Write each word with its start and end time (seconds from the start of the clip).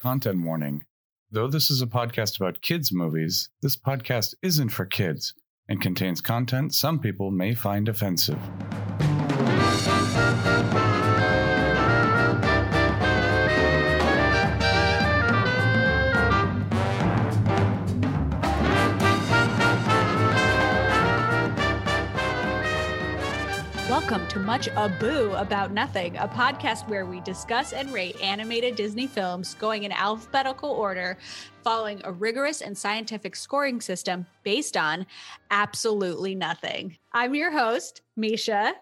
Content 0.00 0.44
warning. 0.44 0.84
Though 1.28 1.48
this 1.48 1.70
is 1.70 1.82
a 1.82 1.86
podcast 1.86 2.36
about 2.36 2.62
kids' 2.62 2.92
movies, 2.92 3.50
this 3.62 3.76
podcast 3.76 4.32
isn't 4.42 4.68
for 4.68 4.86
kids 4.86 5.34
and 5.68 5.82
contains 5.82 6.20
content 6.20 6.72
some 6.72 7.00
people 7.00 7.32
may 7.32 7.52
find 7.52 7.88
offensive. 7.88 8.38
Welcome 24.08 24.28
to 24.28 24.38
Much 24.38 24.70
Ado 24.74 25.34
About 25.34 25.70
Nothing, 25.70 26.16
a 26.16 26.26
podcast 26.26 26.88
where 26.88 27.04
we 27.04 27.20
discuss 27.20 27.74
and 27.74 27.92
rate 27.92 28.18
animated 28.22 28.74
Disney 28.74 29.06
films 29.06 29.52
going 29.52 29.82
in 29.82 29.92
alphabetical 29.92 30.70
order, 30.70 31.18
following 31.62 32.00
a 32.04 32.12
rigorous 32.12 32.62
and 32.62 32.76
scientific 32.76 33.36
scoring 33.36 33.82
system 33.82 34.24
based 34.44 34.78
on 34.78 35.04
absolutely 35.50 36.34
nothing. 36.34 36.96
I'm 37.12 37.34
your 37.34 37.50
host, 37.50 38.00
Misha. 38.16 38.72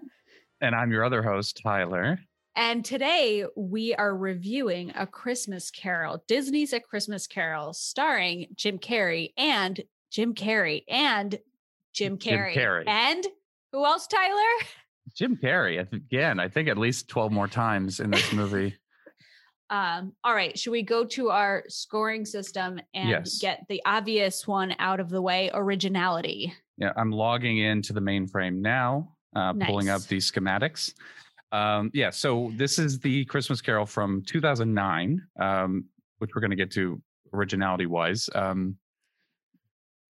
And 0.61 0.77
I'm 0.77 0.93
your 0.93 1.03
other 1.03 1.25
host, 1.25 1.61
Tyler. 1.61 2.21
And 2.55 2.85
today 2.85 3.47
we 3.57 3.97
are 3.97 4.17
reviewing 4.17 4.93
A 4.95 5.09
Christmas 5.09 5.73
Carol, 5.73 6.23
Disney's 6.29 6.73
A 6.73 6.79
Christmas 6.79 7.27
Carol, 7.27 7.73
starring 7.73 8.47
Jim 8.55 8.79
Carrey 8.79 9.33
and 9.37 9.83
Jim 10.09 10.35
Carrey 10.35 10.85
and 10.87 11.37
Jim 11.93 12.17
Carrey. 12.17 12.55
Jim 12.55 12.63
Carrey. 12.63 12.85
And 12.87 13.27
who 13.73 13.85
else, 13.85 14.07
Tyler? 14.07 14.69
Jim 15.15 15.37
Carrey 15.37 15.81
again. 15.93 16.41
I 16.41 16.49
think 16.49 16.69
at 16.69 16.79
least 16.79 17.09
twelve 17.09 17.33
more 17.33 17.49
times 17.49 18.01
in 18.01 18.11
this 18.11 18.33
movie. 18.33 18.75
um, 19.71 20.13
all 20.25 20.35
right, 20.35 20.59
should 20.59 20.71
we 20.71 20.83
go 20.83 21.05
to 21.05 21.31
our 21.31 21.65
scoring 21.69 22.25
system 22.25 22.81
and 22.95 23.09
Yes. 23.09 23.39
get 23.41 23.65
the 23.69 23.83
obvious 23.85 24.47
one 24.47 24.75
out 24.79 25.01
of 25.01 25.09
the 25.11 25.21
way? 25.23 25.51
Originality. 25.55 26.53
Yeah, 26.79 26.93
I'm 26.97 27.11
logging 27.11 27.59
into 27.59 27.93
the 27.93 28.01
mainframe 28.01 28.57
now, 28.61 29.17
uh, 29.35 29.53
pulling 29.55 29.89
up 29.89 30.01
Nice. 30.01 30.07
the 30.07 30.17
schematics. 30.19 30.93
Um, 31.53 31.91
yeah, 31.95 32.11
so 32.11 32.53
this 32.57 32.79
is 32.79 32.99
the 33.01 33.25
Christmas 33.25 33.61
Carol 33.63 33.87
from 33.87 34.23
2009, 34.27 35.23
um, 35.41 35.85
which 36.19 36.31
we're 36.35 36.41
going 36.41 36.51
to 36.51 36.57
get 36.57 36.71
to 36.73 37.01
originality 37.33 37.87
wise. 37.87 38.29
Um, 38.35 38.77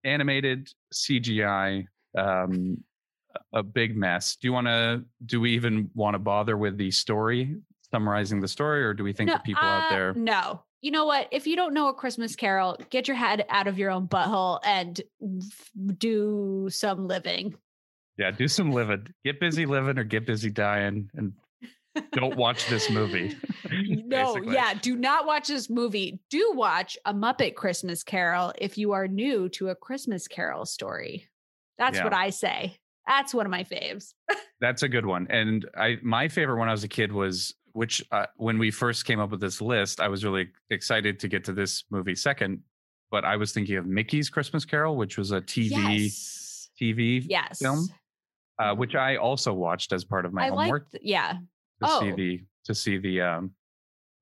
animated 0.05 0.69
CGI, 0.95 1.87
um, 2.17 2.79
a 3.53 3.63
big 3.63 3.97
mess. 3.97 4.37
Do 4.37 4.49
you 4.49 4.53
want 4.53 4.67
to? 4.67 5.05
Do 5.25 5.41
we 5.41 5.53
even 5.53 5.91
want 5.95 6.15
to 6.15 6.19
bother 6.19 6.57
with 6.57 6.77
the 6.79 6.91
story, 6.91 7.57
summarizing 7.91 8.41
the 8.41 8.49
story, 8.49 8.83
or 8.85 8.95
do 8.95 9.05
we 9.05 9.13
think 9.13 9.29
No, 9.29 9.35
the 9.35 9.41
people 9.41 9.65
out 9.65 9.91
uh, 9.93 9.95
there? 9.95 10.15
No. 10.15 10.63
You 10.83 10.91
know 10.93 11.07
what? 11.07 11.29
If 11.33 11.47
you 11.47 11.57
don't 11.57 11.75
know 11.75 11.89
a 11.89 11.95
Christmas 11.95 12.37
Carol, 12.37 12.77
get 12.91 13.09
your 13.09 13.17
head 13.17 13.45
out 13.49 13.67
of 13.67 13.79
your 13.79 13.91
own 13.91 14.07
butthole 14.07 14.61
and 14.65 15.01
f- 15.23 15.71
do 15.99 16.69
some 16.71 17.09
living. 17.09 17.55
Yeah, 18.19 18.31
do 18.31 18.47
some 18.47 18.71
living. 18.73 19.09
Get 19.25 19.41
busy 19.41 19.67
living 19.67 19.99
or 19.99 20.05
get 20.05 20.27
busy 20.27 20.51
dying, 20.51 21.11
and 21.15 21.33
don't 22.13 22.37
watch 22.37 22.69
this 22.69 22.89
movie. 22.91 23.37
no, 23.71 24.35
basically. 24.35 24.55
yeah, 24.55 24.75
do 24.75 24.97
not 24.97 25.27
watch 25.27 25.49
this 25.49 25.69
movie. 25.71 26.21
Do 26.31 26.53
watch 26.55 26.97
a 27.05 27.13
Muppet 27.15 27.55
Christmas 27.57 28.03
Carol 28.03 28.53
if 28.59 28.79
you 28.79 28.93
are 28.93 29.09
new 29.09 29.49
to 29.51 29.71
a 29.71 29.75
Christmas 29.75 30.29
Carol 30.29 30.67
story. 30.67 31.27
That's 31.79 31.97
Yeah. 31.99 32.05
what 32.05 32.15
I 32.15 32.31
say. 32.31 32.77
That's 33.07 33.33
one 33.35 33.47
of 33.47 33.51
my 33.51 33.65
faves. 33.65 34.15
That's 34.61 34.83
a 34.83 34.89
good 34.89 35.07
one. 35.07 35.27
And 35.31 35.67
I 35.77 35.99
my 36.03 36.29
favorite 36.29 36.59
when 36.59 36.69
I 36.69 36.73
was 36.73 36.85
a 36.85 36.89
kid 36.89 37.13
was 37.13 37.55
which 37.73 38.03
uh, 38.11 38.25
when 38.37 38.59
we 38.59 38.71
first 38.71 39.05
came 39.05 39.21
up 39.21 39.31
with 39.31 39.41
this 39.41 39.61
list, 39.61 40.01
I 40.01 40.09
was 40.09 40.25
really 40.25 40.49
excited 40.71 41.21
to 41.21 41.29
get 41.29 41.45
to 41.45 41.53
this 41.53 41.85
movie 41.91 42.15
second. 42.15 42.61
But 43.11 43.25
I 43.25 43.37
was 43.37 43.53
thinking 43.53 43.77
of 43.77 43.87
Mickey's 43.87 44.31
Christmas 44.31 44.65
Carol, 44.65 44.97
which 44.97 45.17
was 45.19 45.31
a 45.31 45.41
TV 45.41 45.71
Yes. 45.71 46.71
TV 46.81 47.25
Yes. 47.29 47.59
film, 47.61 47.87
uh, 48.59 48.75
which 48.75 48.95
I 48.95 49.17
also 49.17 49.53
watched 49.53 49.93
as 49.93 50.05
part 50.05 50.25
of 50.25 50.33
my 50.33 50.47
I 50.47 50.49
homework 50.49 50.91
th- 50.91 51.05
yeah. 51.05 51.35
to 51.83 51.89
see 52.01 52.13
oh. 52.13 52.17
the 52.17 52.41
to 52.65 52.75
see 52.75 52.99
the 52.99 53.21
um, 53.21 53.51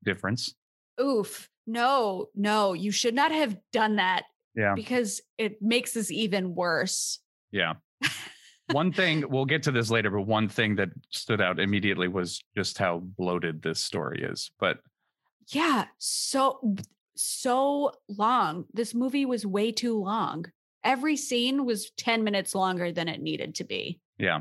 difference. 0.05 0.55
Oof. 1.01 1.49
No, 1.67 2.27
no, 2.35 2.75
you 2.75 2.91
should 2.91 3.15
not 3.15 3.31
have 3.33 3.57
done 3.73 3.97
that 3.97 4.25
Yeah, 4.55 4.75
because 4.75 5.23
it 5.39 5.63
makes 5.63 5.93
this 5.93 6.11
even 6.11 6.55
worse. 6.55 7.21
yeah. 7.53 7.75
One 8.73 8.93
thing 8.93 9.25
we'll 9.29 9.45
get 9.45 9.63
to 9.65 9.71
this 9.71 9.91
later, 9.91 10.11
but 10.11 10.23
one 10.23 10.49
thing 10.49 10.77
that 10.77 10.89
stood 11.11 11.41
out 11.41 11.59
immediately 11.61 12.09
was 12.09 12.43
just 12.57 12.79
how 12.79 12.99
bloated 13.01 13.63
this 13.63 13.81
story 13.81 14.23
is. 14.23 14.51
But 14.59 14.79
Yeah, 15.49 15.87
so 15.99 16.75
so 17.17 17.93
long. 18.09 18.65
This 18.73 18.95
movie 18.95 19.25
was 19.27 19.47
way 19.47 19.71
too 19.71 19.97
long. 19.99 20.47
Every 20.83 21.17
scene 21.17 21.65
was 21.65 21.91
10 21.97 22.25
minutes 22.25 22.55
longer 22.55 22.91
than 22.93 23.09
it 23.09 23.21
needed 23.23 23.55
to 23.57 23.65
be. 23.65 24.01
Yeah. 24.19 24.41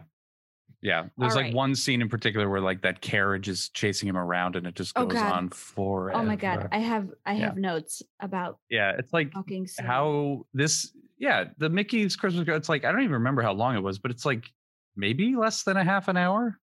Yeah. 0.81 1.05
There's 1.17 1.33
All 1.33 1.37
like 1.37 1.45
right. 1.45 1.53
one 1.53 1.75
scene 1.75 2.01
in 2.01 2.09
particular 2.09 2.49
where 2.49 2.59
like 2.61 2.81
that 2.81 2.99
carriage 2.99 3.47
is 3.47 3.69
chasing 3.69 4.09
him 4.09 4.17
around 4.17 4.55
and 4.55 4.65
it 4.67 4.75
just 4.75 4.93
Oh, 4.97 5.05
goes 5.05 5.13
God. 5.21 5.31
on 5.33 5.49
forever. 5.49 6.19
Oh 6.19 6.23
my 6.25 6.35
god, 6.35 6.67
I 6.71 6.79
have 6.79 7.09
I 7.25 7.33
Yeah. 7.33 7.45
have 7.45 7.57
notes 7.57 8.01
about 8.19 8.59
yeah. 8.69 8.93
It's 8.97 9.13
like 9.13 9.31
how 9.79 10.45
this, 10.53 10.91
yeah, 11.23 11.45
the 11.57 11.69
Mickey's 11.69 12.17
Christmas 12.17 12.43
Carol, 12.43 12.57
it's 12.57 12.67
like, 12.67 12.83
I 12.83 12.91
don't 12.91 12.99
even 12.99 13.13
remember 13.13 13.41
how 13.41 13.53
long 13.53 13.77
it 13.77 13.79
was, 13.81 13.97
but 13.97 14.11
it's 14.11 14.25
like 14.25 14.51
maybe 14.97 15.37
less 15.37 15.63
than 15.63 15.77
a 15.77 15.83
half 15.83 16.09
an 16.09 16.17
hour. 16.17 16.59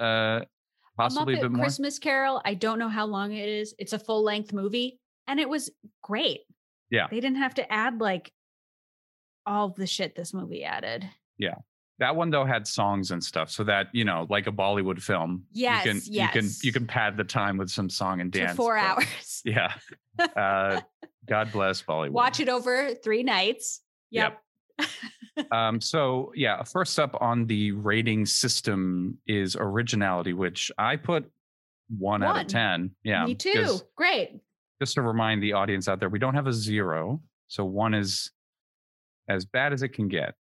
Uh, 0.00 0.40
possibly 0.96 1.34
a, 1.34 1.36
Muppet 1.36 1.42
bit 1.42 1.50
more. 1.52 1.62
Christmas 1.62 2.00
Carol. 2.00 2.42
I 2.44 2.54
don't 2.54 2.80
know 2.80 2.88
how 2.88 3.06
long 3.06 3.32
it 3.32 3.48
is. 3.48 3.72
It's 3.78 3.92
a 3.92 4.00
full 4.00 4.24
length 4.24 4.52
movie 4.52 4.98
and 5.28 5.38
it 5.38 5.48
was 5.48 5.70
great. 6.02 6.40
Yeah. 6.90 7.06
They 7.08 7.20
didn't 7.20 7.36
have 7.38 7.54
to 7.54 7.72
add 7.72 8.00
like 8.00 8.32
all 9.46 9.68
the 9.68 9.86
shit 9.86 10.16
this 10.16 10.34
movie 10.34 10.64
added. 10.64 11.08
Yeah. 11.38 11.54
That 12.00 12.16
one 12.16 12.30
though 12.30 12.44
had 12.44 12.66
songs 12.66 13.12
and 13.12 13.22
stuff. 13.22 13.48
So 13.48 13.62
that, 13.62 13.90
you 13.92 14.04
know, 14.04 14.26
like 14.28 14.48
a 14.48 14.52
Bollywood 14.52 15.00
film, 15.00 15.44
Yes, 15.52 15.84
you 15.84 15.92
can, 15.92 16.02
you 16.12 16.28
can, 16.28 16.50
you 16.64 16.72
can 16.72 16.86
pad 16.88 17.16
the 17.16 17.22
time 17.22 17.58
with 17.58 17.70
some 17.70 17.88
song 17.88 18.20
and 18.20 18.32
To 18.32 18.40
dance. 18.40 18.56
four 18.56 18.74
but- 18.74 18.82
hours. 19.04 19.40
Yeah. 19.44 19.72
Uh, 20.18 20.80
God 21.28 21.52
bless 21.52 21.80
Bollywood. 21.80 22.10
Watch 22.10 22.40
it 22.40 22.48
over 22.48 22.92
three 23.04 23.22
nights. 23.22 23.82
Yep. 24.10 24.40
Yep. 24.78 24.88
Um, 25.52 25.80
so 25.80 26.32
yeah, 26.34 26.62
first 26.64 26.98
up 26.98 27.16
on 27.20 27.46
the 27.46 27.72
rating 27.72 28.26
system 28.26 29.16
is 29.26 29.56
originality, 29.58 30.34
which 30.34 30.70
I 30.76 30.96
put 30.96 31.30
one, 31.96 32.22
out 32.22 32.42
of 32.42 32.46
ten. 32.46 32.90
Yeah, 33.04 33.24
Me 33.24 33.34
too. 33.34 33.78
Great. 33.96 34.40
Just 34.80 34.94
to 34.94 35.02
remind 35.02 35.42
the 35.42 35.54
audience 35.54 35.88
out 35.88 35.98
there, 35.98 36.10
we 36.10 36.18
don't 36.18 36.34
have 36.34 36.46
a 36.46 36.52
zero, 36.52 37.22
so 37.48 37.64
one 37.64 37.94
is 37.94 38.32
as 39.28 39.46
bad 39.46 39.72
as 39.72 39.82
it 39.82 39.90
can 39.90 40.08
get. 40.08 40.34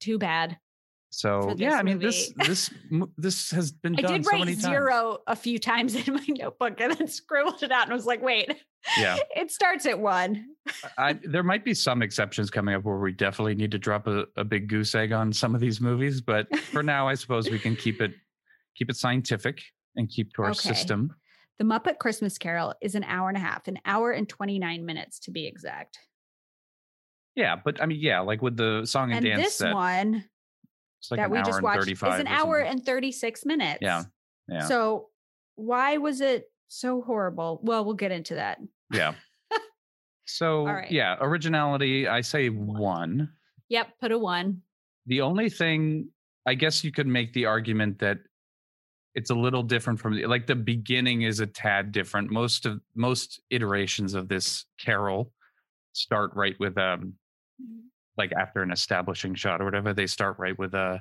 Too 0.00 0.18
bad. 0.18 0.58
So 1.10 1.54
yeah, 1.56 1.74
I 1.76 1.82
mean 1.82 1.98
this 1.98 2.32
movie. 2.36 2.48
this 2.50 2.70
mo- 2.90 3.10
this 3.16 3.50
has 3.52 3.72
been 3.72 3.94
I 3.98 4.02
done 4.02 4.12
did 4.12 4.24
so 4.26 4.30
write 4.32 4.38
many 4.40 4.52
times. 4.52 4.64
zero 4.64 5.18
a 5.26 5.34
few 5.34 5.58
times 5.58 5.94
in 6.08 6.14
my 6.14 6.24
notebook 6.28 6.80
and 6.80 6.92
then 6.94 7.08
scribbled 7.08 7.62
it 7.62 7.72
out 7.72 7.84
and 7.84 7.92
was 7.94 8.04
like, 8.06 8.20
wait, 8.22 8.52
Yeah. 8.98 9.16
it 9.36 9.50
starts 9.50 9.86
at 9.86 9.98
one. 9.98 10.44
I, 10.98 11.14
there 11.24 11.42
might 11.42 11.64
be 11.64 11.72
some 11.72 12.02
exceptions 12.02 12.50
coming 12.50 12.74
up 12.74 12.84
where 12.84 12.98
we 12.98 13.12
definitely 13.12 13.54
need 13.54 13.70
to 13.70 13.78
drop 13.78 14.06
a, 14.06 14.26
a 14.36 14.44
big 14.44 14.68
goose 14.68 14.94
egg 14.94 15.12
on 15.12 15.32
some 15.32 15.54
of 15.54 15.62
these 15.62 15.80
movies, 15.80 16.20
but 16.20 16.54
for 16.58 16.82
now, 16.82 17.08
I 17.08 17.14
suppose 17.14 17.50
we 17.50 17.58
can 17.58 17.74
keep 17.74 18.02
it 18.02 18.12
keep 18.76 18.90
it 18.90 18.96
scientific 18.96 19.62
and 19.96 20.08
keep 20.10 20.32
to 20.34 20.42
our 20.42 20.50
Okay. 20.50 20.58
system. 20.68 21.10
The 21.58 21.64
Muppet 21.64 21.98
Christmas 21.98 22.36
Carol 22.38 22.74
is 22.82 22.94
an 22.94 23.02
hour 23.02 23.28
and 23.28 23.36
a 23.36 23.40
half, 23.40 23.66
an 23.66 23.78
hour 23.84 24.12
and 24.12 24.28
29 24.28 24.84
minutes 24.86 25.18
to 25.20 25.30
be 25.32 25.46
exact. 25.46 25.98
Yeah, 27.34 27.56
but 27.56 27.82
I 27.82 27.86
mean, 27.86 27.98
yeah, 28.00 28.20
like 28.20 28.42
with 28.42 28.56
the 28.56 28.82
song 28.84 29.10
and, 29.12 29.24
And 29.24 29.36
dance 29.36 29.42
this 29.42 29.56
set, 29.56 29.74
one 29.74 30.24
like 31.10 31.18
that 31.18 31.26
an 31.26 31.30
we 31.30 31.38
hour 31.38 31.44
just 31.44 31.62
watched 31.62 31.88
is 31.88 32.02
an 32.02 32.26
hour 32.26 32.58
and 32.58 32.84
36 32.84 33.44
minutes. 33.44 33.78
Yeah. 33.80 34.04
Yeah. 34.48 34.66
So 34.66 35.08
why 35.56 35.98
was 35.98 36.20
it 36.20 36.50
so 36.68 37.02
horrible? 37.02 37.60
Well, 37.62 37.84
we'll 37.84 37.94
get 37.94 38.12
into 38.12 38.34
that. 38.36 38.58
yeah. 38.92 39.14
So 40.30 40.66
right. 40.66 40.90
yeah, 40.92 41.16
originality, 41.22 42.06
I 42.06 42.20
say 42.20 42.48
one. 42.48 43.30
Yep, 43.70 43.88
put 43.98 44.12
a 44.12 44.18
one. 44.18 44.60
The 45.06 45.22
only 45.22 45.48
thing 45.48 46.10
I 46.44 46.52
guess 46.52 46.84
you 46.84 46.92
could 46.92 47.06
make 47.06 47.32
the 47.32 47.46
argument 47.46 47.98
that 48.00 48.18
it's 49.14 49.30
a 49.30 49.34
little 49.34 49.62
different 49.62 49.98
from 49.98 50.20
like 50.20 50.46
the 50.46 50.54
beginning 50.54 51.22
is 51.22 51.40
a 51.40 51.46
tad 51.46 51.92
different. 51.92 52.30
Most 52.30 52.66
of 52.66 52.80
most 52.94 53.40
iterations 53.50 54.12
of 54.12 54.28
this 54.28 54.66
carol 54.78 55.32
start 55.94 56.30
right 56.34 56.54
with 56.60 56.76
um 56.76 57.14
like 58.18 58.32
after 58.32 58.62
an 58.62 58.70
establishing 58.70 59.34
shot 59.34 59.62
or 59.62 59.64
whatever, 59.64 59.94
they 59.94 60.06
start 60.06 60.38
right 60.38 60.58
with 60.58 60.74
a 60.74 61.00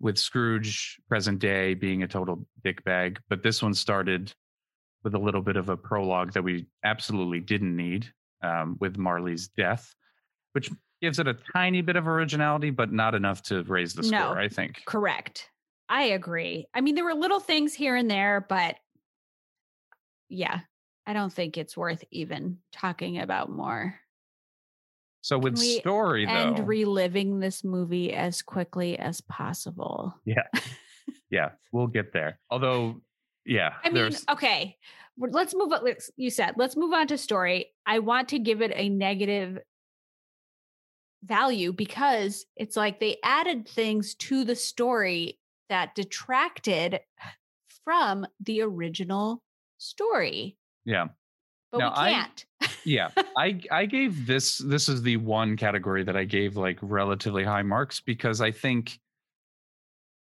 with 0.00 0.18
Scrooge 0.18 0.98
present 1.08 1.38
day 1.38 1.74
being 1.74 2.02
a 2.02 2.08
total 2.08 2.46
dickbag. 2.64 3.18
But 3.28 3.42
this 3.42 3.62
one 3.62 3.74
started 3.74 4.32
with 5.04 5.14
a 5.14 5.18
little 5.18 5.42
bit 5.42 5.56
of 5.56 5.68
a 5.68 5.76
prologue 5.76 6.32
that 6.32 6.42
we 6.42 6.66
absolutely 6.84 7.40
didn't 7.40 7.74
need 7.76 8.06
um, 8.42 8.76
with 8.80 8.96
Marley's 8.96 9.48
death, 9.48 9.94
which 10.52 10.70
gives 11.00 11.18
it 11.18 11.28
a 11.28 11.36
tiny 11.52 11.82
bit 11.82 11.96
of 11.96 12.06
originality, 12.06 12.70
but 12.70 12.92
not 12.92 13.14
enough 13.14 13.42
to 13.42 13.62
raise 13.64 13.94
the 13.94 14.02
No. 14.02 14.18
score, 14.18 14.38
I 14.38 14.48
think. 14.48 14.82
Correct. 14.86 15.48
I 15.88 16.04
agree. 16.04 16.66
I 16.74 16.80
mean, 16.80 16.94
there 16.94 17.04
were 17.04 17.14
little 17.14 17.40
things 17.40 17.74
here 17.74 17.96
and 17.96 18.10
there, 18.10 18.44
but 18.48 18.76
yeah, 20.28 20.60
I 21.06 21.12
don't 21.12 21.32
think 21.32 21.58
it's 21.58 21.76
worth 21.76 22.04
even 22.10 22.58
talking 22.72 23.18
about 23.18 23.50
more. 23.50 23.98
So 25.22 25.38
with 25.38 25.56
story 25.58 26.26
And 26.26 26.58
though, 26.58 26.62
reliving 26.64 27.38
this 27.40 27.64
movie 27.64 28.12
as 28.12 28.42
quickly 28.42 28.98
as 28.98 29.20
possible. 29.22 30.14
yeah, 30.24 30.48
yeah, 31.30 31.50
we'll 31.72 31.86
get 31.86 32.12
there. 32.12 32.38
Although, 32.50 33.00
yeah, 33.46 33.74
I 33.84 33.90
mean, 33.90 34.12
okay, 34.28 34.76
let's 35.16 35.54
move 35.54 35.72
on. 35.72 35.84
let's- 35.84 36.10
You 36.16 36.28
said, 36.30 36.54
let's 36.56 36.76
move 36.76 36.92
on 36.92 37.06
to 37.06 37.16
story. 37.18 37.66
I 37.86 38.00
want 38.00 38.28
to 38.30 38.38
give 38.38 38.62
it 38.62 38.72
a 38.74 38.88
negative 38.88 39.58
value 41.24 41.72
because 41.72 42.44
it's 42.56 42.76
like 42.76 42.98
they 42.98 43.18
added 43.22 43.68
things 43.68 44.14
to 44.16 44.44
the 44.44 44.56
story 44.56 45.38
that 45.68 45.94
detracted 45.94 47.00
from 47.84 48.26
the 48.40 48.62
original 48.62 49.42
story, 49.78 50.56
yeah, 50.84 51.06
but 51.72 51.78
Now, 51.78 51.90
we 51.90 51.96
I- 51.96 52.12
can't. 52.12 52.46
yeah. 52.84 53.08
I 53.36 53.60
I 53.70 53.86
gave 53.86 54.26
this 54.26 54.58
this 54.58 54.88
is 54.88 55.02
the 55.02 55.16
one 55.16 55.56
category 55.56 56.04
that 56.04 56.16
I 56.16 56.24
gave 56.24 56.56
like 56.56 56.78
relatively 56.82 57.44
high 57.44 57.62
marks 57.62 58.00
because 58.00 58.40
I 58.40 58.50
think 58.52 58.98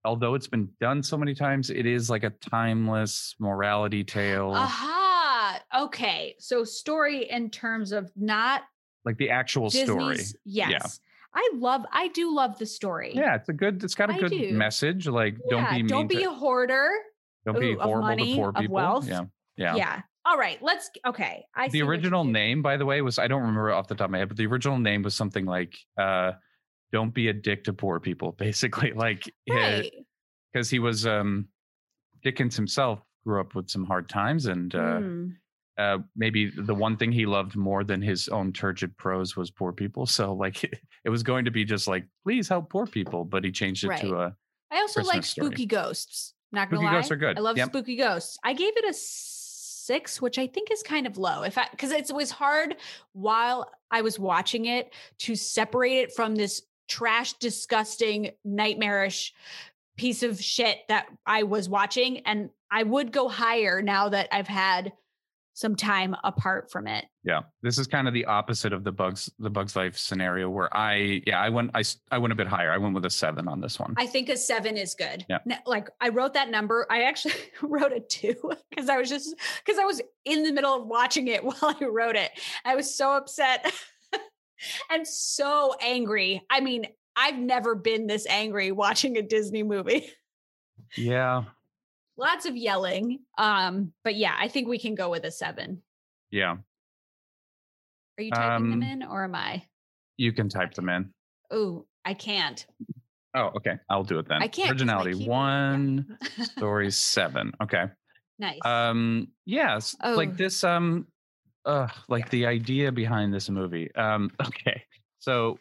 although 0.04 0.34
it's 0.36 0.48
been 0.48 0.70
done 0.80 1.04
so 1.04 1.18
many 1.18 1.36
times, 1.36 1.70
it 1.70 1.86
is 1.86 2.10
like 2.10 2.24
a 2.24 2.30
timeless 2.30 3.36
morality 3.40 4.04
tale. 4.04 4.52
Aha. 4.56 5.62
Okay. 5.80 6.36
So 6.40 6.64
story 6.64 7.30
in 7.30 7.50
terms 7.50 7.92
of 7.92 8.12
not 8.16 8.64
like 9.06 9.18
the 9.18 9.30
actual 9.30 9.70
story. 9.70 10.16
Disney's. 10.18 10.36
Yes. 10.46 11.00
I 11.34 11.50
love 11.56 11.86
I 11.92 12.08
do 12.10 12.34
love 12.34 12.58
the 12.58 12.66
story. 12.66 13.12
Yeah, 13.14 13.36
it's 13.36 13.48
a 13.50 13.54
good. 13.54 13.84
It's 13.84 13.94
got 13.96 14.10
a 14.10 14.14
I 14.14 14.20
good 14.20 14.32
do. 14.32 14.54
message. 14.54 15.08
Like, 15.08 15.38
don't 15.50 15.70
be 15.70 15.76
mean 15.78 15.88
don't 15.88 16.08
be 16.08 16.16
to, 16.24 16.32
a 16.32 16.34
hoarder. 16.34 16.90
don't 17.46 17.60
be 17.60 17.74
ooh, 17.74 17.78
of 17.78 17.82
horrible 17.82 18.08
money, 18.08 18.32
to 18.32 18.36
poor 18.40 18.50
of 18.50 18.56
people. 18.56 18.74
wealth. 18.76 19.08
Yeah, 19.08 19.26
yeah. 19.56 19.76
Yeah. 19.76 20.02
All 20.28 20.38
right. 20.38 20.62
Let's 20.62 20.90
okay. 21.06 21.46
I 21.56 21.70
The 21.70 21.82
original 21.84 22.26
name, 22.26 22.62
by 22.62 22.76
the 22.76 22.86
way, 22.86 23.02
was 23.02 23.18
I 23.18 23.28
don't 23.28 23.42
remember 23.42 23.72
off 23.72 23.88
the 23.88 23.96
top 23.96 24.06
of 24.06 24.12
my 24.12 24.18
head, 24.20 24.28
but 24.28 24.36
the 24.38 24.46
original 24.46 24.78
name 24.78 25.02
was 25.04 25.16
something 25.16 25.46
like 25.46 25.78
uh 25.98 26.34
"Don't 26.92 27.14
be 27.14 27.30
a 27.30 27.34
dick 27.34 27.64
to 27.66 27.74
poor 27.74 28.00
people." 28.02 28.32
Basically, 28.38 28.92
like 28.92 29.24
Right. 29.50 29.92
because 30.52 30.70
he 30.70 30.80
was 30.80 31.08
um 31.08 31.48
Dickens 32.24 32.56
himself 32.58 33.00
grew 33.26 33.40
up 33.40 33.56
with 33.56 33.70
some 33.70 33.86
hard 33.86 34.10
times, 34.10 34.48
and 34.48 34.76
uh, 34.76 35.00
Mm. 35.00 35.36
uh 35.78 36.00
maybe 36.16 36.50
the 36.50 36.76
one 36.76 36.98
thing 36.98 37.12
he 37.14 37.26
loved 37.26 37.56
more 37.56 37.84
than 37.86 38.02
his 38.02 38.28
own 38.28 38.52
turgid 38.52 38.98
prose 38.98 39.38
was 39.38 39.50
poor 39.50 39.72
people. 39.72 40.06
So 40.06 40.34
like 40.34 40.64
it 41.06 41.10
was 41.10 41.24
going 41.24 41.46
to 41.46 41.52
be 41.52 41.64
just 41.64 41.88
like, 41.88 42.06
please 42.26 42.50
help 42.50 42.70
poor 42.70 42.86
people, 42.86 43.24
but 43.24 43.46
he 43.46 43.52
changed 43.52 43.86
it 43.86 43.96
to 44.02 44.16
a 44.16 44.36
I 44.72 44.80
also 44.82 45.02
like 45.04 45.22
Christmas 45.24 45.30
story. 45.30 45.48
spooky 45.48 45.66
ghosts. 45.68 46.34
Not 46.52 46.70
gonna 46.70 46.80
Spooky 46.82 46.86
lie. 46.88 46.98
ghosts 46.98 47.12
are 47.12 47.16
good. 47.18 47.38
I 47.38 47.42
love 47.42 47.56
Yep. 47.58 47.68
spooky 47.70 47.96
ghosts. 47.96 48.38
I 48.44 48.54
gave 48.54 48.76
it 48.76 48.84
a 48.86 48.94
six, 49.88 50.22
which 50.22 50.38
I 50.38 50.46
think 50.46 50.70
is 50.72 50.84
kind 50.84 51.08
of 51.08 51.18
low. 51.18 51.44
If 51.44 51.58
because 51.72 51.92
it 51.92 52.12
was 52.14 52.30
hard 52.30 52.76
while 53.14 53.72
I 53.90 54.02
was 54.02 54.20
watching 54.20 54.66
it 54.66 54.94
to 55.20 55.36
separate 55.36 55.98
it 56.00 56.14
from 56.14 56.36
this 56.36 56.62
trash, 56.88 57.34
disgusting, 57.34 58.32
nightmarish 58.46 59.34
piece 59.98 60.22
of 60.24 60.42
shit 60.42 60.80
that 60.90 61.08
I 61.26 61.44
was 61.44 61.68
watching. 61.68 62.20
And 62.20 62.50
I 62.70 62.84
would 62.84 63.12
go 63.12 63.28
higher 63.28 63.82
now 63.82 64.10
that 64.10 64.30
I've 64.32 64.48
had 64.48 64.94
some 65.58 65.76
time 65.76 66.16
apart 66.24 66.70
from 66.70 66.86
it. 66.86 67.06
Yeah, 67.24 67.42
this 67.64 67.80
is 67.80 67.88
kind 67.88 68.08
of 68.08 68.14
the 68.14 68.26
opposite 68.26 68.74
of 68.74 68.84
the 68.84 68.92
bugs 68.92 69.28
the 69.40 69.50
bugs 69.50 69.76
life 69.76 69.98
scenario 69.98 70.52
where 70.52 70.70
I 70.78 71.24
yeah 71.26 71.42
I 71.42 71.50
went 71.50 71.72
I 71.74 71.82
I 72.12 72.20
went 72.20 72.32
a 72.32 72.36
bit 72.36 72.46
higher. 72.46 72.72
I 72.72 72.78
went 72.78 72.94
with 72.94 73.06
a 73.06 73.10
seven 73.10 73.48
on 73.48 73.60
this 73.60 73.80
one. 73.80 73.96
I 73.98 74.06
think 74.06 74.30
a 74.30 74.38
seven 74.38 74.78
is 74.78 74.94
good. 74.94 75.26
Yeah. 75.28 75.40
Like 75.66 75.90
I 76.00 76.10
wrote 76.10 76.36
that 76.36 76.52
number. 76.52 76.86
I 76.92 77.04
actually 77.04 77.34
wrote 77.64 77.92
a 77.92 78.00
two 78.00 78.36
because 78.70 78.88
I 78.88 78.98
was 78.98 79.10
just 79.10 79.36
because 79.66 79.80
I 79.80 79.86
was 79.86 80.00
in 80.26 80.44
the 80.44 80.54
middle 80.54 80.76
of 80.76 80.86
watching 80.86 81.28
it 81.28 81.44
while 81.44 81.58
I 81.82 81.86
wrote 81.86 82.16
it. 82.16 82.30
I 82.64 82.76
was 82.76 82.96
so 82.96 83.14
upset 83.14 83.74
and 84.92 85.08
so 85.08 85.74
angry. 85.82 86.44
I 86.52 86.60
mean, 86.60 86.86
I've 87.16 87.40
never 87.40 87.74
been 87.74 88.06
this 88.06 88.28
angry 88.28 88.72
watching 88.72 89.18
a 89.18 89.24
Disney 89.24 89.64
movie. 89.64 90.08
yeah, 90.96 91.46
Lots 92.18 92.46
of 92.46 92.56
yelling. 92.56 93.20
Um, 93.38 93.94
but 94.04 94.16
yeah, 94.16 94.36
I 94.40 94.48
think 94.48 94.68
we 94.68 94.80
can 94.80 94.96
go 94.96 95.10
with 95.10 95.24
a 95.24 95.32
seven. 95.32 95.82
yeah, 96.32 96.56
Are 98.18 98.24
you 98.24 98.32
typing 98.32 98.70
them 98.72 98.82
Um, 98.82 98.84
in 98.84 99.04
or 99.04 99.24
am 99.24 99.36
I? 99.36 99.64
you 100.18 100.34
can 100.34 100.50
type 100.50 100.74
them 100.74 100.90
in. 100.90 101.14
Oh, 101.52 101.86
I 102.04 102.16
can't. 102.16 102.66
Oh, 103.36 103.52
okay, 103.58 103.74
I'll 103.90 104.04
do 104.04 104.18
it 104.18 104.28
then. 104.28 104.42
I 104.42 104.48
can't. 104.48 104.72
Originality 104.72 105.28
one, 105.28 106.18
yeah. 106.38 106.44
story 106.46 106.90
seven. 106.92 107.54
Okay. 107.62 107.84
nice. 108.40 108.58
Um, 108.66 109.28
yes, 109.46 109.96
Oh. 110.02 110.16
like 110.16 110.36
this. 110.38 110.64
Um, 110.64 111.08
uh, 111.66 111.88
like 112.10 112.30
the 112.32 112.48
idea 112.48 112.92
behind 112.92 113.32
this 113.34 113.48
movie. 113.50 113.94
Um, 113.94 114.32
okay, 114.42 114.82
so 115.20 115.60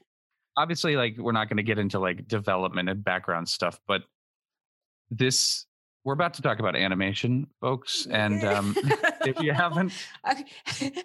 obviously, 0.57 0.97
like 0.97 1.19
we're 1.19 1.33
not 1.33 1.51
going 1.51 1.59
to 1.59 1.63
get 1.63 1.79
into 1.79 1.99
like 1.99 2.27
development 2.27 2.89
and 2.89 3.05
background 3.05 3.47
stuff, 3.49 3.79
but 3.87 4.03
this 5.11 5.66
we're 6.07 6.13
about 6.13 6.33
to 6.35 6.41
talk 6.43 6.61
about 6.61 6.77
animation, 6.77 7.49
folks, 7.61 8.07
and 8.09 8.45
um, 8.45 8.75
if 9.23 9.41
you 9.41 9.53
haven't. 9.53 9.93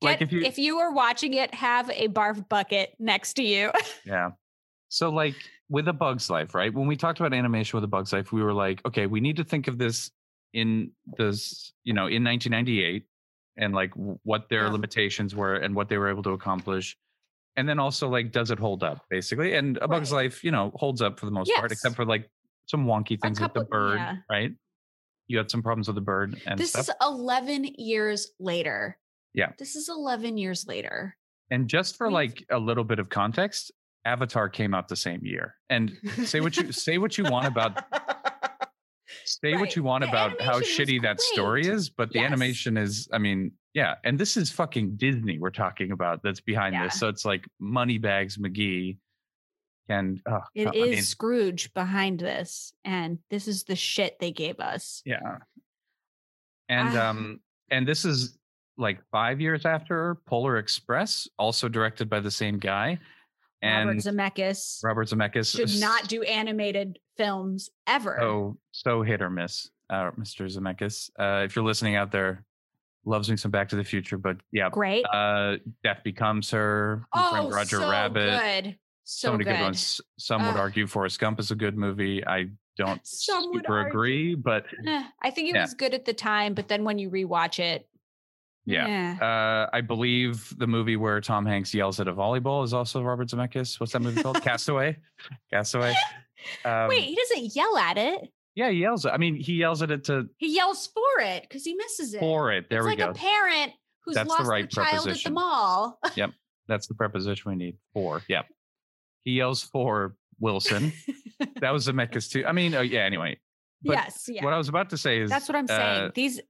Like 0.00 0.18
Get- 0.18 0.22
if 0.28 0.32
you- 0.32 0.42
if 0.42 0.58
you 0.58 0.78
are 0.78 0.92
watching 0.92 1.34
it, 1.34 1.54
have 1.54 1.88
a 1.90 2.08
barf 2.08 2.46
bucket 2.48 2.94
next 2.98 3.34
to 3.34 3.42
you. 3.42 3.70
yeah. 4.04 4.30
So 4.88 5.08
like 5.10 5.34
with 5.70 5.88
a 5.88 5.92
Bug's 5.94 6.28
Life, 6.28 6.54
right? 6.54 6.72
When 6.72 6.86
we 6.86 6.94
talked 6.96 7.20
about 7.20 7.32
animation 7.32 7.76
with 7.78 7.84
a 7.84 7.88
Bug's 7.88 8.12
Life, 8.12 8.32
we 8.32 8.42
were 8.42 8.52
like, 8.52 8.84
okay, 8.86 9.06
we 9.06 9.20
need 9.20 9.36
to 9.36 9.44
think 9.44 9.66
of 9.66 9.78
this 9.78 10.10
in 10.52 10.90
this, 11.18 11.72
you 11.84 11.94
know, 11.94 12.06
in 12.06 12.22
1998, 12.22 13.04
and 13.56 13.74
like 13.74 13.92
what 13.94 14.48
their 14.50 14.64
Yeah. 14.64 14.72
limitations 14.72 15.34
were 15.34 15.54
and 15.54 15.74
what 15.74 15.88
they 15.88 15.96
were 15.98 16.10
able 16.10 16.22
to 16.24 16.30
accomplish. 16.32 16.96
And 17.56 17.66
then 17.68 17.78
also 17.78 18.08
like, 18.08 18.30
does 18.32 18.50
it 18.50 18.58
hold 18.58 18.82
up, 18.82 19.04
basically? 19.08 19.54
And 19.54 19.78
a 19.80 19.88
Bug's 19.88 20.12
Right. 20.12 20.24
Life, 20.24 20.44
you 20.44 20.50
know, 20.50 20.70
holds 20.74 21.00
up 21.02 21.18
for 21.18 21.24
the 21.26 21.32
most 21.32 21.50
part, 21.56 21.72
except 21.72 21.94
for 21.96 22.04
like 22.04 22.28
some 22.66 22.86
wonky 22.86 23.20
things 23.20 23.40
with 23.40 23.52
the 23.54 23.64
bird, 23.64 23.96
yeah. 23.96 24.16
right? 24.30 24.52
You 25.28 25.38
had 25.38 25.50
some 25.50 25.62
problems 25.62 25.86
with 25.88 25.94
the 25.96 26.00
bird 26.02 26.40
and 26.46 26.58
this 26.58 26.70
stuff. 26.70 26.88
is 26.88 26.94
11 27.02 27.64
years 27.78 28.32
later. 28.38 28.98
Yeah. 29.32 29.52
This 29.58 29.74
is 29.76 29.88
11 29.88 30.36
years 30.36 30.66
later. 30.66 31.16
And 31.50 31.68
just 31.68 31.96
for 31.96 32.10
like 32.10 32.44
a 32.50 32.58
little 32.58 32.84
bit 32.84 32.98
of 32.98 33.08
context, 33.08 33.72
Avatar 34.04 34.48
came 34.48 34.74
out 34.74 34.88
the 34.88 34.96
same 34.96 35.20
year. 35.24 35.54
And 35.70 35.92
say 36.24 36.40
what 36.40 36.56
you 36.56 36.72
say 36.72 36.98
what 36.98 37.16
you 37.18 37.24
want 37.24 37.46
about 37.46 37.84
say 39.24 39.52
Right. 39.52 39.60
what 39.60 39.76
you 39.76 39.82
want 39.82 40.02
The 40.04 40.08
about 40.10 40.40
how 40.40 40.60
shitty 40.60 41.02
that 41.02 41.20
story 41.20 41.66
is, 41.66 41.88
but 41.90 42.10
the 42.12 42.18
Yes. 42.20 42.26
animation 42.26 42.76
is, 42.76 43.08
I 43.12 43.18
mean, 43.18 43.52
yeah. 43.72 43.94
And 44.04 44.18
this 44.18 44.36
is 44.36 44.50
fucking 44.50 44.96
Disney 44.96 45.38
we're 45.38 45.50
talking 45.50 45.92
about 45.92 46.22
that's 46.22 46.40
behind 46.40 46.74
Yeah. 46.74 46.84
this. 46.84 46.98
So 46.98 47.08
it's 47.08 47.24
like 47.24 47.46
Moneybags 47.60 48.36
McGee 48.38 48.98
and 49.88 50.20
oh, 50.26 50.40
It 50.54 50.64
God, 50.64 50.76
is 50.76 50.82
I 50.82 50.90
mean, 50.90 51.02
Scrooge 51.02 51.72
behind 51.74 52.20
this. 52.20 52.72
And 52.84 53.18
this 53.30 53.46
is 53.48 53.64
the 53.64 53.76
shit 53.76 54.18
they 54.18 54.32
gave 54.32 54.60
us. 54.60 55.02
yeah. 55.04 55.38
And 56.68 56.96
Ah. 56.96 57.10
um 57.10 57.40
and 57.70 57.86
this 57.86 58.04
is 58.04 58.38
like 58.76 58.98
five 59.12 59.40
years 59.40 59.64
after 59.66 60.16
Polar 60.26 60.56
Express, 60.58 61.28
also 61.38 61.68
directed 61.68 62.08
by 62.10 62.20
the 62.20 62.30
same 62.30 62.58
guy. 62.58 62.98
And 63.62 63.88
Robert 63.88 64.02
Zemeckis 64.02 64.82
Robert 64.84 65.08
Zemeckis 65.08 65.54
should 65.56 65.80
not 65.80 66.08
do 66.08 66.22
animated 66.22 66.98
films 67.16 67.70
ever. 67.86 68.16
so 68.20 68.58
so 68.72 69.02
hit 69.02 69.22
or 69.22 69.30
miss, 69.30 69.70
uh, 69.90 70.10
Mr. 70.12 70.46
Zemeckis. 70.46 71.10
Uh, 71.18 71.44
if 71.44 71.54
you're 71.56 71.64
listening 71.64 71.96
out 71.96 72.10
there, 72.10 72.44
loves 73.06 73.30
me 73.30 73.36
some 73.36 73.50
Back 73.50 73.68
to 73.70 73.76
the 73.76 73.84
Future, 73.84 74.18
but 74.18 74.36
yeah, 74.52 74.68
Great. 74.70 75.04
uh, 75.12 75.56
Death 75.82 76.00
Becomes 76.04 76.50
Her, 76.50 77.06
oh, 77.14 77.48
Roger 77.50 77.78
so 77.78 77.90
Rabbit, 77.90 78.40
good. 78.64 78.78
So, 79.04 79.32
many 79.32 79.44
good. 79.44 79.56
good. 79.56 79.60
ones. 79.62 80.00
Some 80.18 80.42
would 80.46 80.52
Ugh. 80.54 80.56
argue 80.58 80.86
Forrest 80.86 81.18
Gump 81.20 81.38
is 81.40 81.50
a 81.50 81.54
good 81.54 81.76
movie. 81.76 82.26
I 82.26 82.46
don't 82.76 83.00
Some 83.06 83.50
would 83.52 83.62
super 83.64 83.86
agree, 83.86 84.34
but 84.34 84.66
Eh, 84.86 85.04
I 85.22 85.30
think 85.30 85.50
it 85.50 85.54
Yeah. 85.54 85.62
was 85.62 85.74
good 85.74 85.94
at 85.94 86.04
the 86.04 86.12
time, 86.14 86.54
but 86.54 86.68
then 86.68 86.84
when 86.84 86.98
you 86.98 87.10
rewatch 87.10 87.58
it, 87.60 87.88
yeah. 88.66 89.16
eh. 89.20 89.24
Uh, 89.24 89.70
I 89.72 89.80
believe 89.82 90.52
the 90.58 90.66
movie 90.66 90.96
where 90.96 91.20
Tom 91.20 91.46
Hanks 91.46 91.72
yells 91.74 92.00
at 92.00 92.08
a 92.08 92.12
volleyball 92.14 92.64
is 92.64 92.72
also 92.74 93.02
Robert 93.02 93.28
Zemeckis. 93.28 93.78
What's 93.78 93.92
that 93.92 94.00
movie 94.00 94.22
called? 94.22 94.42
Castaway. 94.42 94.96
Castaway. 95.52 95.94
Um, 96.62 96.88
Wait, 96.88 97.00
he 97.04 97.14
doesn't 97.16 97.56
yell 97.56 97.74
at 97.78 97.96
it. 97.96 98.28
Yeah, 98.54 98.68
he 98.68 98.78
yells. 98.80 99.06
I 99.06 99.16
mean, 99.16 99.34
he 99.34 99.54
yells 99.54 99.80
at 99.80 99.90
it 99.90 100.04
to 100.04 100.28
He 100.36 100.54
yells 100.54 100.86
for 100.88 101.22
it 101.22 101.42
because 101.42 101.64
he 101.64 101.74
misses 101.74 102.12
it. 102.12 102.20
for 102.20 102.52
it. 102.52 102.68
There 102.68 102.80
it's 102.80 102.84
we 102.84 102.90
like 102.90 102.98
go. 102.98 103.06
Like 103.06 103.16
a 103.16 103.18
parent 103.18 103.72
who's 104.04 104.14
That's 104.14 104.28
the 104.28 104.34
lost 104.34 104.50
right 104.50 104.70
their 104.70 104.84
child 104.84 105.08
at 105.08 105.16
the 105.16 105.30
preposition. 105.30 106.12
yep, 106.16 106.30
That's 106.68 106.86
the 106.86 106.94
preposition 106.94 107.50
we 107.50 107.56
need. 107.56 107.76
For. 107.94 108.20
Yep. 108.28 108.44
He 109.24 109.32
yells 109.32 109.62
for 109.62 110.14
Wilson. 110.38 110.92
that 111.60 111.72
was 111.72 111.86
Zemeckis 111.88 112.30
too. 112.30 112.44
I 112.46 112.52
mean, 112.52 112.74
uh, 112.74 112.80
yeah. 112.82 113.00
Anyway, 113.00 113.38
But 113.82 113.92
yes, 113.94 114.24
yeah. 114.28 114.44
what 114.44 114.52
I 114.52 114.58
was 114.58 114.68
about 114.68 114.90
to 114.90 114.98
say 114.98 115.20
is 115.20 115.30
That's 115.30 115.48
what 115.48 115.56
I'm 115.56 115.66
saying. 115.66 116.02
uh, 116.04 116.10
These 116.14 116.40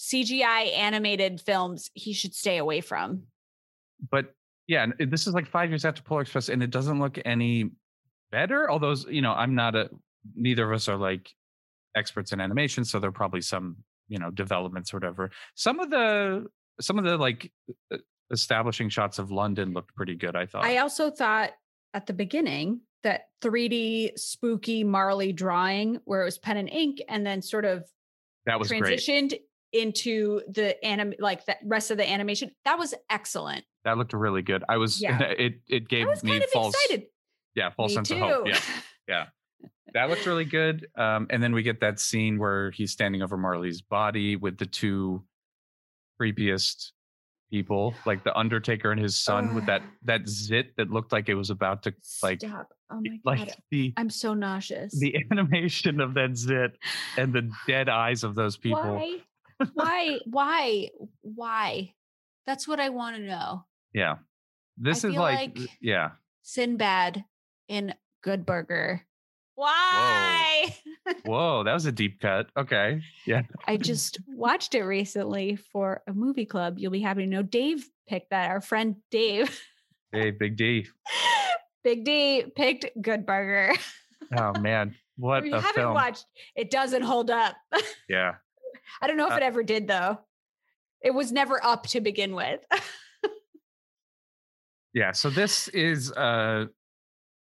CGI 0.00 0.76
animated 0.76 1.40
films 1.40 1.90
he 1.94 2.12
should 2.12 2.34
stay 2.34 2.58
away 2.58 2.80
from. 2.80 3.24
but 4.10 4.34
yeah, 4.66 4.82
and 4.98 5.10
this 5.10 5.26
is 5.26 5.32
like 5.32 5.46
five 5.46 5.70
years 5.70 5.86
after 5.86 6.02
Polar 6.02 6.20
Express, 6.20 6.50
and 6.50 6.62
it 6.62 6.70
doesn't 6.70 7.00
look 7.00 7.18
any 7.24 7.70
better. 8.30 8.70
Although 8.70 8.94
you 9.08 9.22
know, 9.22 9.32
I'm 9.32 9.54
not 9.54 9.74
a. 9.74 9.88
Neither 10.34 10.70
of 10.70 10.76
us 10.76 10.88
are 10.88 10.96
like 10.96 11.30
experts 11.96 12.32
in 12.32 12.40
animation, 12.40 12.84
so 12.84 13.00
there 13.00 13.08
are 13.08 13.12
probably 13.12 13.40
some 13.40 13.76
you 14.08 14.18
know 14.18 14.30
developments 14.30 14.92
or 14.92 14.98
whatever. 14.98 15.30
Some 15.54 15.80
of 15.80 15.88
the 15.88 16.46
some 16.82 16.98
of 16.98 17.04
the 17.06 17.16
like 17.16 17.50
establishing 18.30 18.90
shots 18.90 19.18
of 19.18 19.30
London 19.30 19.72
looked 19.72 19.94
pretty 19.94 20.14
good. 20.14 20.36
I 20.36 20.44
thought. 20.44 20.64
I 20.66 20.78
also 20.78 21.10
thought 21.10 21.52
at 21.94 22.06
the 22.06 22.12
beginning 22.12 22.80
that 23.02 23.22
3D 23.42 24.18
spooky 24.18 24.84
Marley 24.84 25.32
drawing 25.32 26.00
where 26.04 26.22
it 26.22 26.24
was 26.24 26.38
pen 26.38 26.56
and 26.56 26.68
ink 26.68 26.98
and 27.08 27.24
then 27.26 27.42
sort 27.42 27.64
of 27.64 27.84
that 28.46 28.58
was 28.58 28.68
great. 28.68 28.82
transitioned 28.82 29.34
into 29.72 30.40
the 30.48 30.82
anim 30.84 31.12
like 31.18 31.44
the 31.46 31.56
rest 31.64 31.90
of 31.90 31.98
the 31.98 32.08
animation. 32.08 32.50
That 32.64 32.78
was 32.78 32.94
excellent. 33.10 33.64
That 33.84 33.98
looked 33.98 34.12
really 34.14 34.42
good. 34.42 34.64
I 34.68 34.78
was. 34.78 35.00
Yeah. 35.00 35.18
It 35.38 35.60
it 35.68 35.88
gave 35.88 36.06
me 36.22 36.30
kind 36.32 36.42
of 36.42 36.50
false. 36.50 36.74
excited. 36.74 37.06
Yeah, 37.54 37.70
false 37.70 37.90
Me 37.90 37.94
sense 37.96 38.08
too. 38.08 38.14
of 38.16 38.20
hope. 38.20 38.46
Yeah. 38.48 38.60
Yeah. 39.08 39.24
that 39.94 40.10
looked 40.10 40.26
really 40.26 40.44
good. 40.44 40.86
Um, 40.94 41.28
and 41.30 41.42
then 41.42 41.54
we 41.54 41.62
get 41.62 41.80
that 41.80 41.98
scene 41.98 42.38
where 42.38 42.70
he's 42.72 42.92
standing 42.92 43.22
over 43.22 43.38
Marley's 43.38 43.80
body 43.80 44.36
with 44.36 44.58
the 44.58 44.66
two 44.66 45.24
creepiest 46.20 46.90
people, 47.50 47.94
like 48.06 48.24
the 48.24 48.36
Undertaker 48.36 48.90
and 48.92 49.00
his 49.00 49.18
son, 49.18 49.54
with 49.54 49.66
that 49.66 49.82
that 50.04 50.28
zit 50.28 50.76
that 50.76 50.90
looked 50.90 51.12
like 51.12 51.28
it 51.28 51.34
was 51.34 51.50
about 51.50 51.82
to 51.84 51.94
like 52.22 52.40
Stop. 52.40 52.68
Oh 52.90 53.00
my 53.00 53.18
like 53.24 53.38
god. 53.38 53.56
the 53.70 53.92
I'm 53.96 54.10
so 54.10 54.34
nauseous. 54.34 54.98
the 54.98 55.16
animation 55.30 56.00
of 56.00 56.14
that 56.14 56.36
zit 56.36 56.78
and 57.16 57.32
the 57.32 57.50
dead 57.66 57.88
eyes 57.88 58.24
of 58.24 58.34
those 58.34 58.56
people. 58.56 58.82
Why? 58.82 59.18
Why? 59.74 60.18
Why? 60.26 60.88
Why? 61.22 61.94
That's 62.46 62.66
what 62.68 62.80
I 62.80 62.88
want 62.90 63.16
to 63.16 63.22
know. 63.22 63.64
Yeah. 63.92 64.16
This 64.76 65.04
is 65.04 65.14
like, 65.14 65.58
like- 65.58 65.70
yeah. 65.80 66.10
Sinbad 66.42 67.24
in 67.68 67.92
Good 68.22 68.46
Burger. 68.46 69.02
Why? 69.58 70.72
Whoa, 71.24 71.64
that 71.64 71.74
was 71.74 71.84
a 71.86 71.90
deep 71.90 72.20
cut. 72.20 72.46
Okay. 72.56 73.00
Yeah. 73.26 73.42
I 73.66 73.76
just 73.76 74.18
watched 74.28 74.76
it 74.76 74.82
recently 74.84 75.56
for 75.56 76.00
a 76.06 76.12
movie 76.12 76.46
club. 76.46 76.78
You'll 76.78 76.92
be 76.92 77.00
happy 77.00 77.24
to 77.24 77.26
know 77.26 77.42
Dave 77.42 77.84
picked 78.08 78.30
that. 78.30 78.50
Our 78.50 78.60
friend 78.60 78.94
Dave, 79.10 79.60
Hey, 80.12 80.30
Big 80.30 80.56
D. 80.56 80.86
Big 81.82 82.04
D, 82.04 82.44
picked 82.54 82.86
Good 83.02 83.26
Burger. 83.26 83.74
Oh 84.36 84.52
man. 84.60 84.94
What 85.16 85.38
If 85.38 85.46
you 85.46 85.54
haven't 85.54 85.74
film. 85.74 85.94
watched, 85.94 86.24
it 86.54 86.70
doesn't 86.70 87.02
hold 87.02 87.28
up. 87.28 87.56
Yeah. 88.08 88.34
I 89.02 89.08
don't 89.08 89.16
know 89.16 89.26
if 89.26 89.32
Uh, 89.32 89.36
it 89.38 89.42
ever 89.42 89.64
did 89.64 89.88
though. 89.88 90.20
It 91.02 91.12
was 91.12 91.32
never 91.32 91.62
up 91.64 91.84
to 91.88 92.00
begin 92.00 92.32
with. 92.36 92.60
Yeah. 94.94 95.10
So 95.12 95.30
this 95.30 95.66
is 95.68 96.12
uh 96.12 96.66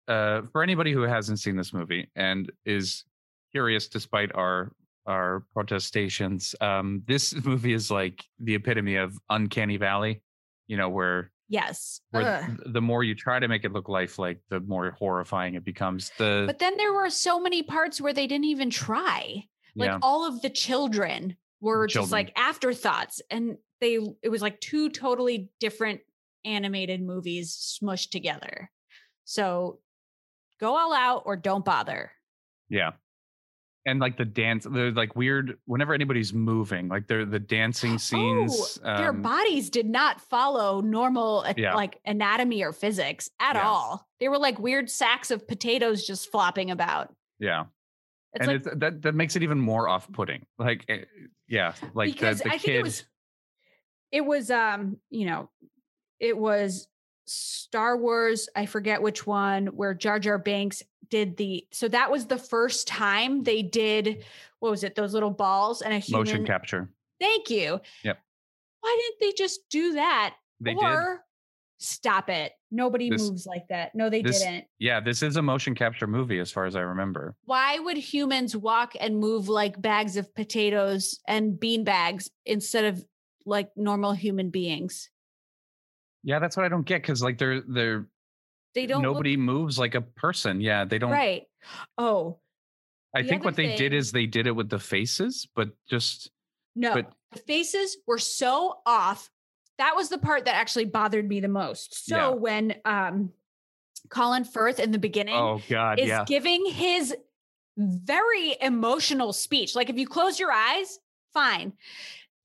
uh 0.10 0.42
for 0.52 0.62
anybody 0.64 0.92
who 0.92 1.04
hasn't 1.04 1.40
seen 1.40 1.56
this 1.56 1.74
movie 1.74 2.10
and 2.16 2.52
is 2.66 3.06
curious 3.52 3.88
despite 3.88 4.34
our 4.36 4.74
our 5.10 5.44
protestations, 5.54 6.56
um, 6.62 7.04
this 7.08 7.34
movie 7.46 7.74
is 7.74 7.92
like 7.92 8.24
the 8.40 8.56
epitome 8.56 8.96
of 8.96 9.18
uncanny 9.30 9.78
valley, 9.78 10.22
you 10.68 10.78
know, 10.78 10.90
where 10.90 11.32
yes. 11.50 12.02
where 12.12 12.46
th- 12.46 12.60
the 12.74 12.82
more 12.82 13.04
you 13.04 13.16
try 13.16 13.40
to 13.40 13.48
make 13.48 13.66
it 13.66 13.74
look 13.74 13.90
lifelike, 13.90 14.40
the 14.50 14.60
more 14.62 14.92
horrifying 14.92 15.56
it 15.56 15.66
becomes. 15.66 16.12
The 16.18 16.44
But 16.46 16.60
then 16.60 16.78
there 16.78 16.94
were 16.94 17.10
so 17.10 17.40
many 17.40 17.64
parts 17.64 18.00
where 18.00 18.14
they 18.14 18.28
didn't 18.28 18.46
even 18.46 18.70
try. 18.70 19.46
Like 19.76 19.90
yeah. 19.90 20.00
all 20.02 20.28
of 20.28 20.42
the 20.42 20.50
children 20.50 21.36
were 21.62 21.88
just 21.88 22.12
like 22.12 22.32
afterthoughts 22.38 23.22
and 23.30 23.58
they 23.82 24.00
it 24.22 24.30
was 24.30 24.42
like 24.42 24.60
two 24.62 24.90
totally 24.90 25.50
different 25.60 26.02
animated 26.46 27.02
movies 27.02 27.80
smushed 27.82 28.10
together. 28.12 28.72
So 29.26 29.80
go 30.60 30.76
all 30.78 30.94
out 30.94 31.24
or 31.26 31.36
don't 31.36 31.64
bother. 31.66 32.12
Yeah. 32.70 32.92
And 33.86 34.00
like 34.00 34.18
the 34.18 34.26
dance, 34.26 34.68
they're 34.70 34.92
like 34.92 35.16
weird. 35.16 35.58
Whenever 35.66 35.94
anybody's 35.94 36.34
moving, 36.34 36.90
like 36.90 37.08
they're 37.08 37.26
the 37.26 37.40
dancing 37.40 37.98
scenes. 37.98 38.78
Oh, 38.84 38.98
their 38.98 39.10
um, 39.10 39.22
bodies 39.22 39.70
did 39.70 39.88
not 39.88 40.20
follow 40.22 40.82
normal 40.82 41.44
uh, 41.48 41.54
Yeah. 41.58 41.76
like 41.76 42.00
anatomy 42.06 42.62
or 42.64 42.74
physics 42.74 43.30
at 43.40 43.56
Yeah. 43.56 43.68
all. 43.68 44.08
They 44.20 44.28
were 44.28 44.38
like 44.38 44.60
weird 44.60 44.90
sacks 44.90 45.32
of 45.32 45.48
potatoes 45.48 46.06
just 46.06 46.30
flopping 46.32 46.72
about. 46.72 47.14
yeah, 47.40 47.66
It's 48.34 48.46
and 48.46 48.48
like 48.48 48.56
it's, 48.68 48.80
that 48.80 49.02
that 49.04 49.16
makes 49.16 49.36
it 49.38 49.44
even 49.44 49.60
more 49.60 49.88
off-putting. 49.88 50.46
Like, 50.60 50.84
eh, 50.90 51.06
yeah, 51.48 51.74
like 51.94 52.10
the, 52.10 52.14
because 52.14 52.40
the 52.42 52.50
I 52.50 52.58
kid. 52.58 52.62
think 52.62 52.76
it 52.80 52.84
was 52.84 53.04
it 54.12 54.22
was 54.26 54.52
um, 54.52 54.98
you 55.10 55.26
know, 55.26 55.50
it 56.20 56.38
was 56.38 56.88
Star 57.30 57.96
Wars, 57.98 58.50
I 58.56 58.66
forget 58.66 59.02
which 59.02 59.28
one, 59.28 59.68
where 59.68 59.94
Jar 59.94 60.20
Jar 60.20 60.38
Binks 60.38 60.82
did 61.10 61.38
the 61.38 61.66
so 61.72 61.88
that 61.88 62.12
was 62.12 62.26
the 62.28 62.38
first 62.38 62.88
time 62.88 63.44
they 63.44 63.62
did 63.64 64.24
what 64.60 64.70
was 64.72 64.84
it, 64.84 64.96
those 64.96 65.14
little 65.14 65.32
balls 65.32 65.82
and 65.82 65.94
a 65.94 66.00
human 66.00 66.20
motion 66.22 66.46
capture. 66.46 66.90
Thank 67.20 67.50
you. 67.50 67.80
Yep. 68.04 68.20
Why 68.82 68.98
didn't 69.02 69.20
they 69.20 69.34
just 69.36 69.62
do 69.70 69.94
that? 69.94 70.36
They 70.60 70.74
did. 70.74 70.84
or 70.84 71.24
stop 71.78 72.30
it. 72.30 72.52
Nobody 72.72 73.10
This- 73.10 73.30
moves 73.30 73.46
like 73.46 73.68
that. 73.70 73.96
No, 73.96 74.10
they 74.10 74.22
this- 74.22 74.42
didn't. 74.42 74.66
Yeah, 74.80 75.00
this 75.00 75.24
is 75.24 75.38
a 75.38 75.42
motion 75.42 75.76
capture 75.76 76.08
movie, 76.08 76.40
as 76.40 76.52
far 76.52 76.66
as 76.66 76.76
I 76.76 76.82
remember. 76.82 77.36
Why 77.46 77.80
would 77.80 77.98
humans 77.98 78.56
walk 78.56 78.94
and 79.00 79.18
move 79.20 79.48
like 79.50 79.82
bags 79.82 80.18
of 80.18 80.34
potatoes 80.36 81.20
and 81.28 81.60
bean 81.60 81.84
bags 81.86 82.30
instead 82.46 82.86
of 82.86 83.06
like 83.46 83.70
normal 83.78 84.12
human 84.14 84.50
beings? 84.50 85.10
Yeah, 86.24 86.40
that's 86.40 86.58
what 86.58 86.66
I 86.66 86.70
don't 86.70 86.86
get 86.86 87.02
because 87.02 87.22
like 87.24 87.38
they're 87.38 87.62
they're 87.62 88.06
They 88.76 88.86
don't. 88.86 89.02
look 89.02 89.14
nobody 89.14 89.38
moves 89.38 89.80
like 89.80 89.96
a 89.96 90.02
person. 90.02 90.62
Yeah, 90.62 90.86
they 90.86 90.98
don't. 90.98 91.12
right. 91.12 91.44
Oh 91.98 92.40
I 93.16 93.24
think 93.24 93.44
what 93.44 93.56
they 93.56 93.76
did 93.76 93.94
is 93.94 94.12
they 94.12 94.28
did 94.28 94.46
it 94.46 94.52
with 94.52 94.70
the 94.70 94.78
faces, 94.80 95.48
but 95.56 95.70
just 95.90 96.30
no, 96.76 96.94
But- 96.94 97.12
the 97.32 97.40
faces 97.40 97.98
were 98.08 98.18
so 98.20 98.80
off. 98.86 99.30
That 99.78 99.96
was 99.96 100.10
the 100.10 100.18
part 100.18 100.46
that 100.46 100.56
actually 100.56 100.86
bothered 100.86 101.28
me 101.28 101.40
the 101.40 101.48
most. 101.48 102.06
So 102.06 102.16
Yeah. 102.16 102.30
when 102.30 102.76
um 102.86 103.32
Colin 104.10 104.44
Firth 104.44 104.80
in 104.80 104.92
the 104.92 104.98
beginning 105.00 105.36
oh 105.36 105.62
god, 105.70 106.00
is 106.00 106.08
yeah, 106.08 106.26
giving 106.26 106.66
his 106.66 107.16
very 107.78 108.56
emotional 108.62 109.32
speech. 109.34 109.76
Like 109.76 109.90
if 109.90 109.98
you 109.98 110.08
close 110.08 110.40
your 110.40 110.52
eyes, 110.52 111.00
fine. 111.34 111.74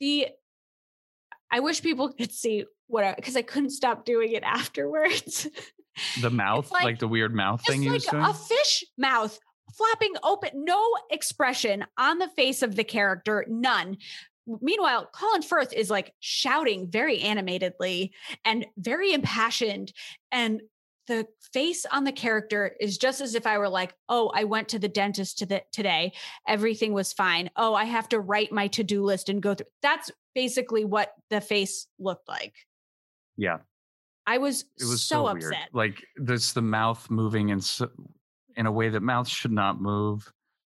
The 0.01 0.29
I 1.51 1.61
wish 1.61 1.83
people 1.83 2.13
could 2.13 2.33
see 2.33 2.65
what 2.89 3.17
because 3.17 3.37
I 3.37 3.43
couldn't 3.43 3.71
stop 3.71 4.05
doing 4.05 4.33
it 4.33 4.43
afterwards. 4.43 5.49
the 6.21 6.31
mouth, 6.31 6.71
like, 6.71 6.85
like- 6.85 6.99
the 6.99 7.09
weird 7.09 7.35
mouth 7.35 7.63
thing 7.67 7.91
was 7.91 8.07
like 8.07 8.11
doing. 8.13 8.25
a 8.25 8.35
fish 8.35 8.85
mouth 8.99 9.39
flapping 9.77 10.15
open, 10.23 10.51
no 10.65 10.83
expression 11.11 11.85
on 11.99 12.19
the 12.19 12.29
face 12.29 12.63
of 12.63 12.77
the 12.77 12.85
character, 12.85 13.45
none. 13.49 13.97
Meanwhile, 14.61 15.09
Colin 15.13 15.43
Firth 15.43 15.73
is 15.73 15.91
like 15.91 16.13
shouting 16.21 16.91
very 16.91 17.19
animatedly 17.21 18.13
and 18.45 18.67
very 18.77 19.13
impassioned. 19.13 19.93
And 20.31 20.61
the 21.07 21.27
face 21.53 21.87
on 21.91 22.05
the 22.05 22.13
character 22.13 22.77
is 22.81 22.99
just 22.99 23.21
as 23.21 23.35
if 23.35 23.47
I 23.47 23.59
were 23.59 23.69
like, 23.69 23.95
oh, 24.09 24.31
I 24.35 24.45
went 24.45 24.69
to 24.69 24.79
the 24.79 24.89
dentist 24.89 25.39
to 25.39 25.47
the, 25.47 25.63
today. 25.73 26.13
Everything 26.47 26.93
was 26.93 27.13
fine. 27.13 27.51
Oh, 27.57 27.75
I 27.75 27.85
have 27.85 28.09
to 28.11 28.21
write 28.21 28.53
my 28.53 28.69
to 28.69 28.83
do 28.85 29.03
list 29.03 29.29
and 29.29 29.43
go 29.43 29.55
through. 29.55 29.67
That's 29.83 30.11
basically 30.35 30.85
what 30.85 31.13
the 31.31 31.41
face 31.41 31.87
looked 31.99 32.29
like. 32.29 32.55
Yeah, 33.37 33.59
I 34.27 34.39
was, 34.39 34.65
it 34.79 34.85
was 34.85 35.03
so, 35.03 35.25
so, 35.25 35.27
upset. 35.27 35.51
weird. 35.51 35.57
Like 35.73 36.05
this, 36.17 36.53
the 36.53 36.63
mouth 36.63 37.11
moving 37.11 37.51
in 37.51 37.61
so, 37.61 37.89
in 38.57 38.67
a 38.67 38.73
way 38.73 38.89
that 38.89 39.01
mouths 39.01 39.31
should 39.31 39.53
not 39.53 39.81
move. 39.81 40.31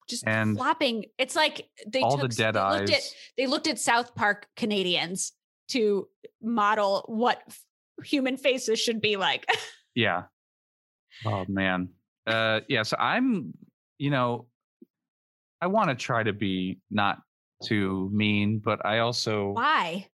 just 0.07 0.27
and 0.27 0.55
flopping. 0.57 1.05
It's 1.17 1.35
like 1.35 1.67
they 1.87 2.01
all 2.01 2.17
took, 2.17 2.29
the 2.29 2.35
dead 2.35 2.55
they 2.55 2.59
eyes. 2.59 2.79
Looked 2.81 2.91
at, 2.91 3.13
they 3.37 3.47
looked 3.47 3.67
at 3.67 3.79
South 3.79 4.15
Park 4.15 4.47
Canadians 4.55 5.33
to 5.69 6.07
model 6.41 7.03
what 7.07 7.41
human 8.03 8.37
faces 8.37 8.79
should 8.79 9.01
be 9.01 9.15
like. 9.15 9.45
Yeah. 9.95 10.25
Oh 11.25 11.43
man. 11.49 11.89
Uh 12.25 12.61
yeah, 12.69 12.83
so 12.83 12.95
I'm, 12.97 13.53
you 13.97 14.11
know, 14.11 14.45
I 15.59 15.67
want 15.67 15.89
to 15.89 15.95
try 15.95 16.23
to 16.23 16.31
be 16.31 16.79
not 16.89 17.17
too 17.63 18.09
mean, 18.13 18.59
but 18.59 18.85
I 18.85 18.99
also 18.99 19.49
Why? 19.49 20.07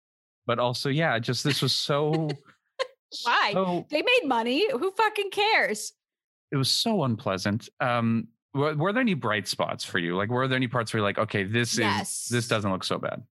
But 0.46 0.58
also 0.58 0.88
yeah, 0.88 1.18
just 1.18 1.44
this 1.44 1.62
was 1.62 1.72
so 1.72 2.28
Why? 3.24 3.50
So 3.52 3.86
They 3.90 4.02
made 4.02 4.26
money. 4.28 4.68
Who 4.70 4.90
fucking 4.92 5.30
cares? 5.30 5.92
it 6.52 6.56
was 6.56 6.70
so 6.70 7.04
unpleasant. 7.04 7.68
Um 7.80 8.28
were, 8.54 8.74
were 8.74 8.92
there 8.92 9.00
any 9.02 9.14
bright 9.14 9.48
spots 9.48 9.84
for 9.84 9.98
you? 9.98 10.16
Like 10.16 10.28
were 10.30 10.46
there 10.46 10.56
any 10.56 10.68
parts 10.68 10.92
where 10.92 10.98
you're 11.00 11.08
like, 11.08 11.18
okay, 11.18 11.42
this 11.44 11.78
is 11.78 12.28
this 12.30 12.46
doesn't 12.48 12.70
look 12.70 12.84
so 12.84 12.98
bad. 12.98 13.22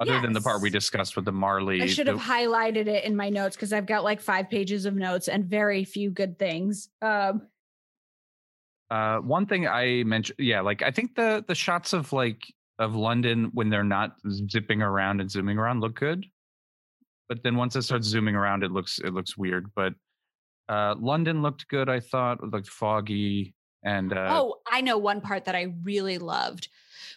Other 0.00 0.20
than 0.20 0.32
the 0.32 0.40
part 0.40 0.60
we 0.60 0.70
discussed 0.70 1.14
with 1.14 1.24
the 1.24 1.30
Marley. 1.32 1.80
I 1.80 1.86
should 1.86 2.08
have 2.08 2.16
the- 2.16 2.22
highlighted 2.24 2.88
it 2.88 3.04
in 3.04 3.14
my 3.14 3.28
notes 3.28 3.54
because 3.54 3.72
I've 3.72 3.86
got 3.86 4.02
like 4.02 4.20
five 4.20 4.50
pages 4.50 4.86
of 4.86 4.94
notes 4.96 5.28
and 5.28 5.44
very 5.44 5.84
few 5.84 6.10
good 6.10 6.36
things. 6.38 6.88
Um, 7.00 7.42
Uh, 8.90 9.18
one 9.18 9.46
thing 9.46 9.66
I 9.66 10.02
mentioned, 10.04 10.38
yeah, 10.38 10.60
like 10.60 10.82
I 10.82 10.90
think 10.90 11.14
the 11.14 11.44
the 11.46 11.54
shots 11.54 11.92
of 11.92 12.12
like 12.12 12.42
of 12.80 12.94
London 12.96 13.50
when 13.54 13.70
they're 13.70 13.84
not 13.84 14.16
zipping 14.50 14.82
around 14.82 15.20
and 15.20 15.30
zooming 15.30 15.58
around 15.58 15.80
look 15.80 15.94
good, 15.98 16.26
but 17.28 17.42
then 17.42 17.56
once 17.56 17.76
it 17.76 17.82
starts 17.82 18.06
zooming 18.06 18.34
around, 18.34 18.62
it 18.62 18.70
looks 18.70 18.98
it 18.98 19.12
looks 19.12 19.36
weird. 19.36 19.70
But 19.74 19.94
uh, 20.68 20.94
London 20.98 21.42
looked 21.42 21.68
good. 21.68 21.88
I 21.88 22.00
thought 22.00 22.42
it 22.42 22.50
looked 22.50 22.68
foggy, 22.68 23.54
And 23.82 24.12
uh, 24.12 24.26
oh, 24.30 24.56
I 24.70 24.80
know 24.80 24.98
one 24.98 25.20
part 25.20 25.44
that 25.44 25.54
I 25.54 25.74
really 25.82 26.18
loved 26.18 26.68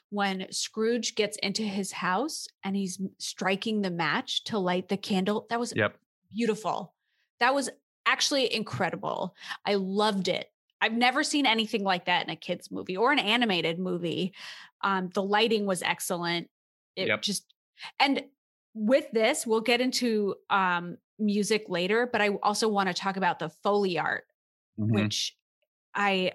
when 0.10 0.52
Scrooge 0.52 1.16
gets 1.16 1.38
into 1.38 1.64
his 1.64 1.92
house 1.92 2.48
and 2.64 2.76
he's 2.76 3.00
striking 3.20 3.82
the 3.82 3.92
match 3.92 4.44
to 4.46 4.60
light 4.60 4.90
the 4.90 4.98
candle. 4.98 5.48
That 5.50 5.60
was 5.60 5.74
yep, 5.76 5.98
beautiful. 6.34 6.94
That 7.40 7.54
was 7.54 7.70
actually 8.06 8.54
incredible. 8.54 9.36
I 9.66 9.76
loved 9.76 10.28
it. 10.28 10.50
I've 10.82 10.94
never 10.94 11.24
seen 11.24 11.46
anything 11.46 11.84
like 11.84 12.06
that 12.06 12.24
in 12.24 12.30
a 12.30 12.36
kids 12.36 12.70
movie 12.72 12.98
or 12.98 13.12
an 13.12 13.20
animated 13.20 13.80
movie. 13.80 14.34
Um, 14.82 15.10
the 15.14 15.24
lighting 15.24 15.66
was 15.66 15.82
excellent. 15.82 16.50
It 16.96 17.08
Yep. 17.08 17.22
just 17.22 17.54
and 18.00 18.24
with 18.78 19.10
this, 19.12 19.48
we'll 19.48 19.62
get 19.62 19.82
into 19.82 20.36
um, 20.50 20.98
music 21.20 21.66
later, 21.68 22.08
but 22.12 22.22
I 22.22 22.30
also 22.44 22.68
want 22.68 22.88
to 22.88 22.94
talk 22.94 23.18
about 23.18 23.40
the 23.40 23.50
foley 23.50 23.98
art, 23.98 24.26
mhm. 24.80 24.94
which 24.94 25.36
I 25.96 26.34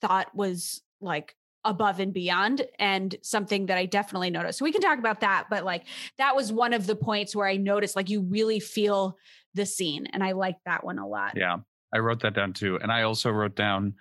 thought 0.00 0.34
was 0.34 0.82
like 1.00 1.36
above 1.64 2.00
and 2.00 2.12
beyond 2.12 2.66
and 2.78 3.14
something 3.22 3.66
that 3.66 3.78
I 3.78 3.86
definitely 3.86 4.30
noticed. 4.30 4.58
So 4.58 4.64
we 4.64 4.72
can 4.72 4.80
talk 4.80 4.98
about 4.98 5.20
that, 5.20 5.46
but 5.50 5.64
like 5.64 5.84
that 6.18 6.34
was 6.34 6.52
one 6.52 6.72
of 6.72 6.86
the 6.86 6.96
points 6.96 7.34
where 7.34 7.46
I 7.46 7.56
noticed 7.56 7.94
like 7.94 8.10
you 8.10 8.22
really 8.22 8.60
feel 8.60 9.16
the 9.54 9.66
scene 9.66 10.06
and 10.06 10.22
I 10.22 10.32
like 10.32 10.56
that 10.66 10.84
one 10.84 10.98
a 10.98 11.06
lot. 11.06 11.34
Yeah, 11.36 11.58
I 11.92 11.98
wrote 11.98 12.20
that 12.20 12.34
down 12.34 12.52
too. 12.52 12.78
And 12.80 12.90
I 12.90 13.02
also 13.02 13.30
wrote 13.30 13.56
down 13.56 13.94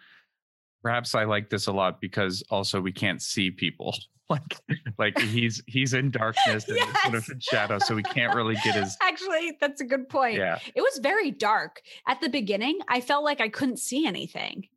perhaps 0.88 1.14
I 1.16 1.26
like 1.26 1.50
this 1.50 1.68
a 1.68 1.74
lot 1.74 2.00
because 2.00 2.42
also 2.50 2.80
we 2.80 2.94
can't 2.94 3.22
see 3.22 3.52
people. 3.52 3.94
Like 4.30 4.58
like 4.98 5.18
he's 5.20 5.64
he's 5.68 5.94
in 5.94 6.12
darkness 6.12 6.68
and 6.68 6.78
sort 7.02 7.16
of 7.16 7.30
in 7.32 7.40
shadow, 7.40 7.80
so 7.80 7.96
we 7.96 8.04
can't 8.04 8.36
really 8.36 8.56
get 8.56 8.76
his 8.76 8.98
Actually, 9.02 9.56
that's 9.62 9.80
a 9.80 9.86
good 9.86 10.10
point. 10.10 10.36
yeah. 10.36 10.60
It 10.76 10.82
was 10.82 11.00
very 11.02 11.32
dark. 11.32 11.82
At 12.10 12.20
the 12.20 12.28
beginning, 12.28 12.78
I 12.90 13.00
felt 13.00 13.24
like 13.24 13.40
I 13.40 13.48
couldn't 13.48 13.80
see 13.80 14.06
anything. 14.06 14.68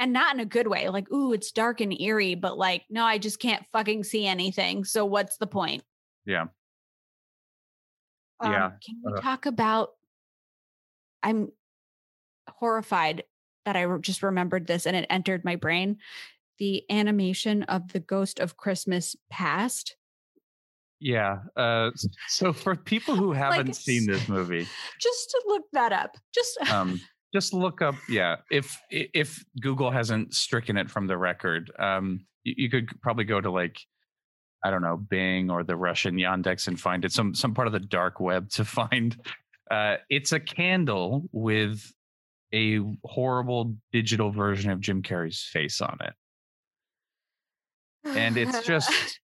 And 0.00 0.12
not 0.12 0.34
in 0.34 0.40
a 0.40 0.44
good 0.44 0.66
way. 0.66 0.88
Like, 0.88 1.08
ooh, 1.12 1.32
it's 1.32 1.52
dark 1.52 1.80
and 1.80 2.00
eerie, 2.00 2.34
but 2.34 2.58
like, 2.58 2.82
no, 2.90 3.04
I 3.04 3.18
just 3.18 3.38
can't 3.38 3.64
fucking 3.70 4.02
see 4.02 4.26
anything. 4.26 4.82
So 4.82 5.04
what's 5.04 5.36
the 5.36 5.46
point? 5.46 5.84
Yeah. 6.26 6.46
Um, 8.40 8.50
Yeah. 8.52 8.70
Can 8.84 8.96
we 9.04 9.12
Ugh. 9.12 9.22
talk 9.22 9.46
about? 9.46 9.90
I'm 11.22 11.52
horrified 12.48 13.22
that 13.72 13.76
I 13.76 13.98
just 13.98 14.24
remembered 14.24 14.66
this 14.66 14.84
and 14.84 14.96
it 14.96 15.06
entered 15.10 15.44
my 15.44 15.54
brain. 15.54 15.98
The 16.58 16.84
animation 16.90 17.62
of 17.64 17.92
the 17.92 18.00
Ghost 18.00 18.40
of 18.40 18.56
Christmas 18.56 19.14
Past. 19.30 19.96
Yeah. 20.98 21.38
Uh 21.56 21.90
so 22.28 22.52
for 22.52 22.74
people 22.74 23.14
who 23.14 23.32
haven't 23.44 23.76
seen 23.76 24.06
this 24.06 24.28
movie, 24.28 24.66
Just 25.00 25.30
to 25.30 25.42
look 25.46 25.62
that 25.72 25.92
up. 25.92 26.16
Just 26.34 26.60
um 26.72 27.00
just 27.32 27.54
look 27.54 27.80
up 27.80 27.94
yeah 28.08 28.36
if 28.50 28.76
if 28.90 29.44
google 29.60 29.92
hasn't 29.92 30.34
stricken 30.34 30.76
it 30.76 30.90
from 30.90 31.06
the 31.06 31.16
record 31.16 31.70
um 31.78 32.26
you, 32.42 32.54
you 32.56 32.68
could 32.68 32.88
probably 33.02 33.22
go 33.22 33.40
to 33.40 33.52
like 33.52 33.78
i 34.64 34.70
don't 34.70 34.82
know 34.82 34.96
bing 34.96 35.48
or 35.48 35.62
the 35.62 35.76
russian 35.76 36.16
yandex 36.16 36.66
and 36.66 36.80
find 36.80 37.04
it 37.04 37.12
some 37.12 37.32
some 37.32 37.54
part 37.54 37.68
of 37.68 37.72
the 37.72 37.78
dark 37.78 38.18
web 38.18 38.50
to 38.50 38.64
find 38.80 39.16
uh 39.70 39.94
it's 40.08 40.32
a 40.32 40.40
candle 40.40 41.22
with 41.30 41.92
a 42.54 42.80
horrible 43.04 43.74
digital 43.92 44.30
version 44.30 44.70
of 44.70 44.80
jim 44.80 45.02
carrey's 45.02 45.42
face 45.42 45.80
on 45.80 45.98
it 46.00 46.12
and 48.16 48.36
it's 48.36 48.66
just 48.66 49.20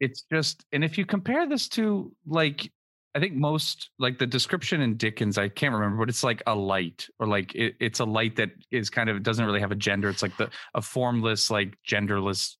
it's 0.00 0.24
just 0.32 0.64
and 0.72 0.84
if 0.84 0.98
you 0.98 1.04
compare 1.06 1.46
this 1.48 1.68
to 1.68 2.12
like 2.26 2.70
i 3.14 3.20
think 3.20 3.34
most 3.34 3.90
like 3.98 4.18
the 4.18 4.26
description 4.26 4.80
in 4.80 4.96
dickens 4.96 5.36
i 5.38 5.48
can't 5.48 5.74
remember 5.74 5.98
but 5.98 6.08
it's 6.08 6.24
like 6.24 6.42
a 6.46 6.54
light 6.54 7.08
or 7.18 7.26
like 7.26 7.54
it, 7.54 7.74
it's 7.80 8.00
a 8.00 8.04
light 8.04 8.36
that 8.36 8.50
is 8.70 8.88
kind 8.90 9.10
of 9.10 9.22
doesn't 9.22 9.44
really 9.44 9.60
have 9.60 9.72
a 9.72 9.76
gender 9.76 10.08
it's 10.08 10.22
like 10.22 10.36
the 10.36 10.48
a 10.74 10.82
formless 10.82 11.50
like 11.50 11.76
genderless 11.88 12.56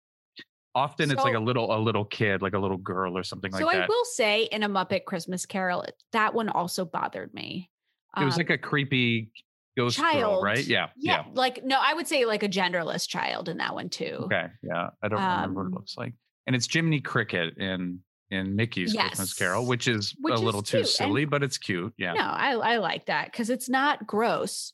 often 0.75 1.11
it's 1.11 1.23
like 1.23 1.35
a 1.35 1.39
little 1.41 1.77
a 1.77 1.79
little 1.79 2.05
kid 2.05 2.41
like 2.41 2.55
a 2.55 2.59
little 2.59 2.79
girl 2.79 3.17
or 3.17 3.23
something 3.23 3.53
so 3.53 3.59
like 3.67 3.77
I 3.77 3.81
that 3.81 3.87
So 3.89 3.93
I 3.93 3.95
will 3.95 4.05
say 4.07 4.43
in 4.45 4.63
a 4.63 4.69
Muppet 4.71 5.05
Christmas 5.05 5.45
Carol, 5.45 5.85
that 6.13 6.33
one 6.33 6.49
also 6.49 6.87
bothered 6.87 7.35
me. 7.35 7.69
it 8.17 8.25
was 8.25 8.35
Um, 8.35 8.39
like 8.39 8.49
a 8.49 8.57
creepy 8.57 9.31
ghost 9.77 9.99
girl 9.99 10.13
child. 10.13 10.45
right 10.45 10.67
yeah 10.67 10.89
yeah, 10.97 11.25
like 11.35 11.65
no, 11.65 11.79
I 11.83 11.95
would 11.95 12.07
say 12.07 12.25
like 12.25 12.43
a 12.43 12.49
genderless 12.49 13.07
child 13.09 13.49
in 13.49 13.57
that 13.59 13.75
one 13.75 13.89
too. 13.89 14.19
okay 14.25 14.47
yeah 14.63 14.91
i 15.03 15.09
don't 15.09 15.19
remember 15.21 15.61
what 15.61 15.67
Um, 15.67 15.73
it 15.73 15.77
looks 15.77 15.97
like 15.97 16.13
and 16.47 16.55
it's 16.57 16.67
jiminy 16.73 17.01
cricket 17.01 17.57
in 17.59 18.01
in 18.31 18.57
mickey's 18.57 18.93
christmas 18.95 19.33
carol 19.35 19.67
which 19.67 19.89
is 19.89 20.15
Which 20.21 20.33
a 20.33 20.35
is 20.37 20.43
little 20.43 20.63
too 20.63 20.79
cute, 20.79 20.81
and- 20.87 20.89
silly 20.89 21.25
but 21.25 21.43
it's 21.43 21.59
cute 21.59 21.93
yeah 21.97 22.13
No, 22.15 22.21
I 22.23 22.53
I 22.55 22.77
like 22.79 23.07
that 23.07 23.31
because 23.33 23.49
it's 23.51 23.69
not 23.69 24.07
gross. 24.07 24.73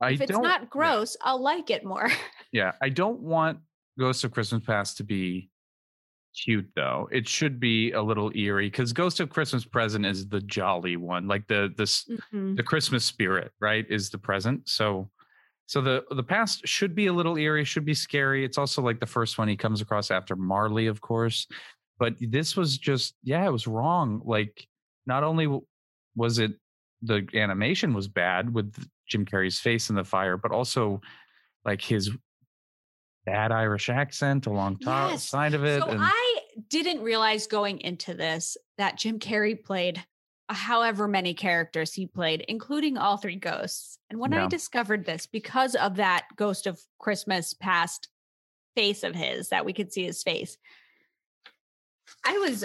I 0.00 0.12
if 0.12 0.20
it's 0.22 0.30
not 0.32 0.62
yeah. 0.62 0.66
gross, 0.70 1.16
I'll 1.22 1.42
like 1.42 1.68
it 1.70 1.84
more. 1.84 2.10
Yeah, 2.52 2.72
I 2.80 2.88
don't 2.88 3.20
want 3.20 3.58
Ghost 3.98 4.24
of 4.24 4.30
Christmas 4.30 4.62
Past 4.64 4.96
to 4.98 5.04
be 5.04 5.50
cute 6.34 6.68
though. 6.74 7.08
It 7.12 7.28
should 7.28 7.60
be 7.60 7.92
a 7.92 8.02
little 8.02 8.30
eerie 8.36 8.68
because 8.70 8.92
Ghost 8.92 9.20
of 9.20 9.30
Christmas 9.30 9.64
Present 9.64 10.04
is 10.06 10.28
the 10.28 10.40
jolly 10.40 10.96
one, 10.96 11.26
like 11.28 11.46
the 11.46 11.72
the 11.76 11.84
s- 11.84 12.08
Mhm. 12.32 12.56
the 12.56 12.62
Christmas 12.62 13.04
spirit, 13.04 13.52
right? 13.60 13.86
Is 13.88 14.10
the 14.10 14.18
present. 14.18 14.68
So 14.68 15.10
so 15.66 15.80
the 15.80 16.04
the 16.10 16.22
past 16.22 16.66
should 16.66 16.94
be 16.94 17.06
a 17.06 17.12
little 17.12 17.36
eerie, 17.38 17.64
should 17.64 17.84
be 17.86 17.94
scary. 17.94 18.44
It's 18.44 18.58
also 18.58 18.82
like 18.82 19.00
the 19.00 19.06
first 19.06 19.38
one 19.38 19.48
he 19.48 19.56
comes 19.56 19.80
across 19.80 20.10
after 20.10 20.36
Marley, 20.36 20.86
of 20.88 21.00
course. 21.00 21.46
But 21.98 22.14
this 22.20 22.56
was 22.56 22.76
just 22.78 23.14
yeah, 23.22 23.46
it 23.46 23.52
was 23.52 23.66
wrong. 23.66 24.20
Like 24.24 24.66
not 25.06 25.22
only 25.24 25.48
was 26.16 26.38
it 26.38 26.52
the 27.02 27.26
animation 27.34 27.92
was 27.94 28.08
bad 28.08 28.52
with 28.52 28.74
Jim 29.06 29.24
Carrey's 29.26 29.60
face 29.60 29.90
in 29.90 29.96
the 29.96 30.04
fire, 30.04 30.36
but 30.36 30.52
also 30.52 31.00
like 31.64 31.80
his 31.82 32.10
bad 33.24 33.52
Irish 33.52 33.88
accent 33.88 34.46
along 34.46 34.78
top 34.78 35.10
Yes. 35.10 35.28
side 35.28 35.54
of 35.54 35.64
it. 35.64 35.82
So 35.82 35.88
and 35.88 36.00
I 36.02 36.40
didn't 36.68 37.02
realize 37.02 37.46
going 37.46 37.80
into 37.80 38.14
this 38.14 38.56
that 38.78 38.98
Jim 38.98 39.18
Carrey 39.18 39.62
played 39.62 40.04
uh, 40.48 40.54
however 40.54 41.08
many 41.08 41.34
characters 41.34 41.92
he 41.92 42.06
played, 42.06 42.44
including 42.48 42.98
all 42.98 43.16
three 43.16 43.36
ghosts. 43.36 43.98
And 44.10 44.18
when 44.18 44.34
I 44.34 44.46
discovered 44.46 45.04
this, 45.06 45.26
because 45.26 45.74
of 45.74 45.96
that 45.96 46.26
Ghost 46.36 46.66
of 46.66 46.80
Christmas 46.98 47.54
past 47.54 48.08
face 48.74 49.02
of 49.04 49.14
his, 49.14 49.48
that 49.48 49.64
we 49.64 49.72
could 49.72 49.92
see 49.92 50.04
his 50.04 50.22
face, 50.22 50.58
I 52.24 52.38
was. 52.38 52.64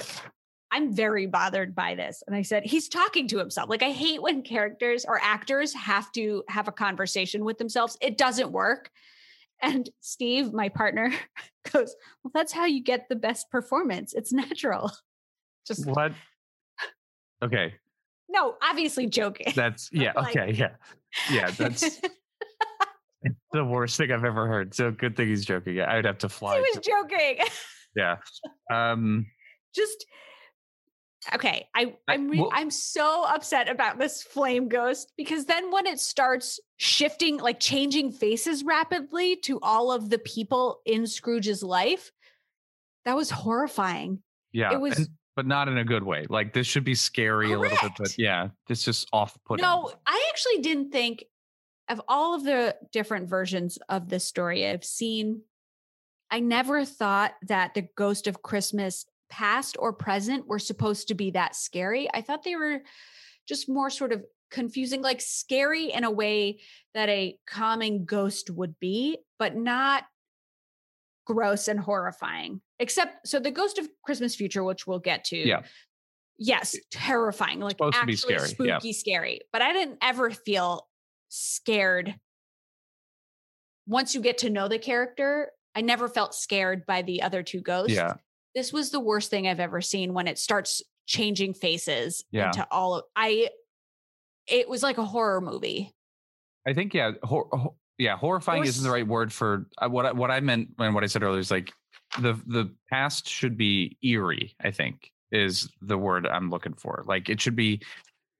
I'm 0.71 0.93
very 0.93 1.25
bothered 1.25 1.73
by 1.73 1.95
this. 1.95 2.21
And 2.27 2.35
I 2.35 2.43
said, 2.43 2.63
he's 2.63 2.89
talking 2.89 3.27
to 3.29 3.39
himself. 3.39 3.69
Like, 3.69 3.81
I 3.81 3.89
hate 3.89 4.21
when 4.21 4.43
characters 4.43 5.03
or 5.03 5.19
actors 5.19 5.73
have 5.73 6.11
to 6.11 6.43
have 6.47 6.67
a 6.67 6.71
conversation 6.71 7.43
with 7.43 7.57
themselves. 7.57 7.97
It 8.01 8.19
doesn't 8.19 8.51
work. 8.51 8.91
And 9.61 9.89
Steve, 9.99 10.53
my 10.53 10.69
partner, 10.69 11.13
goes, 11.71 11.95
Well, 12.23 12.31
that's 12.33 12.51
how 12.53 12.65
you 12.65 12.81
get 12.81 13.09
the 13.09 13.15
best 13.15 13.49
performance. 13.51 14.13
It's 14.13 14.31
natural. 14.31 14.91
Just 15.67 15.85
what? 15.85 16.13
Okay, 17.43 17.73
no, 18.27 18.55
obviously 18.61 19.07
joking. 19.07 19.53
that's 19.55 19.89
yeah. 19.93 20.13
Like- 20.15 20.35
okay, 20.35 20.51
yeah, 20.53 20.71
yeah. 21.31 21.51
That's 21.51 21.99
the 23.51 23.65
worst 23.65 23.97
thing 23.97 24.11
I've 24.11 24.23
ever 24.25 24.47
heard. 24.47 24.73
So 24.73 24.91
good 24.91 25.15
thing 25.15 25.27
he's 25.27 25.45
joking. 25.45 25.75
Yeah, 25.75 25.91
I'd 25.91 26.05
have 26.05 26.17
to 26.19 26.29
fly. 26.29 26.55
he 26.55 26.61
was 26.61 26.75
to- 26.75 26.81
joking. 26.81 27.37
yeah. 27.95 28.17
Um. 28.71 29.25
Just 29.75 30.05
okay. 31.35 31.67
I 31.75 31.95
I'm 32.07 32.29
re- 32.29 32.39
well- 32.39 32.51
I'm 32.53 32.71
so 32.71 33.25
upset 33.27 33.69
about 33.69 33.99
this 33.99 34.21
flame 34.23 34.67
ghost 34.69 35.11
because 35.17 35.45
then 35.45 35.71
when 35.71 35.85
it 35.85 35.99
starts 35.99 36.59
shifting, 36.77 37.37
like 37.37 37.59
changing 37.59 38.11
faces 38.11 38.63
rapidly 38.63 39.35
to 39.43 39.59
all 39.61 39.91
of 39.91 40.09
the 40.09 40.19
people 40.19 40.79
in 40.85 41.05
Scrooge's 41.07 41.63
life, 41.63 42.11
that 43.05 43.15
was 43.15 43.29
horrifying. 43.29 44.21
Yeah. 44.51 44.73
It 44.73 44.79
was- 44.81 44.97
and- 44.97 45.07
but 45.35 45.45
not 45.47 45.69
in 45.69 45.77
a 45.77 45.85
good 45.85 46.03
way. 46.03 46.25
Like 46.29 46.51
this 46.51 46.67
should 46.67 46.83
be 46.83 46.95
scary 46.95 47.53
a 47.53 47.57
little 47.59 47.77
bit, 47.81 47.91
but 47.97 48.17
yeah, 48.17 48.49
it's 48.67 48.83
just 48.83 49.07
off-putting. 49.13 49.63
No, 49.63 49.89
I 50.05 50.27
actually 50.29 50.61
didn't 50.61 50.91
think 50.91 51.23
of 51.87 52.01
all 52.09 52.35
of 52.35 52.43
the 52.43 52.75
different 52.91 53.29
versions 53.29 53.77
of 53.87 54.09
this 54.09 54.25
story 54.25 54.67
I've 54.67 54.83
seen. 54.83 55.43
I 56.29 56.41
never 56.41 56.83
thought 56.83 57.35
that 57.47 57.73
the 57.73 57.87
ghost 57.95 58.27
of 58.27 58.41
Christmas 58.41 59.05
past 59.29 59.77
or 59.79 59.93
present 59.93 60.47
were 60.47 60.59
supposed 60.59 61.07
to 61.09 61.15
be 61.15 61.31
that 61.31 61.55
scary. 61.55 62.09
I 62.13 62.21
thought 62.21 62.43
they 62.43 62.55
were 62.55 62.81
just 63.47 63.69
more 63.69 63.89
sort 63.89 64.11
of 64.11 64.23
confusing, 64.51 65.01
like 65.01 65.21
scary 65.21 65.91
in 65.91 66.03
a 66.03 66.11
way 66.11 66.59
that 66.93 67.09
a 67.09 67.37
common 67.47 68.05
ghost 68.05 68.49
would 68.49 68.79
be, 68.79 69.17
but 69.37 69.55
not 69.55 70.03
gross 71.25 71.67
and 71.67 71.79
horrifying. 71.79 72.61
Except, 72.79 73.27
so 73.27 73.39
the 73.39 73.51
ghost 73.51 73.77
of 73.77 73.87
Christmas 74.03 74.35
future, 74.35 74.63
which 74.63 74.87
we'll 74.87 74.99
get 74.99 75.23
to. 75.25 75.37
Yeah. 75.37 75.61
Yes, 76.37 76.75
terrifying, 76.89 77.59
like 77.59 77.73
supposed 77.73 77.97
to 77.97 78.05
be 78.05 78.13
actually 78.13 78.35
scary, 78.35 78.49
spooky, 78.49 78.87
yeah. 78.87 78.93
scary. 78.93 79.41
But 79.51 79.61
I 79.61 79.73
didn't 79.73 79.97
ever 80.01 80.31
feel 80.31 80.87
scared. 81.27 82.15
Once 83.85 84.15
you 84.15 84.21
get 84.21 84.39
to 84.39 84.49
know 84.49 84.67
the 84.69 84.79
character, 84.79 85.51
I 85.75 85.81
never 85.81 86.07
felt 86.07 86.33
scared 86.33 86.85
by 86.85 87.01
the 87.01 87.21
other 87.21 87.43
two 87.43 87.61
ghosts. 87.61 87.93
Yeah. 87.93 88.13
This 88.55 88.73
was 88.73 88.89
the 88.91 88.99
worst 88.99 89.29
thing 89.29 89.47
I've 89.47 89.59
ever 89.59 89.81
seen 89.81 90.13
when 90.13 90.27
it 90.27 90.37
starts 90.39 90.81
changing 91.05 91.53
faces 91.53 92.23
Yeah. 92.31 92.47
into 92.47 92.67
all 92.71 92.95
of 92.95 93.03
I 93.15 93.49
it 94.47 94.67
was 94.67 94.81
like 94.83 94.97
a 94.97 95.05
horror 95.05 95.41
movie. 95.41 95.93
I 96.67 96.73
think 96.73 96.93
yeah, 96.93 97.11
hor- 97.23 97.47
hor- 97.51 97.75
yeah, 97.97 98.15
horrifying 98.17 98.61
Or 98.63 98.65
isn't 98.65 98.83
the 98.83 98.89
right 98.91 99.07
word 99.07 99.31
for 99.31 99.67
uh, 99.79 99.87
what 99.89 100.05
I, 100.05 100.11
what 100.11 100.31
I 100.31 100.39
meant 100.39 100.69
and 100.79 100.93
what 100.95 101.03
I 101.03 101.07
said 101.07 101.21
earlier 101.23 101.39
is 101.39 101.51
like 101.51 101.71
the 102.21 102.33
the 102.47 102.73
past 102.89 103.27
should 103.29 103.57
be 103.57 103.97
eerie. 104.03 104.55
I 104.61 104.71
think 104.71 105.11
is 105.31 105.69
the 105.81 105.97
word 105.97 106.25
I'm 106.25 106.49
looking 106.49 106.73
for. 106.73 107.03
Like 107.05 107.29
it 107.29 107.39
should 107.39 107.55
be, 107.55 107.81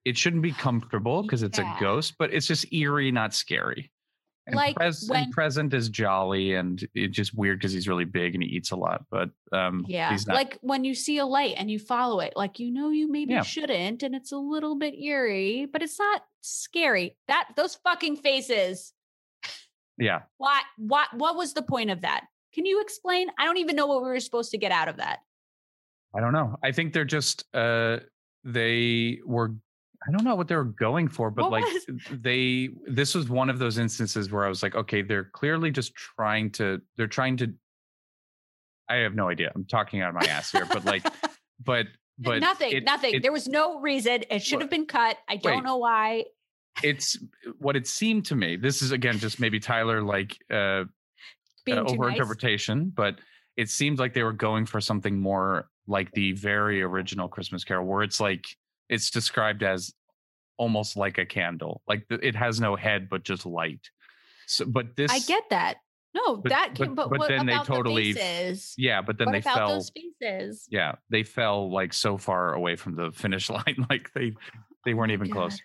it 0.05 0.17
shouldn't 0.17 0.41
be 0.41 0.51
comfortable 0.51 1.21
because 1.21 1.43
it's 1.43 1.59
Yeah. 1.59 1.77
a 1.77 1.79
ghost, 1.79 2.15
but 2.17 2.33
it's 2.33 2.47
just 2.47 2.71
eerie, 2.73 3.11
not 3.11 3.33
scary. 3.35 3.91
And, 4.49 4.55
Like 4.55 4.75
pres- 4.75 5.07
when- 5.09 5.31
present 5.31 5.73
is 5.73 5.89
jolly 5.89 6.55
and 6.55 6.85
it's 6.93 7.15
just 7.15 7.33
weird 7.33 7.59
because 7.59 7.71
he's 7.73 7.87
really 7.87 8.05
big 8.05 8.33
and 8.35 8.43
he 8.43 8.49
eats 8.49 8.71
a 8.71 8.75
lot. 8.75 9.05
But 9.09 9.29
um, 9.51 9.85
Yeah. 9.87 10.11
he's 10.11 10.27
not. 10.27 10.35
Like 10.35 10.57
when 10.61 10.83
you 10.83 10.93
see 10.93 11.17
a 11.17 11.25
light 11.25 11.55
and 11.57 11.69
you 11.71 11.79
follow 11.79 12.19
it, 12.19 12.33
like 12.35 12.59
you 12.59 12.71
know 12.71 12.89
you 12.89 13.09
maybe 13.11 13.33
Yeah. 13.33 13.41
shouldn't, 13.43 14.03
and 14.03 14.13
it's 14.15 14.31
a 14.31 14.37
little 14.37 14.75
bit 14.75 14.93
eerie, 14.95 15.65
but 15.71 15.81
it's 15.81 15.97
not 15.99 16.23
scary. 16.41 17.15
That 17.27 17.49
those 17.55 17.75
fucking 17.75 18.17
faces. 18.17 18.93
yeah, 19.97 20.21
What 20.37 20.63
what 20.77 21.09
what 21.13 21.35
was 21.35 21.53
the 21.53 21.61
point 21.61 21.89
of 21.91 22.01
that? 22.01 22.25
Can 22.53 22.65
you 22.65 22.81
explain? 22.81 23.27
I 23.37 23.45
don't 23.45 23.57
even 23.57 23.75
know 23.75 23.85
what 23.87 24.01
we 24.01 24.09
were 24.09 24.19
supposed 24.19 24.51
to 24.51 24.57
get 24.57 24.71
out 24.71 24.87
of 24.87 24.97
that. 24.97 25.19
I 26.15 26.19
don't 26.21 26.33
know. 26.33 26.57
I 26.63 26.71
think 26.71 26.93
they're 26.93 27.05
just 27.05 27.45
uh 27.53 27.99
they 28.43 29.19
were 29.25 29.55
I 30.07 30.11
don't 30.11 30.23
know 30.23 30.35
what 30.35 30.47
they 30.47 30.55
were 30.55 30.63
going 30.63 31.07
for, 31.09 31.29
but 31.29 31.51
What 31.51 31.61
like 31.61 31.63
was- 31.65 31.85
they 32.11 32.69
this 32.87 33.13
was 33.15 33.29
one 33.29 33.49
of 33.49 33.59
those 33.59 33.77
instances 33.77 34.31
where 34.31 34.45
I 34.45 34.49
was 34.49 34.63
like, 34.63 34.75
okay, 34.75 35.01
they're 35.01 35.25
clearly 35.25 35.71
just 35.71 35.93
trying 35.95 36.51
to 36.51 36.81
they're 36.97 37.07
trying 37.07 37.37
to 37.37 37.53
I 38.89 38.95
have 38.97 39.13
no 39.13 39.29
idea. 39.29 39.51
I'm 39.53 39.65
talking 39.65 40.01
out 40.01 40.09
of 40.09 40.15
my 40.15 40.25
ass 40.27 40.51
here, 40.51 40.65
but 40.65 40.85
like 40.85 41.03
but 41.63 41.87
but 42.17 42.39
nothing, 42.41 42.71
it- 42.71 42.83
nothing. 42.83 43.15
it- 43.15 43.21
there 43.23 43.31
was 43.31 43.47
no 43.47 43.79
reason. 43.79 44.23
It 44.29 44.41
should 44.41 44.55
What? 44.55 44.61
have 44.63 44.69
been 44.69 44.85
cut. 44.85 45.17
I 45.27 45.35
don't 45.37 45.55
Wait. 45.57 45.63
know 45.63 45.77
why. 45.77 46.25
it's 46.83 47.17
what 47.59 47.75
it 47.75 47.85
seemed 47.87 48.25
to 48.27 48.35
me. 48.35 48.55
This 48.55 48.81
is 48.81 48.91
again 48.91 49.19
just 49.19 49.39
maybe 49.39 49.59
Tyler 49.59 50.01
like 50.01 50.37
uh 50.49 50.85
Being 51.65 51.77
uh, 51.79 51.83
too 51.83 51.93
over 51.95 52.05
nice. 52.05 52.13
interpretation, 52.13 52.89
but 52.95 53.19
it 53.57 53.69
seemed 53.69 53.99
like 53.99 54.13
they 54.13 54.23
were 54.23 54.31
going 54.33 54.65
for 54.65 54.79
something 54.79 55.19
more 55.19 55.69
like 55.87 56.09
the 56.13 56.31
very 56.33 56.81
original 56.81 57.27
Christmas 57.27 57.63
Carol, 57.65 57.85
where 57.85 58.01
it's 58.03 58.19
like 58.21 58.45
it's 58.89 59.09
described 59.09 59.63
as 59.63 59.93
almost 60.57 60.97
like 60.97 61.17
a 61.17 61.25
candle, 61.25 61.81
like 61.87 62.07
the, 62.09 62.15
it 62.25 62.35
has 62.35 62.59
no 62.59 62.75
head 62.75 63.09
but 63.09 63.23
just 63.23 63.45
light. 63.45 63.89
So, 64.47 64.65
but 64.65 64.95
this, 64.95 65.11
I 65.11 65.19
get 65.19 65.43
that. 65.51 65.75
No, 66.15 66.37
But- 66.37 66.49
that 66.49 66.69
but- 66.75 66.83
can. 66.85 66.95
But, 66.95 67.09
but 67.11 67.19
what 67.19 67.29
then 67.29 67.45
they 67.45 67.57
totally- 67.59 68.13
the 68.13 68.75
yeah, 68.77 69.01
but 69.01 69.17
then 69.17 69.27
what 69.27 69.33
they 69.33 69.41
fell. 69.41 69.69
those 69.69 69.91
faces? 70.21 70.67
Yeah, 70.71 70.95
they 71.09 71.23
fell 71.23 71.71
like 71.71 71.93
so 71.93 72.17
far 72.17 72.53
away 72.53 72.75
from 72.75 72.95
the 72.95 73.11
finish 73.11 73.49
line, 73.49 73.85
like 73.89 74.11
they 74.13 74.33
they 74.85 74.93
oh 74.93 74.97
weren't 74.97 75.11
Oh 75.11 75.13
even 75.13 75.29
close. 75.29 75.59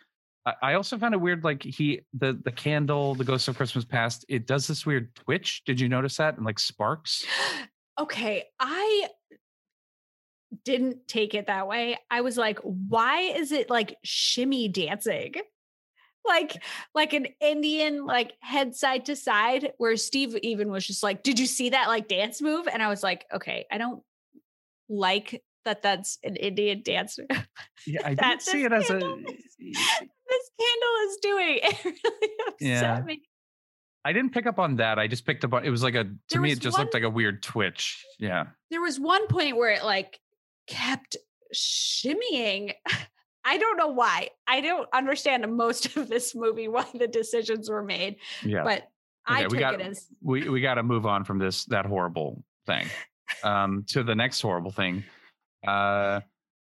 I, 0.46 0.52
I 0.62 0.74
also 0.74 0.98
found 0.98 1.14
it 1.14 1.20
weird, 1.20 1.44
like 1.44 1.62
he 1.62 2.02
the 2.12 2.38
the 2.44 2.52
candle, 2.52 3.14
the 3.14 3.24
Ghost 3.24 3.48
of 3.48 3.56
Christmas 3.56 3.86
Past, 3.86 4.26
it 4.28 4.46
does 4.46 4.66
this 4.66 4.84
weird 4.84 5.14
twitch. 5.14 5.62
Did 5.64 5.80
you 5.80 5.88
notice 5.88 6.18
that? 6.18 6.36
And 6.36 6.44
like 6.44 6.58
sparks. 6.58 7.24
okay, 7.98 8.44
I 8.60 9.08
didn't 10.64 11.06
take 11.08 11.34
it 11.34 11.46
that 11.48 11.68
way. 11.68 11.98
I 12.10 12.20
was 12.22 12.36
like, 12.36 12.58
why 12.60 13.20
is 13.20 13.52
it 13.52 13.68
like 13.70 13.96
shimmy 14.02 14.68
dancing? 14.68 15.34
Like 16.26 16.62
like 16.94 17.12
an 17.12 17.26
Indian 17.40 18.06
like 18.06 18.32
head 18.40 18.74
side 18.74 19.04
to 19.06 19.16
side 19.16 19.72
where 19.76 19.96
Steve 19.96 20.36
even 20.42 20.70
was 20.70 20.86
just 20.86 21.02
like, 21.02 21.22
"Did 21.22 21.38
you 21.38 21.44
see 21.46 21.68
that 21.70 21.88
like 21.88 22.08
dance 22.08 22.40
move?" 22.40 22.66
And 22.66 22.82
I 22.82 22.88
was 22.88 23.02
like, 23.02 23.26
"Okay, 23.34 23.66
I 23.70 23.76
don't 23.76 24.02
like 24.88 25.42
that 25.66 25.82
that's 25.82 26.18
an 26.24 26.36
Indian 26.36 26.80
dance 26.82 27.18
move." 27.18 27.46
Yeah, 27.86 28.00
I 28.06 28.14
didn't 28.14 28.40
see 28.40 28.64
it 28.64 28.72
as 28.72 28.88
a. 28.88 28.98
this 29.58 30.50
candle 30.60 30.96
is 31.06 31.18
doing. 31.20 31.58
It 31.62 31.84
really 31.84 32.32
upset 32.48 32.58
Yeah. 32.60 33.00
me. 33.04 33.22
I 34.06 34.12
didn't 34.14 34.32
pick 34.32 34.46
up 34.46 34.58
on 34.58 34.76
that. 34.76 34.98
I 34.98 35.06
just 35.06 35.26
picked 35.26 35.44
up 35.44 35.52
on 35.52 35.64
it 35.64 35.70
was 35.70 35.82
like 35.82 35.94
a 35.94 36.04
to 36.04 36.10
There 36.30 36.40
me 36.40 36.52
it 36.52 36.58
just 36.60 36.78
looked 36.78 36.94
like 36.94 37.02
a 37.02 37.10
weird 37.10 37.42
twitch. 37.42 38.02
Yeah. 38.18 38.46
there 38.70 38.80
was 38.82 38.98
one 38.98 39.26
point 39.28 39.56
where 39.56 39.70
it 39.72 39.84
like 39.84 40.18
kept 40.66 41.16
shimmying. 41.54 42.72
I 43.46 43.58
don't 43.58 43.76
know 43.76 43.88
why. 43.88 44.30
I 44.46 44.62
don't 44.62 44.88
understand 44.94 45.46
most 45.54 45.96
of 45.96 46.08
this 46.08 46.34
movie 46.34 46.66
why 46.68 46.86
the 46.94 47.06
decisions 47.06 47.68
were 47.68 47.82
made, 47.82 48.16
Yeah. 48.42 48.62
but 48.64 48.88
I 49.26 49.44
Okay, 49.44 49.54
we 49.56 49.58
got- 49.58 49.74
it 49.74 49.80
as 49.82 50.06
we 50.22 50.48
we 50.48 50.60
got 50.60 50.74
to 50.74 50.82
move 50.82 51.04
on 51.06 51.24
from 51.24 51.38
this 51.38 51.64
that 51.66 51.84
horrible 51.86 52.42
thing 52.66 52.86
um 53.42 53.84
to 53.88 54.02
the 54.02 54.14
next 54.14 54.40
horrible 54.40 54.70
thing. 54.70 55.04
Uh 55.66 56.20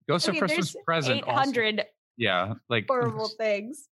Ghost 0.10 0.28
I 0.28 0.32
of 0.34 0.38
Christmas 0.40 0.76
Present 0.86 1.20
eight 1.20 1.28
hundred 1.34 1.84
yeah, 2.18 2.54
like 2.70 2.86
horrible 2.88 3.30
things. 3.30 3.88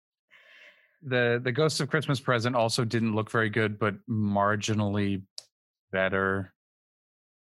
the 1.03 1.41
the 1.43 1.53
Ghost 1.53 1.81
of 1.81 1.89
Christmas 1.91 2.19
Present 2.21 2.57
also 2.57 2.85
didn't 2.85 3.15
look 3.15 3.31
very 3.31 3.51
good 3.51 3.79
but 3.79 3.95
marginally 4.09 5.23
better 5.93 6.53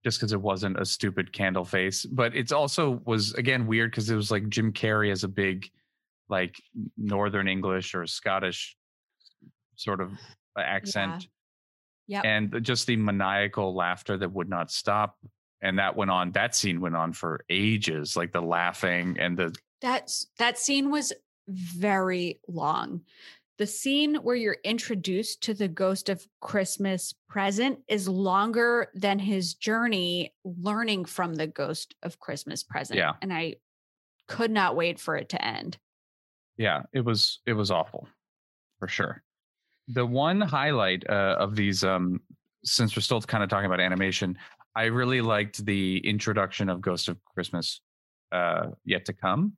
just 0.03 0.19
because 0.19 0.33
it 0.33 0.41
wasn't 0.41 0.79
a 0.79 0.85
stupid 0.85 1.31
candle 1.31 1.65
face 1.65 2.05
but 2.05 2.35
it's 2.35 2.51
also 2.51 3.01
was 3.05 3.33
again 3.33 3.67
weird 3.67 3.91
because 3.91 4.09
it 4.09 4.15
was 4.15 4.31
like 4.31 4.47
Jim 4.49 4.71
Carrey 4.73 5.11
as 5.11 5.23
a 5.23 5.27
big 5.27 5.69
like 6.29 6.61
northern 6.97 7.47
English 7.47 7.93
or 7.93 8.05
Scottish 8.07 8.77
sort 9.75 10.01
of 10.01 10.11
accent 10.57 11.27
Yep. 12.07 12.25
and 12.25 12.59
just 12.61 12.87
the 12.87 12.97
maniacal 12.97 13.73
laughter 13.73 14.17
that 14.17 14.33
would 14.33 14.49
not 14.49 14.69
stop 14.69 15.17
and 15.61 15.79
that 15.79 15.95
went 15.95 16.11
on 16.11 16.31
that 16.33 16.55
scene 16.55 16.81
went 16.81 16.95
on 16.95 17.13
for 17.13 17.45
ages 17.49 18.17
like 18.17 18.33
the 18.33 18.41
laughing 18.41 19.15
and 19.17 19.37
the 19.37 19.55
That's 19.81 20.27
that 20.37 20.57
scene 20.57 20.91
was 20.91 21.13
very 21.47 22.39
long. 22.47 23.01
The 23.61 23.67
scene 23.67 24.15
where 24.15 24.35
you're 24.35 24.57
introduced 24.63 25.43
to 25.43 25.53
the 25.53 25.67
ghost 25.67 26.09
of 26.09 26.25
Christmas 26.39 27.13
present 27.29 27.77
is 27.87 28.07
longer 28.09 28.89
than 28.95 29.19
his 29.19 29.53
journey 29.53 30.33
learning 30.43 31.05
from 31.05 31.35
the 31.35 31.45
ghost 31.45 31.93
of 32.01 32.19
Christmas 32.19 32.63
present. 32.63 32.97
Yeah. 32.97 33.11
And 33.21 33.31
I 33.31 33.57
could 34.27 34.49
not 34.49 34.75
wait 34.75 34.99
for 34.99 35.15
it 35.15 35.29
to 35.29 35.45
end. 35.45 35.77
yeah 36.57 36.81
it 36.91 37.05
was 37.05 37.41
it 37.45 37.53
was 37.53 37.69
awful 37.69 38.07
for 38.79 38.87
sure 38.87 39.21
the 39.87 40.07
one 40.07 40.41
highlight 40.41 41.03
uh, 41.07 41.35
of 41.37 41.55
these 41.55 41.83
um 41.83 42.19
since 42.63 42.95
we're 42.95 43.01
still 43.03 43.21
kind 43.21 43.43
of 43.43 43.49
talking 43.49 43.67
about 43.67 43.79
animation 43.79 44.35
i 44.75 44.85
really 44.85 45.21
liked 45.21 45.63
the 45.65 45.99
introduction 45.99 46.67
of 46.67 46.81
ghost 46.81 47.09
of 47.09 47.17
christmas 47.25 47.81
uh 48.31 48.67
yet 48.85 49.05
to 49.05 49.13
come 49.13 49.53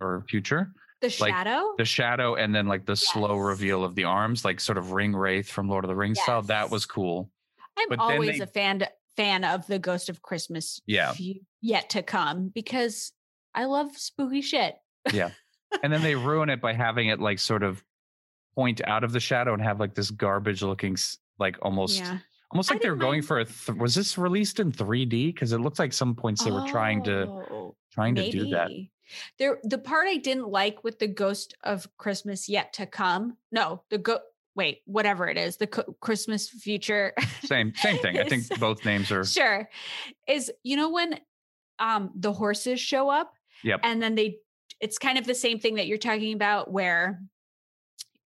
or 0.00 0.24
future 0.28 0.72
The 1.08 1.22
Like, 1.24 1.32
shadow? 1.34 1.74
the 1.78 1.84
shadow 1.84 2.34
and 2.34 2.54
then 2.54 2.66
like 2.66 2.84
the 2.86 2.96
slow 2.96 3.36
reveal 3.36 3.84
of 3.84 3.94
the 3.94 4.04
arms 4.04 4.44
like 4.44 4.60
sort 4.60 4.78
of 4.78 4.92
ring 4.92 5.14
wraith 5.14 5.48
from 5.48 5.68
lord 5.68 5.84
of 5.84 5.88
the 5.88 5.94
rings 5.96 6.20
style 6.20 6.42
that 6.42 6.70
was 6.70 6.86
cool 6.86 7.30
I'm 7.78 7.88
but 7.88 7.98
always 7.98 8.38
they- 8.38 8.44
a 8.44 8.46
fan 8.46 8.86
fan 9.16 9.44
of 9.44 9.66
the 9.66 9.78
ghost 9.78 10.08
of 10.08 10.20
Christmas 10.22 10.80
Yeah. 10.86 11.14
yet 11.62 11.90
to 11.90 12.02
come 12.02 12.48
because 12.54 13.12
I 13.54 13.64
love 13.64 13.96
spooky 13.96 14.42
shit. 14.42 14.76
Yeah. 15.12 15.30
And 15.82 15.90
then 15.92 16.02
they 16.02 16.14
ruin 16.14 16.50
it 16.50 16.60
by 16.60 16.74
having 16.74 17.08
it 17.08 17.18
like 17.20 17.38
sort 17.38 17.62
of 17.62 17.82
point 18.54 18.80
out 18.86 19.04
of 19.04 19.12
the 19.12 19.20
shadow 19.20 19.52
and 19.54 19.62
have 19.62 19.80
like 19.80 19.94
this 19.94 20.10
garbage 20.10 20.62
looking 20.62 20.96
like 21.38 21.56
almost 21.62 21.98
yeah. 22.00 22.18
almost 22.50 22.70
like 22.70 22.80
they 22.82 22.90
were 22.90 22.96
going 22.96 23.20
mind- 23.20 23.26
for 23.26 23.38
a 23.40 23.44
th- 23.46 23.78
was 23.78 23.94
this 23.94 24.16
released 24.18 24.60
in 24.60 24.70
3d 24.72 25.32
because 25.34 25.52
it 25.52 25.58
looked 25.58 25.78
like 25.78 25.92
some 25.94 26.14
points 26.14 26.44
they 26.44 26.50
were 26.50 26.66
trying 26.66 27.02
to 27.04 27.22
Oh. 27.26 27.74
trying 27.92 28.14
to 28.16 28.30
do 28.30 28.50
that 28.50 28.68
Maybe. 28.68 28.90
There, 29.38 29.58
the 29.62 29.78
part 29.78 30.06
I 30.08 30.16
didn't 30.16 30.48
like 30.48 30.82
with 30.84 30.98
the 30.98 31.06
Ghost 31.06 31.54
of 31.64 31.88
Christmas 31.96 32.48
Yet 32.48 32.72
to 32.74 32.86
Come. 32.86 33.36
No, 33.52 33.82
the 33.90 33.98
go. 33.98 34.20
Wait, 34.54 34.78
whatever 34.86 35.28
it 35.28 35.36
is, 35.36 35.58
the 35.58 35.66
co- 35.66 35.94
Christmas 36.00 36.48
future. 36.48 37.12
same 37.44 37.74
same 37.76 37.98
thing 38.02 38.18
i 38.18 38.24
think 38.24 38.48
both 38.58 38.82
names 38.86 39.12
are 39.12 39.22
sure, 39.24 39.68
is 40.26 40.50
you 40.62 40.76
know 40.76 40.88
when 40.88 41.20
um 41.78 42.10
the 42.14 42.32
horses 42.32 42.80
show 42.80 43.10
up. 43.10 43.32
Yep. 43.64 43.80
And 43.82 44.02
then 44.02 44.14
they, 44.14 44.36
it's 44.80 44.98
kind 44.98 45.18
of 45.18 45.26
the 45.26 45.34
same 45.34 45.58
thing 45.58 45.76
that 45.76 45.86
you're 45.86 45.98
talking 45.98 46.34
about, 46.34 46.70
where 46.70 47.20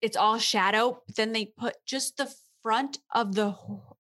it's 0.02 0.16
all 0.16 0.38
shadow. 0.38 1.02
Then 1.16 1.32
they 1.32 1.46
put 1.46 1.74
just 1.86 2.16
the 2.16 2.32
front 2.62 2.98
of 3.14 3.34
the 3.34 3.50
ho- 3.52 3.96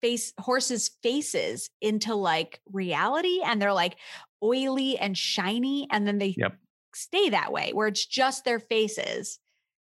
face 0.00 0.32
horses' 0.38 0.90
faces 1.02 1.70
into 1.80 2.14
like 2.14 2.60
reality, 2.72 3.40
and 3.44 3.60
they're 3.60 3.72
like 3.72 3.96
oily 4.42 4.98
and 4.98 5.16
shiny, 5.16 5.86
and 5.90 6.06
then 6.06 6.18
they 6.18 6.34
Yep. 6.36 6.56
stay 6.94 7.28
that 7.30 7.52
way, 7.52 7.72
where 7.72 7.88
it's 7.88 8.04
just 8.06 8.44
their 8.44 8.58
faces. 8.60 9.38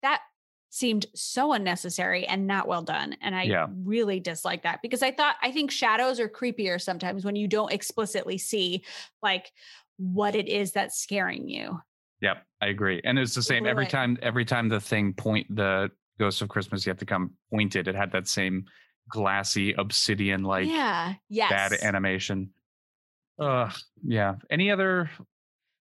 That 0.01 0.21
seemed 0.69 1.05
so 1.13 1.53
unnecessary 1.53 2.25
and 2.25 2.47
not 2.47 2.67
well 2.67 2.81
done. 2.81 3.15
And 3.21 3.35
I 3.35 3.43
Yeah. 3.43 3.67
really 3.83 4.19
dislike 4.19 4.63
that 4.63 4.81
because 4.81 5.03
I 5.03 5.11
thought 5.11 5.35
I 5.41 5.51
think 5.51 5.69
shadows 5.69 6.19
are 6.19 6.27
creepier 6.27 6.81
sometimes 6.81 7.23
when 7.23 7.35
you 7.35 7.47
don't 7.47 7.71
explicitly 7.71 8.37
see 8.39 8.83
like 9.21 9.51
what 9.97 10.35
it 10.35 10.47
is 10.49 10.71
that's 10.71 10.97
scaring 10.99 11.47
you. 11.47 11.79
Yep, 12.21 12.43
I 12.61 12.67
agree. 12.67 13.01
And 13.03 13.19
it's 13.19 13.35
the 13.35 13.43
same 13.43 13.67
every 13.67 13.85
time. 13.85 14.17
Every 14.23 14.45
time 14.45 14.67
the 14.67 14.79
thing 14.79 15.13
point 15.13 15.45
the 15.55 15.91
Ghost 16.19 16.41
of 16.41 16.49
Christmas 16.49 16.87
yet 16.87 16.97
to 16.99 17.05
come 17.05 17.33
pointed, 17.51 17.87
it 17.87 17.95
had 17.95 18.11
that 18.13 18.27
same 18.27 18.65
glassy 19.09 19.73
obsidian 19.73 20.43
like 20.43 20.67
yeah. 20.69 21.13
Yes. 21.29 21.49
bad 21.49 21.73
animation. 21.83 22.49
Ugh, 23.39 23.73
yeah. 24.03 24.35
Any 24.49 24.71
other 24.71 25.09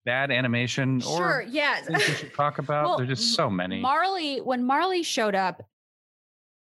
bad 0.05 0.31
animation 0.31 1.01
Sure. 1.01 1.39
or 1.39 1.43
Yeah. 1.43 1.81
things 1.83 1.99
we 2.09 2.15
should 2.15 2.35
talk 2.35 2.59
about? 2.59 2.85
Well, 2.85 2.97
There's 2.99 3.11
just 3.21 3.35
so 3.35 3.49
many. 3.51 3.81
Marley, 3.81 4.39
when 4.41 4.65
Marley 4.65 5.03
showed 5.03 5.35
up, 5.35 5.63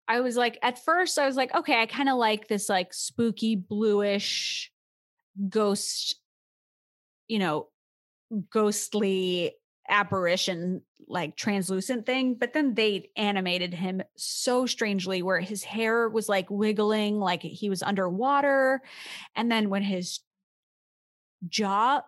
I 0.09 0.21
was 0.21 0.37
like, 0.37 0.59
at 0.63 0.85
first, 0.85 1.19
I 1.19 1.27
was 1.27 1.37
like, 1.37 1.55
okay, 1.55 1.81
I 1.81 1.87
kind 1.87 2.09
of 2.09 2.17
like 2.17 2.49
this 2.49 2.69
like 2.69 2.93
spooky 2.93 3.55
bluish 3.57 4.71
ghost, 5.49 6.17
you 7.29 7.39
know, 7.39 7.69
ghostly 8.51 9.55
apparition, 9.89 10.83
like 11.07 11.37
translucent 11.37 12.05
thing. 12.07 12.35
But 12.35 12.53
then 12.53 12.75
they 12.75 13.11
animated 13.17 13.73
him 13.75 14.03
so 14.17 14.67
strangely 14.67 15.23
where 15.23 15.41
his 15.41 15.63
hair 15.63 16.09
was 16.09 16.29
like 16.29 16.51
wiggling, 16.51 17.19
like 17.21 17.43
he 17.43 17.71
was 17.71 17.83
underwater. 17.83 18.81
And 19.37 19.51
then 19.51 19.71
when 19.71 19.83
his 19.83 20.21
jaw 21.49 22.03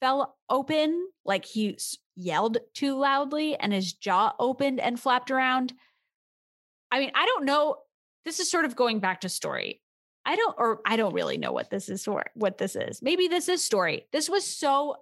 fell 0.00 0.36
open, 0.48 1.08
like 1.24 1.44
he 1.44 1.78
yelled 2.14 2.58
too 2.74 2.96
loudly 2.96 3.56
and 3.56 3.72
his 3.72 3.92
jaw 3.92 4.34
opened 4.38 4.80
and 4.80 4.98
flapped 4.98 5.30
around. 5.30 5.72
I 6.90 6.98
mean, 7.00 7.10
I 7.14 7.26
don't 7.26 7.44
know. 7.44 7.76
This 8.24 8.40
is 8.40 8.50
sort 8.50 8.64
of 8.64 8.76
going 8.76 9.00
back 9.00 9.20
to 9.22 9.28
story. 9.28 9.82
I 10.24 10.34
don't, 10.34 10.54
or 10.58 10.80
I 10.84 10.96
don't 10.96 11.14
really 11.14 11.38
know 11.38 11.52
what 11.52 11.70
this 11.70 11.88
is 11.88 12.04
for, 12.04 12.24
what 12.34 12.58
this 12.58 12.74
is. 12.74 13.00
Maybe 13.00 13.28
this 13.28 13.48
is 13.48 13.62
story. 13.62 14.06
This 14.12 14.28
was 14.28 14.44
so, 14.44 14.96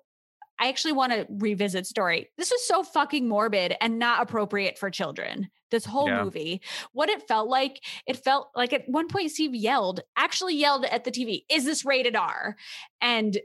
I 0.59 0.69
actually 0.69 0.93
want 0.93 1.13
to 1.13 1.27
revisit 1.31 1.87
story. 1.87 2.29
This 2.37 2.51
was 2.51 2.67
so 2.67 2.83
fucking 2.83 3.27
morbid 3.27 3.75
and 3.81 3.99
not 3.99 4.23
appropriate 4.23 4.79
for 4.79 4.91
children. 4.91 5.49
This 5.71 5.87
whole 5.87 6.09
yeah. 6.09 6.23
movie, 6.23 6.61
what 6.93 7.09
it 7.09 7.27
felt 7.27 7.49
like, 7.49 7.81
it 8.07 8.23
felt 8.23 8.51
like 8.55 8.73
at 8.73 8.87
one 8.87 9.09
point 9.09 9.31
Steve 9.31 9.55
yelled, 9.55 10.01
actually 10.17 10.57
yelled 10.57 10.85
at 10.85 11.05
the 11.05 11.11
TV, 11.11 11.45
is 11.51 11.65
this 11.65 11.87
rated 11.87 12.15
R? 12.15 12.55
And 13.01 13.39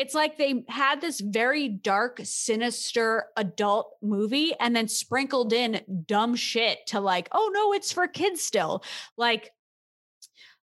it's 0.00 0.14
like 0.14 0.38
they 0.38 0.64
had 0.66 1.02
this 1.02 1.20
very 1.20 1.68
dark, 1.68 2.20
sinister 2.24 3.26
adult 3.36 3.96
movie 4.00 4.54
and 4.58 4.74
then 4.74 4.88
sprinkled 4.88 5.52
in 5.52 5.82
dumb 6.06 6.34
shit 6.34 6.78
to 6.86 7.00
like, 7.00 7.28
oh 7.32 7.50
no, 7.52 7.74
it's 7.74 7.92
for 7.92 8.08
kids 8.08 8.42
still. 8.42 8.82
Like, 9.18 9.50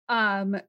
um, 0.10 0.60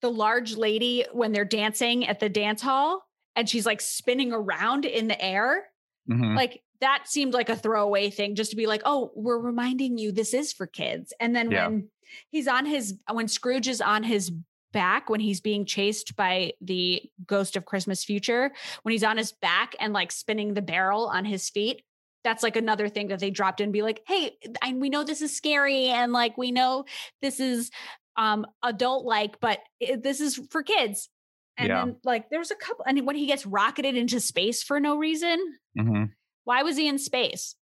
the 0.00 0.10
large 0.12 0.56
lady 0.56 1.04
when 1.12 1.32
they're 1.32 1.44
dancing 1.44 2.06
at 2.06 2.20
the 2.20 2.28
dance 2.28 2.62
hall 2.62 3.02
and 3.34 3.48
she's 3.48 3.66
like 3.66 3.80
spinning 3.80 4.32
around 4.32 4.84
in 4.84 5.08
the 5.08 5.20
air. 5.20 5.64
Mm-hmm. 6.08 6.36
Like 6.36 6.62
that 6.80 7.08
seemed 7.08 7.34
like 7.34 7.48
a 7.48 7.56
throwaway 7.56 8.10
thing 8.10 8.36
just 8.36 8.50
to 8.50 8.56
be 8.56 8.68
like, 8.68 8.82
oh, 8.84 9.10
we're 9.16 9.40
reminding 9.40 9.98
you 9.98 10.12
this 10.12 10.32
is 10.32 10.52
for 10.52 10.68
kids. 10.68 11.12
And 11.18 11.34
then 11.34 11.50
yeah. 11.50 11.66
when 11.66 11.88
he's 12.30 12.46
on 12.46 12.64
his, 12.64 12.94
when 13.10 13.26
Scrooge 13.26 13.66
is 13.66 13.80
on 13.80 14.04
his 14.04 14.30
back 14.76 15.08
when 15.08 15.20
he's 15.20 15.40
being 15.40 15.64
chased 15.64 16.16
by 16.16 16.52
the 16.60 17.02
ghost 17.26 17.56
of 17.56 17.64
Christmas 17.64 18.04
future, 18.04 18.52
when 18.82 18.92
he's 18.92 19.02
on 19.02 19.16
his 19.16 19.32
back 19.32 19.74
and 19.80 19.94
like 19.94 20.12
spinning 20.12 20.52
the 20.52 20.60
barrel 20.60 21.06
on 21.06 21.24
his 21.24 21.48
feet. 21.48 21.80
That's 22.24 22.42
like 22.42 22.56
another 22.56 22.90
thing 22.90 23.08
that 23.08 23.18
they 23.18 23.30
dropped 23.30 23.62
in 23.62 23.72
be 23.72 23.80
like, 23.80 24.02
hey, 24.06 24.32
I, 24.60 24.74
we 24.74 24.90
know 24.90 25.02
this 25.02 25.22
is 25.22 25.34
scary 25.34 25.86
and 25.86 26.12
like 26.12 26.36
we 26.36 26.50
know 26.50 26.84
this 27.22 27.40
is 27.40 27.70
um 28.18 28.44
adult 28.62 29.06
like, 29.06 29.40
but 29.40 29.60
it, 29.80 30.02
this 30.02 30.20
is 30.20 30.38
for 30.50 30.62
kids. 30.62 31.08
And 31.56 31.68
yeah. 31.68 31.82
then 31.86 31.96
like 32.04 32.28
there's 32.28 32.50
a 32.50 32.56
couple, 32.56 32.84
and 32.86 33.06
when 33.06 33.16
he 33.16 33.24
gets 33.24 33.46
rocketed 33.46 33.96
into 33.96 34.20
space 34.20 34.62
for 34.62 34.78
no 34.78 34.98
reason, 34.98 35.38
mm-hmm. 35.78 36.04
why 36.44 36.64
was 36.64 36.76
he 36.76 36.86
in 36.86 36.98
space? 36.98 37.54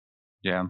Yeah. 0.42 0.64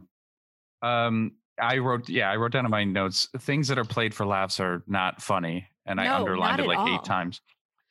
Um, 0.82 1.38
I 1.58 1.78
wrote, 1.78 2.10
yeah, 2.10 2.30
I 2.30 2.36
wrote 2.36 2.52
down 2.52 2.66
in 2.66 2.72
my 2.72 2.84
notes 2.84 3.30
things 3.40 3.70
that 3.70 3.78
are 3.78 3.86
played 3.86 4.14
for 4.14 4.26
laughs 4.26 4.60
are 4.60 4.84
not 4.88 5.22
funny 5.22 5.70
and 5.86 5.98
no, 5.98 6.04
I 6.04 6.16
underlined 6.16 6.60
it 6.60 6.68
like 6.68 6.78
all. 6.78 6.96
eight 6.96 7.04
times. 7.04 7.42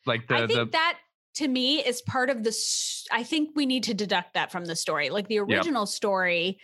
Like 0.07 0.27
the 0.29 0.35
I 0.35 0.47
think 0.47 0.53
the, 0.53 0.65
that 0.73 0.99
to 1.35 1.49
me 1.49 1.79
is 1.85 2.03
part 2.03 2.31
of 2.31 2.43
the. 2.43 2.57
I 3.11 3.23
think 3.23 3.51
we 3.55 3.67
need 3.67 3.85
to 3.85 3.95
deduct 3.95 4.35
that 4.35 4.53
from 4.53 4.65
the 4.65 4.77
story. 4.77 5.11
Like 5.11 5.29
the 5.29 5.39
original 5.39 5.83
yep. 5.83 5.89
story 5.89 6.59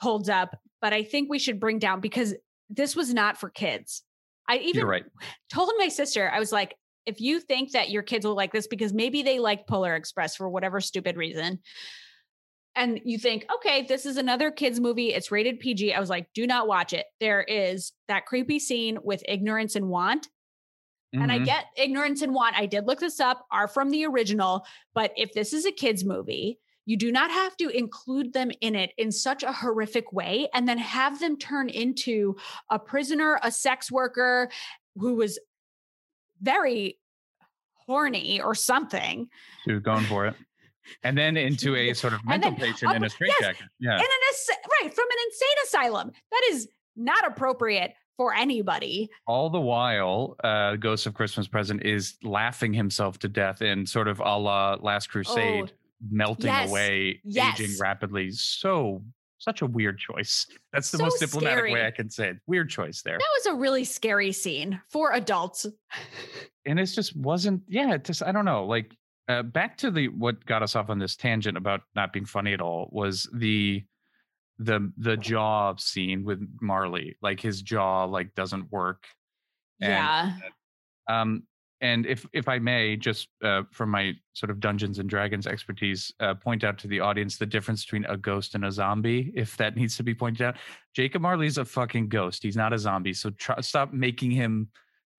holds 0.00 0.28
up, 0.28 0.56
but 0.80 0.92
I 0.92 1.02
think 1.02 1.28
we 1.28 1.38
should 1.38 1.60
bring 1.60 1.78
down 1.78 2.00
because 2.00 2.34
this 2.68 2.96
was 2.96 3.12
not 3.12 3.38
for 3.38 3.50
kids. 3.50 4.02
I 4.48 4.56
even 4.58 4.86
right. 4.86 5.04
told 5.52 5.70
my 5.78 5.88
sister, 5.88 6.28
I 6.28 6.40
was 6.40 6.50
like, 6.50 6.74
if 7.06 7.20
you 7.20 7.40
think 7.40 7.72
that 7.72 7.90
your 7.90 8.02
kids 8.02 8.26
will 8.26 8.34
like 8.34 8.52
this 8.52 8.66
because 8.66 8.92
maybe 8.92 9.22
they 9.22 9.38
like 9.38 9.66
Polar 9.66 9.94
Express 9.94 10.36
for 10.36 10.48
whatever 10.48 10.80
stupid 10.80 11.16
reason, 11.16 11.60
and 12.76 13.00
you 13.04 13.18
think, 13.18 13.46
okay, 13.56 13.84
this 13.88 14.06
is 14.06 14.16
another 14.16 14.50
kids 14.50 14.80
movie. 14.80 15.12
It's 15.12 15.32
rated 15.32 15.58
PG. 15.58 15.92
I 15.92 16.00
was 16.00 16.10
like, 16.10 16.28
do 16.34 16.46
not 16.46 16.68
watch 16.68 16.92
it. 16.92 17.06
There 17.18 17.42
is 17.42 17.92
that 18.08 18.26
creepy 18.26 18.58
scene 18.58 18.98
with 19.02 19.22
ignorance 19.28 19.74
and 19.74 19.88
want. 19.88 20.28
Mm-hmm. 21.14 21.22
And 21.22 21.32
I 21.32 21.36
mm-hmm. 21.36 21.44
get 21.46 21.64
ignorance 21.76 22.22
and 22.22 22.32
want. 22.32 22.56
I 22.56 22.66
did 22.66 22.86
look 22.86 23.00
this 23.00 23.18
up, 23.18 23.44
are 23.50 23.66
from 23.66 23.90
the 23.90 24.06
original. 24.06 24.64
But 24.94 25.12
if 25.16 25.32
this 25.32 25.52
is 25.52 25.66
a 25.66 25.72
kids 25.72 26.04
movie, 26.04 26.58
you 26.86 26.96
do 26.96 27.10
not 27.10 27.30
have 27.30 27.56
to 27.56 27.68
include 27.68 28.32
them 28.32 28.52
in 28.60 28.76
it 28.76 28.92
in 28.96 29.10
such 29.10 29.42
a 29.42 29.52
horrific 29.52 30.12
way 30.12 30.48
and 30.54 30.68
then 30.68 30.78
have 30.78 31.18
them 31.20 31.36
turn 31.36 31.68
into 31.68 32.36
a 32.70 32.78
prisoner, 32.78 33.40
a 33.42 33.50
sex 33.50 33.90
worker 33.90 34.48
who 34.96 35.14
was 35.14 35.38
very 36.40 36.98
horny 37.74 38.40
or 38.40 38.54
something. 38.54 39.28
She 39.64 39.72
was 39.72 39.82
going 39.82 40.04
for 40.04 40.26
it 40.26 40.36
and 41.02 41.16
then 41.16 41.36
into 41.36 41.76
a 41.76 41.92
sort 41.94 42.12
of 42.12 42.24
mental 42.24 42.50
then, 42.52 42.60
patient 42.60 42.94
in 42.94 43.04
a 43.04 43.10
straitjacket. 43.10 43.56
Yes, 43.60 43.68
yeah, 43.80 43.94
in 43.94 44.00
an 44.00 44.56
right 44.82 44.94
from 44.94 45.06
an 45.10 45.18
insane 45.26 45.48
asylum. 45.64 46.12
That 46.30 46.42
is 46.50 46.68
not 46.96 47.26
appropriate 47.26 47.94
for 48.16 48.34
anybody. 48.34 49.08
All 49.26 49.48
the 49.48 49.60
while, 49.60 50.36
uh, 50.44 50.76
Ghost 50.76 51.06
of 51.06 51.14
Christmas 51.14 51.48
Present 51.48 51.84
is 51.84 52.16
laughing 52.22 52.74
himself 52.74 53.18
to 53.20 53.28
death 53.28 53.62
in 53.62 53.86
sort 53.86 54.08
of 54.08 54.20
a 54.20 54.36
la 54.36 54.76
Last 54.80 55.08
Crusade, 55.08 55.72
oh, 55.72 55.74
melting 56.10 56.46
yes, 56.46 56.68
away, 56.68 57.20
yes. 57.24 57.58
aging 57.58 57.78
rapidly. 57.80 58.30
So 58.32 59.02
such 59.38 59.62
a 59.62 59.66
weird 59.66 59.98
choice. 59.98 60.46
That's 60.72 60.90
the 60.90 60.98
so 60.98 61.04
most 61.04 61.18
diplomatic 61.18 61.58
scary. 61.58 61.72
way 61.72 61.86
I 61.86 61.90
can 61.90 62.10
say 62.10 62.28
it. 62.28 62.36
Weird 62.46 62.68
choice 62.68 63.02
there. 63.02 63.16
That 63.18 63.38
was 63.38 63.46
a 63.46 63.58
really 63.58 63.84
scary 63.84 64.32
scene 64.32 64.80
for 64.90 65.12
adults. 65.12 65.66
and 66.66 66.78
it 66.78 66.86
just 66.86 67.16
wasn't, 67.16 67.62
yeah, 67.68 67.94
it 67.94 68.04
just, 68.04 68.22
I 68.22 68.32
don't 68.32 68.44
know. 68.44 68.66
Like 68.66 68.94
uh, 69.28 69.42
back 69.42 69.76
to 69.78 69.90
the 69.90 70.08
what 70.08 70.44
got 70.46 70.62
us 70.62 70.76
off 70.76 70.90
on 70.90 70.98
this 70.98 71.16
tangent 71.16 71.56
about 71.56 71.82
not 71.94 72.12
being 72.12 72.24
funny 72.24 72.52
at 72.52 72.60
all 72.60 72.88
was 72.92 73.28
the 73.32 73.84
the 74.58 74.92
the 74.98 75.16
jaw 75.16 75.74
scene 75.76 76.24
with 76.24 76.46
Marley. 76.60 77.16
Like 77.22 77.40
his 77.40 77.62
jaw 77.62 78.04
like 78.04 78.34
doesn't 78.34 78.70
work. 78.70 79.04
And, 79.80 79.90
yeah. 79.90 80.32
Um, 81.08 81.44
and 81.80 82.04
if 82.04 82.26
if 82.34 82.46
I 82.46 82.58
may, 82.58 82.96
just 82.96 83.28
uh, 83.42 83.62
from 83.72 83.90
my 83.90 84.12
sort 84.34 84.50
of 84.50 84.60
Dungeons 84.60 84.98
and 84.98 85.08
Dragons 85.08 85.46
expertise, 85.46 86.12
uh, 86.20 86.34
point 86.34 86.62
out 86.62 86.76
to 86.78 86.88
the 86.88 87.00
audience 87.00 87.38
the 87.38 87.46
difference 87.46 87.84
between 87.84 88.04
a 88.04 88.18
ghost 88.18 88.54
and 88.54 88.66
a 88.66 88.70
zombie, 88.72 89.32
if 89.34 89.56
that 89.56 89.76
needs 89.78 89.96
to 89.96 90.02
be 90.02 90.14
pointed 90.14 90.42
out. 90.42 90.56
Jacob 90.94 91.22
Marley's 91.22 91.56
a 91.56 91.64
fucking 91.64 92.08
ghost. 92.08 92.42
He's 92.42 92.56
not 92.56 92.74
a 92.74 92.78
zombie. 92.78 93.14
So 93.14 93.30
try, 93.30 93.60
stop 93.62 93.94
making 93.94 94.30
him 94.30 94.68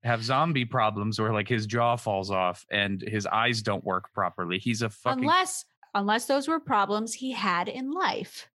have 0.04 0.24
zombie 0.24 0.66
problems 0.66 1.20
where 1.20 1.34
like 1.34 1.48
his 1.48 1.66
jaw 1.66 1.96
falls 1.96 2.32
off 2.32 2.66
and 2.72 3.02
his 3.02 3.26
eyes 3.28 3.62
don't 3.62 3.84
work 3.84 4.12
properly. 4.14 4.58
He's 4.58 4.82
a 4.82 4.90
fucking 4.90 5.24
unless 5.24 5.66
unless 5.94 6.26
those 6.26 6.48
were 6.48 6.60
problems 6.60 7.14
he 7.14 7.32
had 7.32 7.68
in 7.68 7.92
life. 7.92 8.50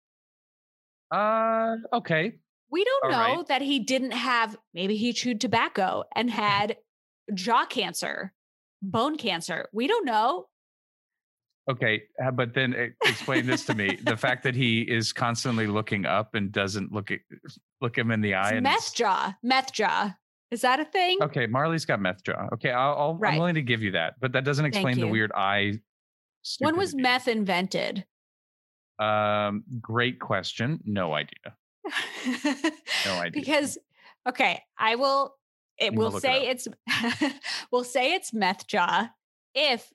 Uh 1.11 1.75
okay. 1.93 2.33
We 2.71 2.83
don't 2.83 3.05
All 3.05 3.11
know 3.11 3.37
right. 3.37 3.47
that 3.47 3.61
he 3.61 3.79
didn't 3.79 4.11
have 4.11 4.57
maybe 4.73 4.95
he 4.97 5.13
chewed 5.13 5.39
tobacco 5.39 6.03
and 6.15 6.29
had 6.31 6.77
jaw 7.33 7.65
cancer, 7.65 8.33
bone 8.81 9.17
cancer. 9.17 9.69
We 9.71 9.87
don't 9.87 10.05
know. 10.05 10.47
Okay, 11.67 12.03
uh, 12.23 12.29
but 12.29 12.53
then 12.53 12.93
explain 13.05 13.47
this 13.47 13.65
to 13.65 13.73
me: 13.73 13.97
the 14.03 14.15
fact 14.15 14.43
that 14.43 14.53
he 14.53 14.81
is 14.81 15.11
constantly 15.11 15.65
looking 15.65 16.05
up 16.05 16.35
and 16.35 16.51
doesn't 16.51 16.91
look 16.91 17.09
at, 17.09 17.21
look 17.81 17.97
him 17.97 18.11
in 18.11 18.21
the 18.21 18.35
eye. 18.35 18.49
It's 18.49 18.51
and 18.51 18.63
meth 18.63 18.93
jaw, 18.93 19.35
meth 19.41 19.71
jaw. 19.73 20.13
Is 20.55 20.61
that 20.61 20.79
a 20.79 20.85
thing? 20.85 21.17
Okay, 21.21 21.47
Marley's 21.47 21.83
got 21.83 21.99
meth 21.99 22.23
jaw. 22.23 22.47
Okay, 22.53 22.71
I'll, 22.71 22.97
I'll 22.97 23.15
right. 23.15 23.33
I'm 23.33 23.39
willing 23.39 23.55
to 23.55 23.61
give 23.61 23.83
you 23.83 23.91
that, 23.91 24.13
but 24.21 24.31
that 24.31 24.45
doesn't 24.45 24.63
explain 24.63 24.97
the 24.97 25.05
weird 25.05 25.33
eye. 25.33 25.81
When 26.59 26.77
was 26.77 26.95
meth 26.95 27.27
invented? 27.27 28.05
Um, 28.97 29.65
great 29.81 30.21
question. 30.21 30.79
No 30.85 31.13
idea. 31.13 31.57
no 33.05 33.11
idea. 33.19 33.31
Because 33.33 33.77
okay, 34.29 34.61
I 34.79 34.95
will. 34.95 35.35
It 35.77 35.93
will 35.93 36.21
say 36.21 36.47
it 36.47 36.65
it's. 36.87 37.33
we'll 37.73 37.83
say 37.83 38.13
it's 38.13 38.33
meth 38.33 38.65
jaw 38.65 39.09
if 39.53 39.91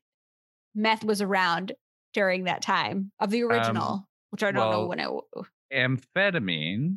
meth 0.75 1.05
was 1.05 1.23
around 1.23 1.73
during 2.12 2.44
that 2.44 2.61
time 2.61 3.12
of 3.18 3.31
the 3.31 3.44
original, 3.44 3.92
um, 3.92 4.07
which 4.29 4.42
I 4.42 4.53
don't 4.53 4.68
well, 4.68 4.83
know 4.83 4.87
when 4.88 5.01
it. 5.01 5.09
Amphetamine 5.73 6.96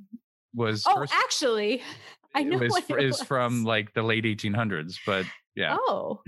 was. 0.54 0.84
Oh, 0.86 0.95
first, 0.95 1.13
actually, 1.15 1.82
I 2.34 2.43
know 2.43 2.62
is, 2.62 2.76
it 2.89 3.04
is 3.04 3.22
from 3.22 3.63
like 3.63 3.93
the 3.93 4.04
late 4.04 4.24
1800s, 4.24 4.98
but 5.06 5.26
yeah. 5.56 5.78
Oh. 5.80 6.22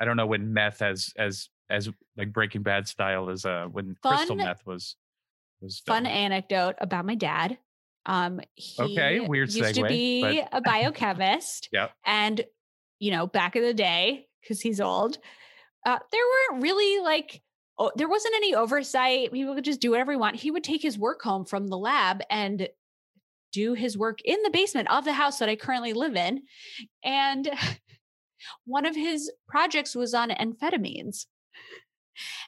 I 0.00 0.04
don't 0.04 0.16
know 0.16 0.26
when 0.26 0.52
meth 0.52 0.82
as 0.82 1.12
as 1.16 1.48
as 1.70 1.88
like 2.16 2.32
Breaking 2.32 2.62
Bad 2.62 2.88
style 2.88 3.30
as 3.30 3.44
uh 3.44 3.66
when 3.70 3.96
fun, 4.02 4.16
crystal 4.16 4.36
meth 4.36 4.66
was 4.66 4.96
was 5.60 5.80
done. 5.80 6.04
fun 6.04 6.06
anecdote 6.06 6.76
about 6.78 7.04
my 7.04 7.14
dad. 7.14 7.58
Um, 8.06 8.40
he 8.54 8.82
okay, 8.82 9.20
weird 9.20 9.52
used 9.52 9.76
segue, 9.76 9.82
to 9.82 9.88
be 9.88 10.40
but... 10.40 10.48
a 10.52 10.60
biochemist. 10.60 11.68
yeah, 11.72 11.88
and 12.06 12.42
you 12.98 13.10
know 13.10 13.26
back 13.26 13.54
in 13.56 13.62
the 13.62 13.74
day 13.74 14.26
because 14.40 14.60
he's 14.60 14.80
old, 14.80 15.18
uh, 15.84 15.98
there 16.10 16.22
weren't 16.52 16.62
really 16.62 17.02
like 17.02 17.42
oh, 17.78 17.92
there 17.96 18.08
wasn't 18.08 18.34
any 18.36 18.54
oversight. 18.54 19.32
People 19.32 19.54
could 19.54 19.64
just 19.64 19.80
do 19.80 19.90
whatever 19.90 20.12
he 20.12 20.16
want. 20.16 20.36
He 20.36 20.50
would 20.50 20.64
take 20.64 20.82
his 20.82 20.98
work 20.98 21.22
home 21.22 21.44
from 21.44 21.68
the 21.68 21.78
lab 21.78 22.22
and 22.30 22.68
do 23.52 23.74
his 23.74 23.96
work 23.96 24.18
in 24.24 24.42
the 24.42 24.50
basement 24.50 24.90
of 24.90 25.04
the 25.04 25.12
house 25.12 25.38
that 25.38 25.48
I 25.48 25.56
currently 25.56 25.92
live 25.92 26.16
in. 26.16 26.42
And 27.04 27.50
one 28.64 28.86
of 28.86 28.94
his 28.94 29.30
projects 29.48 29.94
was 29.94 30.14
on 30.14 30.30
amphetamines. 30.30 31.26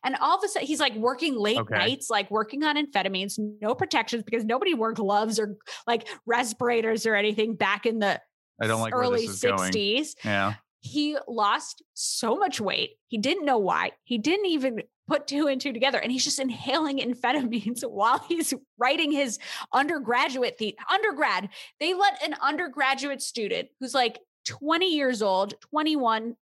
And 0.05 0.17
all 0.17 0.37
of 0.37 0.43
a 0.45 0.49
sudden, 0.49 0.67
he's 0.67 0.81
like 0.81 0.95
working 0.97 1.37
late 1.39 1.59
Okay. 1.59 1.77
nights, 1.77 2.11
like 2.11 2.29
working 2.31 2.65
on 2.65 2.77
amphetamines, 2.77 3.39
no 3.61 3.75
protections 3.75 4.25
because 4.25 4.45
nobody 4.45 4.75
wore 4.75 4.93
gloves 4.93 5.39
or 5.39 5.57
like 5.87 6.09
respirators 6.27 7.07
or 7.07 7.15
anything 7.15 7.55
back 7.55 7.87
in 7.87 8.01
the 8.01 8.21
I 8.61 8.67
don't 8.67 8.81
like 8.81 8.93
early 8.95 9.27
this 9.27 9.37
is 9.37 9.41
going. 9.43 9.73
60s. 9.73 10.15
Yeah. 10.25 10.55
He 10.81 11.17
lost 11.29 11.83
so 11.95 12.37
much 12.37 12.61
weight. 12.61 12.91
He 13.09 13.19
didn't 13.19 13.45
know 13.45 13.59
why. 13.59 13.93
He 14.03 14.19
didn't 14.19 14.47
even 14.47 14.83
put 15.11 15.27
two 15.27 15.49
and 15.49 15.61
two 15.61 15.73
together. 15.73 15.99
And 15.99 16.13
he's 16.13 16.23
just 16.25 16.39
inhaling 16.39 16.99
amphetamines 17.01 17.83
while 17.91 18.21
he's 18.29 18.55
writing 18.79 19.11
his 19.11 19.39
undergraduate 19.73 20.57
the 20.59 20.79
undergrad. 20.91 21.49
They 21.81 21.95
let 21.95 22.23
an 22.25 22.35
undergraduate 22.41 23.21
student 23.21 23.69
who's 23.81 23.93
like 23.93 24.21
20 24.47 24.87
years 24.95 25.21
old, 25.21 25.55
21 25.71 26.37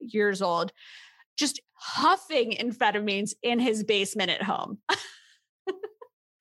years 0.00 0.40
old, 0.40 0.72
just 1.36 1.60
huffing 1.74 2.52
amphetamines 2.52 3.34
in 3.42 3.58
his 3.58 3.84
basement 3.84 4.30
at 4.30 4.42
home. 4.42 4.78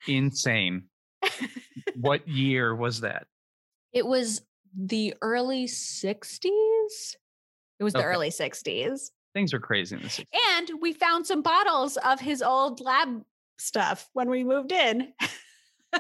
Insane. 0.08 0.84
what 1.96 2.26
year 2.28 2.74
was 2.74 3.02
that? 3.02 3.28
It 3.92 4.06
was 4.06 4.42
the 4.78 5.14
early 5.22 5.66
60s. 5.66 6.46
It 7.80 7.84
was 7.84 7.92
the 7.94 8.00
Okay. 8.00 8.08
early 8.08 8.30
60s. 8.30 9.10
Things 9.36 9.54
are 9.54 9.60
crazy 9.60 9.98
in 9.98 10.02
the 10.02 10.08
60s. 10.08 10.26
And 10.58 10.71
we 10.82 10.93
found 10.93 11.28
some 11.28 11.41
bottles 11.41 11.98
of 11.98 12.21
his 12.21 12.41
old 12.41 12.80
lab 12.80 13.21
stuff 13.60 14.10
when 14.13 14.30
we 14.30 14.45
moved 14.45 14.71
in. 14.71 15.12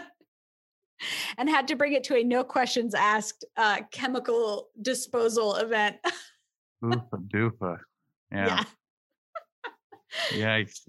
and 1.37 1.49
had 1.49 1.67
to 1.67 1.75
bring 1.75 1.91
it 1.91 2.05
to 2.05 2.15
a 2.15 2.23
no 2.23 2.45
questions 2.45 2.95
asked 2.95 3.43
uh, 3.57 3.81
chemical 3.91 4.69
disposal 4.81 5.55
event. 5.55 5.97
Oofa 6.83 7.27
doofa. 7.27 7.77
Yeah. 8.31 8.63
Yikes. 10.31 10.81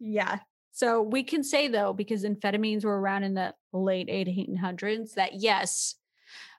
Yeah. 0.00 0.40
So 0.72 1.02
we 1.02 1.22
can 1.22 1.44
say 1.44 1.68
though, 1.68 1.92
because 1.92 2.24
amphetamines 2.24 2.84
were 2.84 3.00
around 3.00 3.24
in 3.24 3.34
the 3.34 3.54
late 3.72 4.08
1800s, 4.08 5.14
that 5.14 5.34
yes, 5.34 5.94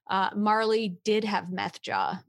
uh, 0.09 0.29
Marley 0.35 0.97
did 1.03 1.25
have 1.25 1.51
meth 1.51 1.81
jaw. 1.81 2.21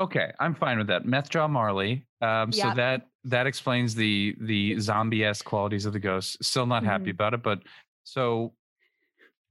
Okay, 0.00 0.32
I'm 0.40 0.54
fine 0.54 0.78
with 0.78 0.88
that. 0.88 1.04
Meth 1.06 1.28
Jaw 1.28 1.46
Marley. 1.46 2.06
Um, 2.20 2.50
so 2.52 2.72
that 2.74 3.08
that 3.24 3.46
explains 3.46 3.94
the 3.94 4.34
the 4.40 4.78
zombie 4.80 5.24
esque 5.24 5.44
qualities 5.44 5.86
of 5.86 5.92
the 5.92 6.00
ghost. 6.00 6.42
Still 6.42 6.66
not 6.66 6.84
happy 6.84 7.06
Mhm. 7.06 7.14
about 7.14 7.34
it, 7.34 7.42
but 7.42 7.60
so 8.04 8.54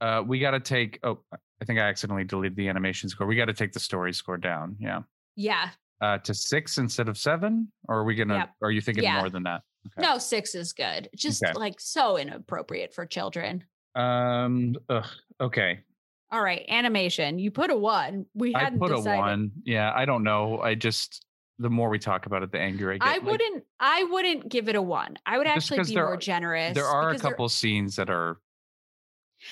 uh, 0.01 0.23
we 0.25 0.39
got 0.39 0.51
to 0.51 0.59
take. 0.59 0.99
Oh, 1.03 1.19
I 1.61 1.65
think 1.65 1.79
I 1.79 1.83
accidentally 1.83 2.23
deleted 2.25 2.55
the 2.57 2.67
animation 2.67 3.07
score. 3.07 3.27
We 3.27 3.35
got 3.35 3.45
to 3.45 3.53
take 3.53 3.71
the 3.71 3.79
story 3.79 4.13
score 4.13 4.37
down. 4.37 4.75
Yeah, 4.79 5.03
Yeah. 5.35 5.69
uh, 6.01 6.17
to 6.19 6.33
six 6.33 6.77
instead 6.79 7.07
of 7.07 7.17
seven. 7.17 7.71
Or 7.87 7.99
are 7.99 8.03
we 8.03 8.15
gonna? 8.15 8.35
Yep. 8.35 8.49
Are 8.63 8.71
you 8.71 8.81
thinking 8.81 9.03
Yeah. 9.03 9.19
more 9.19 9.29
than 9.29 9.43
that? 9.43 9.61
Okay. 9.87 10.01
No, 10.07 10.17
six 10.17 10.53
is 10.55 10.73
good. 10.73 11.07
Just 11.15 11.43
Okay. 11.43 11.53
like 11.53 11.79
so 11.79 12.17
inappropriate 12.17 12.93
for 12.93 13.05
children. 13.05 13.63
Um. 13.95 14.75
Ugh, 14.89 15.05
okay. 15.39 15.81
All 16.31 16.41
right, 16.41 16.65
animation. 16.69 17.39
You 17.39 17.51
put 17.51 17.71
a 17.71 17.75
one. 17.75 18.25
We 18.33 18.53
hadn't 18.53 18.81
I 18.81 18.87
put 18.87 18.95
a 18.95 19.01
one. 19.01 19.51
Yeah. 19.65 19.91
I 19.93 20.05
don't 20.05 20.23
know. 20.23 20.59
I 20.61 20.75
just 20.75 21.25
the 21.59 21.69
more 21.69 21.89
we 21.89 21.99
talk 21.99 22.25
about 22.25 22.41
it, 22.41 22.51
the 22.51 22.59
angrier 22.59 22.93
I 22.93 22.97
get. 22.97 23.07
I 23.07 23.17
wouldn't. 23.19 23.63
I 23.79 24.03
wouldn't 24.05 24.49
give 24.49 24.67
it 24.67 24.75
a 24.75 24.81
one. 24.81 25.17
I 25.25 25.37
would 25.37 25.47
actually 25.47 25.83
be 25.83 25.95
more 25.95 26.13
are- 26.13 26.17
generous. 26.17 26.73
there 26.73 26.85
are 26.85 27.11
a 27.11 27.19
couple 27.19 27.47
scenes 27.49 27.97
that 27.97 28.09
are 28.09 28.37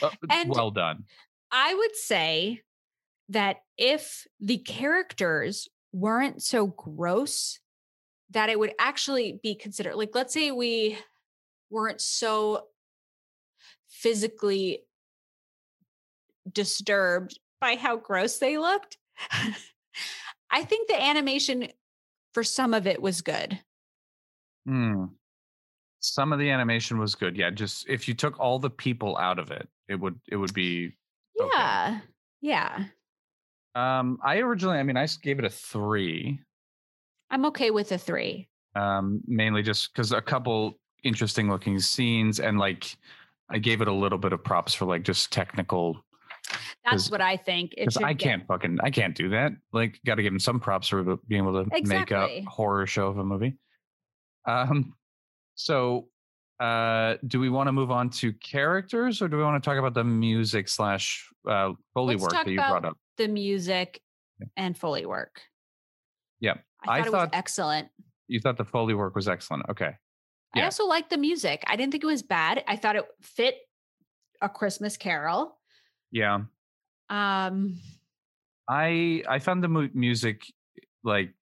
uh, 0.01 0.09
well 0.47 0.71
done. 0.71 1.03
I 1.51 1.73
would 1.73 1.95
say 1.95 2.61
that 3.29 3.57
if 3.77 4.25
the 4.39 4.57
characters 4.57 5.67
weren't 5.91 6.41
so 6.41 6.67
gross, 6.67 7.59
that 8.31 8.49
it 8.49 8.59
would 8.59 8.73
actually 8.79 9.39
be 9.41 9.55
considered. 9.55 9.95
Like, 9.95 10.11
let's 10.13 10.33
say 10.33 10.51
we 10.51 10.97
weren't 11.69 12.01
so 12.01 12.67
physically 13.87 14.83
disturbed 16.53 17.39
by 17.61 17.75
how 17.75 17.97
gross 17.97 18.37
they 18.37 18.57
looked. 18.57 18.97
I 20.51 20.63
think 20.63 20.87
the 20.87 21.01
animation 21.01 21.67
for 22.33 22.43
some 22.43 22.73
of 22.73 22.87
it 22.87 23.01
was 23.01 23.21
good. 23.21 23.59
Hmm. 24.65 25.05
Some 25.99 26.31
of 26.31 26.39
the 26.39 26.49
animation 26.49 26.97
was 26.97 27.15
good. 27.15 27.35
Yeah, 27.35 27.49
just 27.49 27.87
if 27.89 28.07
you 28.07 28.13
took 28.13 28.39
all 28.39 28.59
the 28.59 28.69
people 28.69 29.17
out 29.17 29.37
of 29.37 29.51
it, 29.51 29.67
it 29.87 29.99
would 29.99 30.19
it 30.29 30.37
would 30.37 30.53
be. 30.53 30.95
Okay. 31.39 31.49
Yeah. 31.53 31.99
Yeah. 32.41 32.85
Um, 33.75 34.17
I 34.23 34.37
originally, 34.37 34.77
I 34.77 34.83
mean, 34.83 34.97
I 34.97 35.07
gave 35.21 35.39
it 35.39 35.45
a 35.45 35.49
three. 35.49 36.39
I'm 37.29 37.45
okay 37.47 37.71
with 37.71 37.91
a 37.91 37.97
three. 37.97 38.47
Um, 38.75 39.21
mainly 39.27 39.61
just 39.61 39.93
because 39.93 40.11
a 40.11 40.21
couple 40.21 40.79
interesting 41.03 41.49
looking 41.49 41.79
scenes 41.79 42.39
and 42.39 42.57
like 42.57 42.95
I 43.49 43.57
gave 43.57 43.81
it 43.81 43.87
a 43.87 43.93
little 43.93 44.17
bit 44.17 44.33
of 44.33 44.43
props 44.43 44.73
for 44.73 44.85
like 44.85 45.03
just 45.03 45.31
technical 45.31 46.03
That's 46.91 47.11
what 47.11 47.21
I 47.21 47.37
think. 47.37 47.73
Because 47.77 47.97
I 47.97 48.13
can't 48.13 48.45
fucking 48.47 48.79
I 48.83 48.89
can't 48.89 49.15
do 49.15 49.29
that. 49.29 49.51
Like, 49.73 49.99
got 50.05 50.15
to 50.15 50.23
give 50.23 50.33
him 50.33 50.39
some 50.39 50.59
props 50.59 50.87
for 50.89 51.03
being 51.27 51.41
able 51.43 51.63
to 51.63 51.69
make 51.83 52.11
a 52.11 52.41
horror 52.47 52.85
show 52.87 53.07
of 53.07 53.17
a 53.17 53.23
movie. 53.23 53.57
Um, 54.45 54.93
so 55.55 56.07
uh, 56.59 57.15
do 57.27 57.39
we 57.39 57.49
want 57.49 57.67
to 57.67 57.71
move 57.71 57.91
on 57.91 58.09
to 58.09 58.33
characters 58.33 59.21
or 59.21 59.27
do 59.27 59.37
we 59.37 59.43
want 59.43 59.61
to 59.61 59.67
talk 59.69 59.77
about 59.77 59.93
the 59.93 60.03
music 60.03 60.67
slash 60.67 61.25
uh, 61.47 61.71
foley 61.93 62.15
Let's 62.15 62.23
work 62.23 62.31
that 62.33 62.47
you 62.47 62.57
brought 62.57 62.85
up? 62.85 62.97
the 63.17 63.27
music 63.27 64.01
Yeah. 64.39 64.47
and 64.57 64.77
Foley 64.77 65.05
work. 65.05 65.41
Yep. 66.41 66.63
I 66.87 66.91
I 66.91 66.97
thought 66.99 67.07
it 67.07 67.11
thought- 67.11 67.29
was 67.31 67.37
excellent. 67.37 67.89
You 68.27 68.39
thought 68.39 68.57
the 68.57 68.65
foley 68.65 68.93
work 68.93 69.15
was 69.15 69.27
excellent. 69.27 69.65
Okay. 69.69 69.91
I 70.55 70.61
also 70.63 70.85
liked 70.85 71.09
the 71.09 71.17
music. 71.17 71.63
I 71.67 71.75
didn't 71.75 71.91
think 71.91 72.03
it 72.03 72.07
was 72.07 72.23
bad. 72.23 72.63
I 72.67 72.75
thought 72.75 72.95
it 72.95 73.05
fit 73.21 73.55
a 74.41 74.49
Christmas 74.49 74.97
Carol. 74.97 75.57
Yeah. 76.11 76.41
Um, 77.09 77.79
I 78.67 79.23
I 79.27 79.39
found 79.39 79.63
the 79.63 79.67
mu- 79.67 79.89
music 79.93 80.41
like 81.03 81.33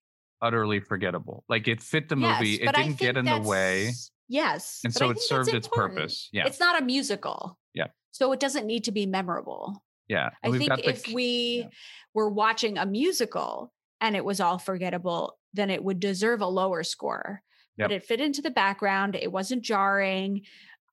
utterly 0.41 0.79
forgettable. 0.79 1.43
Like 1.49 1.67
it 1.67 1.81
fit 1.81 2.09
the 2.09 2.15
movie. 2.15 2.49
yes, 2.49 2.59
it 2.69 2.75
didn't 2.75 2.97
get 2.97 3.17
in 3.17 3.25
the 3.25 3.41
way. 3.41 3.91
Yes, 4.29 4.81
And 4.83 4.93
so 4.93 5.09
it 5.09 5.21
served 5.21 5.53
its 5.53 5.67
purpose. 5.69 6.27
Yeah. 6.33 6.45
it's 6.47 6.59
not 6.59 6.81
a 6.81 6.83
musical. 6.85 7.57
Yeah. 7.73 7.87
so 8.11 8.31
it 8.33 8.39
doesn't 8.41 8.65
need 8.65 8.83
to 8.85 8.91
be 8.91 9.05
memorable. 9.05 9.81
Yeah. 10.09 10.31
I 10.43 10.47
And 10.49 10.57
think 10.57 10.73
the 10.75 10.89
if 10.89 11.07
we 11.13 11.59
yeah. 11.61 11.69
were 12.13 12.29
watching 12.29 12.77
a 12.77 12.85
musical 12.85 13.71
and 14.01 14.15
it 14.17 14.25
was 14.25 14.39
all 14.41 14.57
forgettable, 14.57 15.37
then 15.53 15.69
it 15.69 15.81
would 15.83 15.99
deserve 16.01 16.41
a 16.41 16.45
lower 16.47 16.83
score. 16.83 17.41
But 17.77 17.91
it 17.91 18.03
fit 18.03 18.19
into 18.19 18.41
the 18.41 18.49
background. 18.51 19.15
It 19.15 19.31
wasn't 19.31 19.61
jarring. 19.63 20.41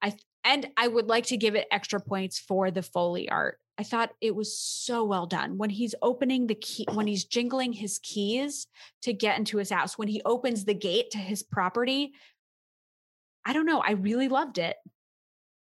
I 0.02 0.10
th- 0.10 0.22
and 0.44 0.68
I 0.76 0.86
would 0.86 1.06
like 1.08 1.26
to 1.26 1.36
give 1.38 1.54
it 1.54 1.66
extra 1.72 1.98
points 2.00 2.38
for 2.38 2.70
the 2.70 2.82
foley 2.82 3.28
art. 3.30 3.58
I 3.76 3.82
thought 3.82 4.12
it 4.20 4.34
was 4.34 4.56
so 4.56 5.04
well 5.04 5.26
done 5.26 5.58
when 5.58 5.70
he's 5.70 5.94
opening 6.00 6.46
the 6.46 6.54
key, 6.54 6.86
when 6.92 7.06
he's 7.06 7.24
jingling 7.24 7.72
his 7.72 7.98
keys 8.02 8.68
to 9.02 9.12
get 9.12 9.38
into 9.38 9.58
his 9.58 9.70
house, 9.70 9.98
when 9.98 10.08
he 10.08 10.22
opens 10.24 10.64
the 10.64 10.74
gate 10.74 11.10
to 11.12 11.18
his 11.18 11.42
property. 11.42 12.12
I 13.44 13.52
don't 13.52 13.66
know. 13.66 13.80
I 13.80 13.92
really 13.92 14.28
loved 14.28 14.58
it. 14.58 14.76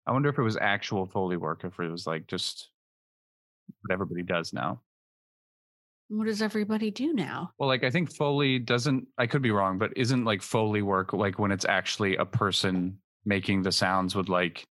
I 0.06 0.12
wonder 0.12 0.28
if 0.28 0.38
it 0.38 0.42
was 0.42 0.58
actual 0.60 1.06
foley 1.06 1.36
work, 1.36 1.64
if 1.64 1.80
it 1.80 1.90
was 1.90 2.06
like 2.06 2.26
just 2.26 2.68
what 3.82 3.92
everybody 3.92 4.22
does 4.22 4.52
now. 4.52 4.80
What 6.08 6.26
does 6.26 6.42
everybody 6.42 6.92
do 6.92 7.12
now? 7.12 7.50
Well, 7.58 7.68
like 7.68 7.82
I 7.82 7.90
think 7.90 8.14
foley 8.14 8.58
doesn't. 8.58 9.08
I 9.18 9.26
could 9.26 9.42
be 9.42 9.50
wrong, 9.50 9.78
but 9.78 9.96
isn't 9.96 10.24
like 10.24 10.42
foley 10.42 10.82
work 10.82 11.12
like 11.12 11.38
when 11.38 11.50
it's 11.50 11.64
actually 11.64 12.16
a 12.16 12.24
person 12.24 12.98
making 13.24 13.62
the 13.62 13.72
sounds 13.72 14.14
with 14.14 14.28
like 14.28 14.64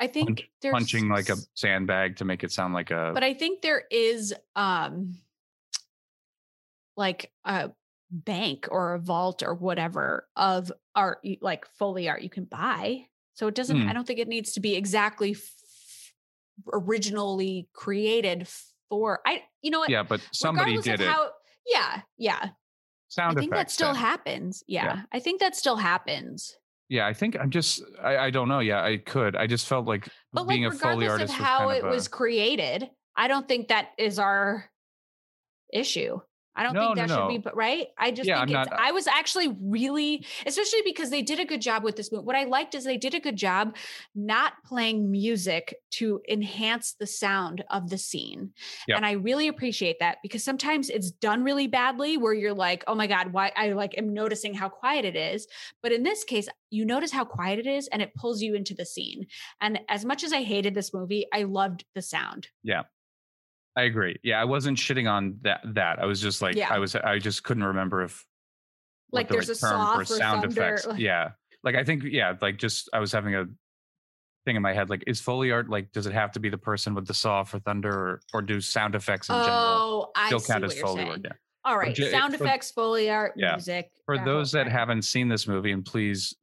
I 0.00 0.06
think 0.06 0.48
there's 0.62 0.72
punching 0.72 1.08
like 1.08 1.28
a 1.28 1.36
sandbag 1.54 2.16
to 2.16 2.24
make 2.24 2.44
it 2.44 2.52
sound 2.52 2.72
like 2.74 2.90
a. 2.90 3.10
but 3.14 3.24
I 3.24 3.34
think 3.34 3.62
there 3.62 3.82
is 3.90 4.32
um 4.56 5.18
like 6.96 7.32
a 7.44 7.70
bank 8.10 8.68
or 8.70 8.94
a 8.94 8.98
vault 8.98 9.42
or 9.42 9.54
whatever 9.54 10.26
of 10.36 10.72
art 10.94 11.18
like 11.40 11.66
foley 11.78 12.08
art 12.08 12.22
you 12.22 12.30
can 12.30 12.44
buy. 12.44 13.06
So 13.34 13.46
it 13.46 13.54
doesn't 13.54 13.80
Hmm. 13.82 13.88
I 13.88 13.92
don't 13.92 14.06
think 14.06 14.18
it 14.18 14.28
needs 14.28 14.52
to 14.52 14.60
be 14.60 14.74
exactly 14.74 15.32
f- 15.32 16.12
originally 16.72 17.68
created 17.72 18.48
for 18.88 19.20
I 19.26 19.42
you 19.62 19.70
know 19.70 19.80
what 19.80 19.90
yeah, 19.90 20.02
but 20.02 20.20
somebody 20.32 20.78
did 20.78 21.00
it. 21.00 21.08
how 21.08 21.30
yeah, 21.66 22.00
yeah. 22.16 22.48
Sound 23.08 23.38
I 23.38 23.40
think 23.40 23.52
that 23.52 23.70
still 23.70 23.92
then. 23.94 24.02
happens. 24.02 24.62
Yeah, 24.66 24.84
Yeah. 24.84 25.02
I 25.12 25.20
think 25.20 25.40
that 25.40 25.56
still 25.56 25.76
happens. 25.76 26.57
Yeah, 26.88 27.06
I 27.06 27.12
think 27.12 27.36
I'm 27.38 27.50
just. 27.50 27.82
I, 28.02 28.16
I 28.16 28.30
don't 28.30 28.48
know. 28.48 28.60
Yeah, 28.60 28.82
I 28.82 28.96
could. 28.96 29.36
I 29.36 29.46
just 29.46 29.66
felt 29.66 29.86
like 29.86 30.08
But 30.32 30.44
being 30.44 30.64
like 30.64 30.74
a 30.74 30.76
foley 30.78 31.06
regardless 31.06 31.10
artist 31.10 31.32
of 31.34 31.38
was 31.40 31.46
how 31.46 31.58
kind 31.58 31.76
it 31.78 31.84
a- 31.84 31.88
was 31.88 32.08
created, 32.08 32.90
I 33.16 33.28
don't 33.28 33.46
think 33.46 33.68
that 33.68 33.90
is 33.98 34.18
our 34.18 34.64
issue. 35.72 36.18
I 36.58 36.64
don't 36.64 36.74
No, 36.74 36.80
think 36.80 36.96
no, 36.96 37.02
that 37.02 37.08
should 37.08 37.20
no. 37.20 37.28
be, 37.28 37.38
but 37.38 37.56
right? 37.56 37.86
I 37.96 38.10
just 38.10 38.26
Yeah, 38.28 38.44
think 38.44 38.56
I'm 38.56 38.62
it's, 38.62 38.70
not- 38.70 38.78
uh 38.80 38.82
I 38.84 38.90
was 38.92 39.06
actually 39.06 39.56
really, 39.62 40.26
especially 40.44 40.82
because 40.84 41.08
they 41.10 41.22
did 41.22 41.38
a 41.38 41.44
good 41.44 41.60
job 41.62 41.84
with 41.84 41.94
this 41.96 42.10
movie. 42.10 42.24
What 42.24 42.36
I 42.36 42.44
liked 42.44 42.74
is 42.74 42.84
they 42.84 42.96
did 42.96 43.14
a 43.14 43.20
good 43.20 43.36
job 43.36 43.76
not 44.14 44.54
playing 44.66 45.10
music 45.10 45.76
to 45.92 46.20
enhance 46.28 46.94
the 46.98 47.06
sound 47.06 47.64
of 47.70 47.88
the 47.90 47.96
scene. 47.98 48.52
Yep. 48.88 48.96
And 48.96 49.06
I 49.06 49.12
really 49.12 49.48
appreciate 49.48 50.00
that 50.00 50.18
because 50.22 50.42
sometimes 50.42 50.90
it's 50.90 51.10
done 51.12 51.44
really 51.44 51.68
badly 51.68 52.16
where 52.18 52.34
you're 52.34 52.52
like, 52.54 52.82
oh 52.88 52.94
my 52.96 53.06
God, 53.06 53.32
why 53.32 53.52
I 53.56 53.72
like 53.72 53.96
am 53.96 54.12
noticing 54.12 54.52
how 54.54 54.68
quiet 54.68 55.04
it 55.04 55.14
is. 55.16 55.46
But 55.82 55.92
in 55.92 56.02
this 56.02 56.24
case, 56.24 56.48
you 56.70 56.84
notice 56.84 57.12
how 57.12 57.24
quiet 57.24 57.60
it 57.60 57.66
is 57.66 57.86
and 57.88 58.02
it 58.02 58.12
pulls 58.16 58.42
you 58.42 58.54
into 58.54 58.74
the 58.74 58.84
scene. 58.84 59.26
And 59.60 59.78
as 59.88 60.04
much 60.04 60.24
as 60.24 60.32
I 60.32 60.42
hated 60.42 60.74
this 60.74 60.92
movie, 60.92 61.26
I 61.32 61.44
loved 61.44 61.84
the 61.94 62.02
sound. 62.02 62.48
I 63.78 63.82
agree. 63.82 64.16
Yeah, 64.22 64.40
I 64.40 64.44
wasn't 64.44 64.76
shitting 64.78 65.08
on 65.10 65.38
that. 65.42 65.60
That 65.74 65.98
I 66.00 66.06
was 66.06 66.20
just 66.20 66.42
like, 66.42 66.56
Yeah. 66.56 66.68
I 66.72 66.78
was, 66.78 66.94
I 66.96 67.18
just 67.18 67.42
couldn't 67.44 67.64
remember 67.64 68.02
if 68.02 68.26
Like 69.12 69.28
the 69.28 69.34
there's 69.34 69.48
right 69.48 69.56
a 69.56 69.60
term 69.60 69.96
for 69.98 70.04
sound 70.04 70.42
thunder, 70.42 70.60
effects. 70.62 70.86
like- 70.86 70.98
Yeah, 71.00 71.30
like 71.62 71.74
I 71.76 71.84
think, 71.84 72.02
yeah, 72.04 72.34
like 72.40 72.56
just 72.58 72.88
I 72.92 72.98
was 73.00 73.12
having 73.12 73.34
a 73.34 73.46
thing 74.44 74.56
in 74.56 74.62
my 74.62 74.72
head. 74.72 74.90
Like, 74.90 75.04
is 75.06 75.20
Foley 75.20 75.52
art 75.52 75.68
like? 75.70 75.92
Does 75.92 76.06
it 76.06 76.12
have 76.12 76.32
to 76.32 76.40
be 76.40 76.48
the 76.48 76.58
person 76.58 76.94
with 76.94 77.06
the 77.06 77.14
saw 77.14 77.44
for 77.44 77.58
thunder, 77.60 77.90
or 77.92 78.20
or 78.34 78.42
do 78.42 78.60
sound 78.60 78.94
effects 78.94 79.28
in 79.28 79.34
general 79.34 79.48
Oh, 79.50 80.10
I 80.16 80.26
still 80.26 80.40
count 80.40 80.64
as 80.64 80.78
Foley 80.80 80.96
saying. 80.96 81.08
work? 81.08 81.20
Yeah. 81.24 81.32
All 81.64 81.76
right, 81.78 81.94
ju- 81.94 82.10
sound 82.10 82.34
for- 82.36 82.44
effects, 82.44 82.70
foley 82.70 83.10
art, 83.10 83.34
Yeah. 83.36 83.52
music. 83.52 83.90
For 84.06 84.16
that 84.16 84.24
those 84.24 84.52
that 84.52 84.68
haven't 84.68 85.02
seen 85.02 85.28
this 85.28 85.46
movie, 85.46 85.70
and 85.72 85.84
please 85.84 86.34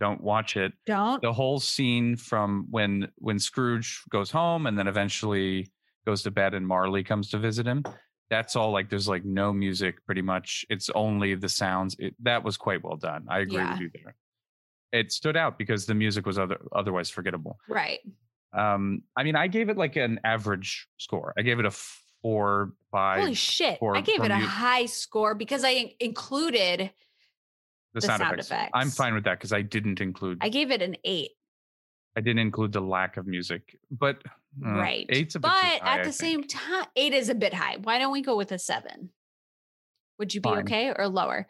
don't 0.00 0.20
watch 0.22 0.56
it. 0.56 0.72
don't. 0.86 1.20
the 1.20 1.32
whole 1.32 1.58
scene 1.60 2.16
from 2.16 2.66
when 2.70 3.08
when 3.16 3.38
Scrooge 3.38 4.02
goes 4.10 4.30
home 4.30 4.66
and 4.66 4.78
then 4.78 4.86
eventually 4.86 5.70
goes 6.06 6.22
to 6.22 6.30
bed 6.30 6.54
and 6.54 6.66
Marley 6.66 7.02
comes 7.04 7.30
to 7.30 7.38
visit 7.38 7.66
him. 7.66 7.82
That's 8.30 8.56
all 8.56 8.70
like 8.72 8.88
there's 8.90 9.08
like 9.08 9.24
no 9.24 9.52
music 9.52 10.04
pretty 10.06 10.22
much. 10.22 10.64
It's 10.70 10.90
only 10.94 11.34
the 11.34 11.48
sounds. 11.48 11.94
It, 11.98 12.14
that 12.22 12.42
was 12.42 12.56
quite 12.56 12.82
well 12.82 12.96
done. 12.96 13.26
I 13.28 13.40
agree 13.40 13.56
Yeah. 13.58 13.72
with 13.72 13.80
you 13.80 13.90
there. 13.92 14.14
It 14.92 15.12
stood 15.12 15.36
out 15.36 15.58
because 15.58 15.86
the 15.86 15.94
music 15.94 16.24
was 16.26 16.38
other 16.38 16.58
otherwise 16.72 17.10
forgettable. 17.10 17.58
Right. 17.68 18.00
Um, 18.52 19.02
I 19.16 19.24
mean, 19.24 19.34
I 19.36 19.48
gave 19.48 19.68
it 19.68 19.76
like 19.76 19.96
an 19.96 20.20
average 20.24 20.86
score. 20.98 21.34
I 21.36 21.42
gave 21.42 21.58
it 21.58 21.66
a 21.66 21.72
four, 22.22 22.72
five. 22.92 23.18
Holy 23.20 23.34
shit! 23.34 23.78
for- 23.80 23.96
I 23.96 24.00
gave 24.00 24.22
it 24.22 24.30
a 24.30 24.38
you- 24.38 24.46
high 24.46 24.86
score 24.86 25.34
because 25.34 25.64
I 25.64 25.94
included. 26.00 26.78
the, 27.92 28.00
the 28.00 28.06
sound, 28.06 28.20
sound 28.20 28.38
effects. 28.40 28.70
I'm 28.72 28.90
fine 28.90 29.14
with 29.14 29.24
that 29.24 29.38
because 29.38 29.52
I 29.52 29.62
didn't 29.62 30.00
include. 30.00 30.38
I 30.40 30.48
gave 30.48 30.70
it 30.70 30.80
an 30.82 30.96
eight. 31.04 31.32
I 32.16 32.20
didn't 32.20 32.38
include 32.40 32.72
the 32.72 32.80
lack 32.80 33.16
of 33.16 33.26
music, 33.26 33.76
but 33.90 34.22
uh, 34.64 34.70
right. 34.70 35.06
eight's 35.08 35.34
a 35.34 35.40
bit 35.40 35.48
too 35.48 35.52
but 35.52 35.80
high, 35.80 35.94
at 35.94 36.00
I 36.00 36.04
the 36.04 36.12
same 36.12 36.44
time, 36.44 36.84
eight 36.96 37.12
is 37.14 37.28
a 37.28 37.34
bit 37.34 37.54
high. 37.54 37.78
Why 37.82 37.98
don't 37.98 38.12
we 38.12 38.22
go 38.22 38.36
with 38.36 38.52
a 38.52 38.58
seven? 38.58 39.10
Would 40.18 40.34
you 40.34 40.40
be 40.40 40.48
Fine. 40.48 40.58
okay 40.60 40.92
or 40.96 41.08
lower? 41.08 41.48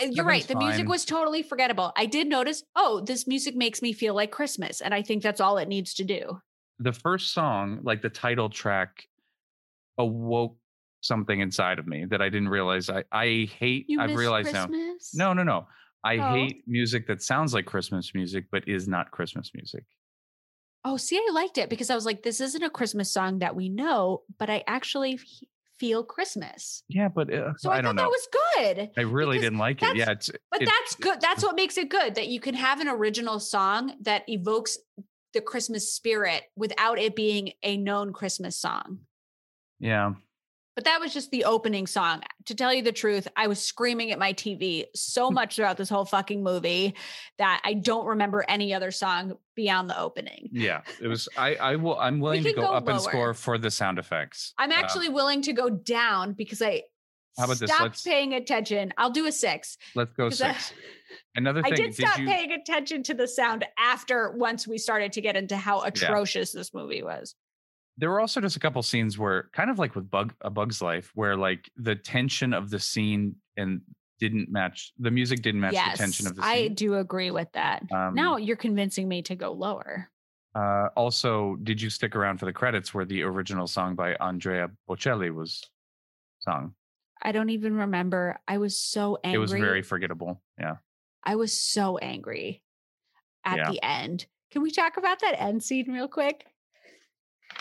Uh, 0.00 0.06
You're 0.10 0.24
right. 0.24 0.42
Seven's 0.42 0.48
The 0.60 0.66
music 0.66 0.88
was 0.88 1.04
totally 1.04 1.42
forgettable. 1.42 1.92
I 1.96 2.06
did 2.06 2.26
notice. 2.26 2.64
Oh, 2.74 3.00
this 3.00 3.26
music 3.28 3.54
makes 3.54 3.82
me 3.82 3.92
feel 3.92 4.14
like 4.14 4.30
Christmas, 4.32 4.80
and 4.80 4.92
I 4.92 5.02
think 5.02 5.22
that's 5.22 5.40
all 5.40 5.58
it 5.58 5.68
needs 5.68 5.94
to 5.94 6.04
do. 6.04 6.40
the 6.80 6.92
first 6.92 7.32
song, 7.32 7.78
like 7.84 8.02
the 8.02 8.10
title 8.10 8.48
track, 8.50 9.04
awoke 9.98 10.56
something 11.02 11.40
inside 11.40 11.78
of 11.78 11.86
me 11.86 12.04
that 12.06 12.20
I 12.20 12.28
didn't 12.28 12.48
realize. 12.48 12.90
I 12.90 13.04
I 13.12 13.48
hate. 13.58 13.86
You 13.88 14.00
I've 14.00 14.16
realized 14.16 14.50
Christmas? 14.50 15.14
now. 15.14 15.28
No, 15.28 15.32
no, 15.34 15.42
no. 15.44 15.66
I 16.02 16.16
Oh. 16.18 16.34
hate 16.34 16.64
music 16.66 17.06
that 17.06 17.22
sounds 17.22 17.54
like 17.54 17.64
Christmas 17.66 18.12
music 18.14 18.46
but 18.50 18.66
is 18.68 18.88
not 18.88 19.10
Christmas 19.10 19.52
music. 19.54 19.84
Oh, 20.84 20.96
see, 20.96 21.16
I 21.16 21.32
liked 21.32 21.56
it 21.58 21.70
because 21.70 21.88
I 21.90 21.94
was 21.94 22.04
like, 22.04 22.22
this 22.22 22.40
isn't 22.40 22.62
a 22.62 22.70
Christmas 22.70 23.12
song 23.12 23.38
that 23.38 23.56
we 23.56 23.68
know, 23.68 24.22
but 24.38 24.50
I 24.50 24.62
actually 24.66 25.14
f- 25.14 25.20
feel 25.78 26.04
Christmas. 26.04 26.82
Yeah, 26.88 27.08
but 27.08 27.32
uh, 27.32 27.54
So 27.56 27.70
I, 27.70 27.78
I, 27.78 27.80
don't 27.80 27.96
thought 27.96 28.02
know. 28.04 28.10
that 28.10 28.10
was 28.10 28.28
good. 28.76 28.90
I 28.96 29.00
really 29.02 29.38
didn't 29.38 29.58
like 29.58 29.82
it. 29.82 29.96
Yeah, 29.96 30.10
it's 30.10 30.30
But 30.50 30.62
it- 30.62 30.66
that's 30.68 30.94
good. 30.96 31.20
That's 31.20 31.42
what 31.42 31.56
makes 31.56 31.78
it 31.78 31.88
good 31.88 32.16
that 32.16 32.28
you 32.28 32.38
can 32.40 32.54
have 32.54 32.80
an 32.80 32.88
original 32.88 33.40
song 33.40 33.94
that 34.02 34.24
evokes 34.28 34.76
the 35.32 35.40
Christmas 35.40 35.90
spirit 35.92 36.42
without 36.54 36.98
it 36.98 37.16
being 37.16 37.52
a 37.62 37.76
known 37.76 38.12
Christmas 38.12 38.56
song. 38.56 38.98
yeah. 39.80 40.12
But 40.74 40.84
that 40.84 40.98
was 41.00 41.12
just 41.14 41.30
the 41.30 41.44
opening 41.44 41.86
song. 41.86 42.22
To 42.46 42.54
tell 42.54 42.74
you 42.74 42.82
the 42.82 42.90
truth, 42.92 43.28
I 43.36 43.46
was 43.46 43.60
screaming 43.62 44.10
at 44.10 44.18
my 44.18 44.32
TV 44.32 44.86
so 44.94 45.28
Hmm. 45.28 45.34
much 45.34 45.56
throughout 45.56 45.76
this 45.76 45.88
whole 45.88 46.04
fucking 46.04 46.42
movie 46.42 46.94
that 47.38 47.60
I 47.64 47.74
don't 47.74 48.06
remember 48.06 48.44
any 48.48 48.74
other 48.74 48.90
song 48.90 49.38
beyond 49.54 49.88
the 49.88 49.98
opening. 49.98 50.48
Yeah, 50.52 50.82
it 51.00 51.06
was. 51.08 51.28
I 51.36 51.54
I 51.56 51.76
will. 51.76 51.98
I'm 51.98 52.18
willing 52.20 52.42
to 52.42 52.52
go, 52.52 52.62
go 52.62 52.72
up 52.72 52.88
and 52.88 53.00
score 53.00 53.34
for 53.34 53.56
the 53.58 53.70
sound 53.70 53.98
effects. 53.98 54.52
I'm 54.58 54.72
Uh, 54.72 54.74
actually 54.76 55.08
willing 55.08 55.42
to 55.42 55.52
go 55.52 55.70
down 55.70 56.32
because 56.32 56.60
I 56.60 56.82
How 57.38 57.44
about 57.44 57.58
this? 57.58 57.70
stopped 57.70 57.82
Let's- 57.82 58.02
paying 58.02 58.34
attention. 58.34 58.92
I'll 58.98 59.10
do 59.10 59.26
a 59.26 59.32
six. 59.32 59.76
let's 59.94 60.12
go 60.14 60.28
'cause 60.28 60.40
I- 60.42 60.52
six. 60.54 60.72
Another 61.36 61.62
thing 61.62 61.72
I 61.72 61.76
did 61.76 61.94
stop 61.94 62.18
you? 62.18 62.26
paying 62.26 62.50
attention 62.52 63.02
to 63.04 63.14
the 63.14 63.26
sound 63.28 63.64
after 63.78 64.32
once 64.32 64.66
we 64.66 64.78
started 64.78 65.12
to 65.12 65.20
get 65.20 65.36
into 65.36 65.56
how 65.56 65.82
atrocious 65.82 66.50
this 66.52 66.74
movie 66.74 67.02
was. 67.02 67.34
There 67.96 68.10
were 68.10 68.20
also 68.20 68.40
just 68.40 68.56
a 68.56 68.60
couple 68.60 68.82
scenes 68.82 69.18
where 69.18 69.50
kind 69.52 69.70
of 69.70 69.78
like 69.78 69.94
with 69.94 70.10
bug 70.10 70.34
a 70.40 70.50
bug's 70.50 70.82
life 70.82 71.10
where 71.14 71.36
like 71.36 71.70
the 71.76 71.94
tension 71.94 72.52
of 72.52 72.70
the 72.70 72.78
scene 72.80 73.36
and 73.56 73.80
didn't 74.20 74.50
match 74.50 74.92
the 74.98 75.10
music 75.10 75.42
didn't 75.42 75.60
match 75.60 75.74
yes, 75.74 75.92
the 75.92 76.02
tension 76.02 76.26
of 76.26 76.34
the 76.36 76.42
scene. 76.42 76.50
I 76.64 76.68
do 76.68 76.94
agree 76.96 77.30
with 77.30 77.50
that. 77.52 77.82
Um, 77.92 78.14
now 78.14 78.36
you're 78.36 78.56
convincing 78.56 79.08
me 79.08 79.22
to 79.22 79.34
go 79.36 79.52
lower. 79.52 80.08
uh 80.54 80.88
also 80.96 81.56
did 81.62 81.80
you 81.82 81.90
stick 81.90 82.14
around 82.16 82.38
for 82.38 82.46
the 82.46 82.52
credits 82.52 82.94
where 82.94 83.04
the 83.04 83.22
original 83.22 83.66
song 83.66 83.94
by 83.96 84.14
andrea 84.20 84.70
bocelli 84.88 85.34
was 85.34 85.62
sung 86.40 86.74
I 87.22 87.32
don't 87.32 87.50
even 87.50 87.74
remember. 87.76 88.38
I 88.46 88.58
was 88.58 88.78
so 88.78 89.16
angry. 89.24 89.36
it 89.36 89.40
was 89.40 89.52
very 89.52 89.82
forgettable 89.82 90.42
yeah 90.60 90.76
I 91.24 91.36
was 91.36 91.58
so 91.58 91.96
angry 91.98 92.62
at 93.46 93.56
Yeah. 93.56 93.70
the 93.70 93.82
end. 93.84 94.26
Can 94.50 94.62
we 94.62 94.70
talk 94.70 94.96
about 94.98 95.20
that 95.20 95.40
end 95.40 95.62
scene 95.62 95.90
real 95.90 96.06
quick? 96.08 96.46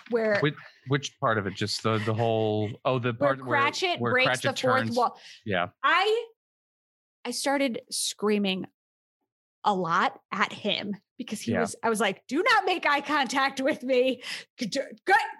Where 0.10 0.40
which, 0.42 0.56
which 0.88 1.20
part 1.20 1.38
of 1.38 1.48
it 1.48 1.56
just 1.56 1.82
the 1.84 1.98
the 2.00 2.14
whole 2.14 2.70
oh 2.86 3.00
the 3.00 3.14
part 3.14 3.40
where, 3.46 3.60
Cratchit 3.62 4.00
where 4.00 4.12
breaks 4.12 4.42
Cratchit 4.42 4.56
the 4.56 4.62
fourth 4.68 4.80
turns, 4.84 4.98
wall. 4.98 5.20
yeah 5.46 5.68
I 5.84 6.26
I 7.26 7.32
started 7.32 7.82
screaming 7.90 8.66
a 9.64 9.74
lot 9.74 10.20
at 10.32 10.52
him 10.52 10.94
because 11.18 11.40
he 11.40 11.54
Yeah. 11.54 11.62
was 11.62 11.76
I 11.82 11.90
was 11.90 12.02
like, 12.02 12.28
"Do 12.28 12.44
not 12.44 12.66
make 12.66 12.86
eye 12.86 13.00
contact 13.00 13.62
with 13.62 13.82
me." 13.82 14.22
Good. 14.58 14.76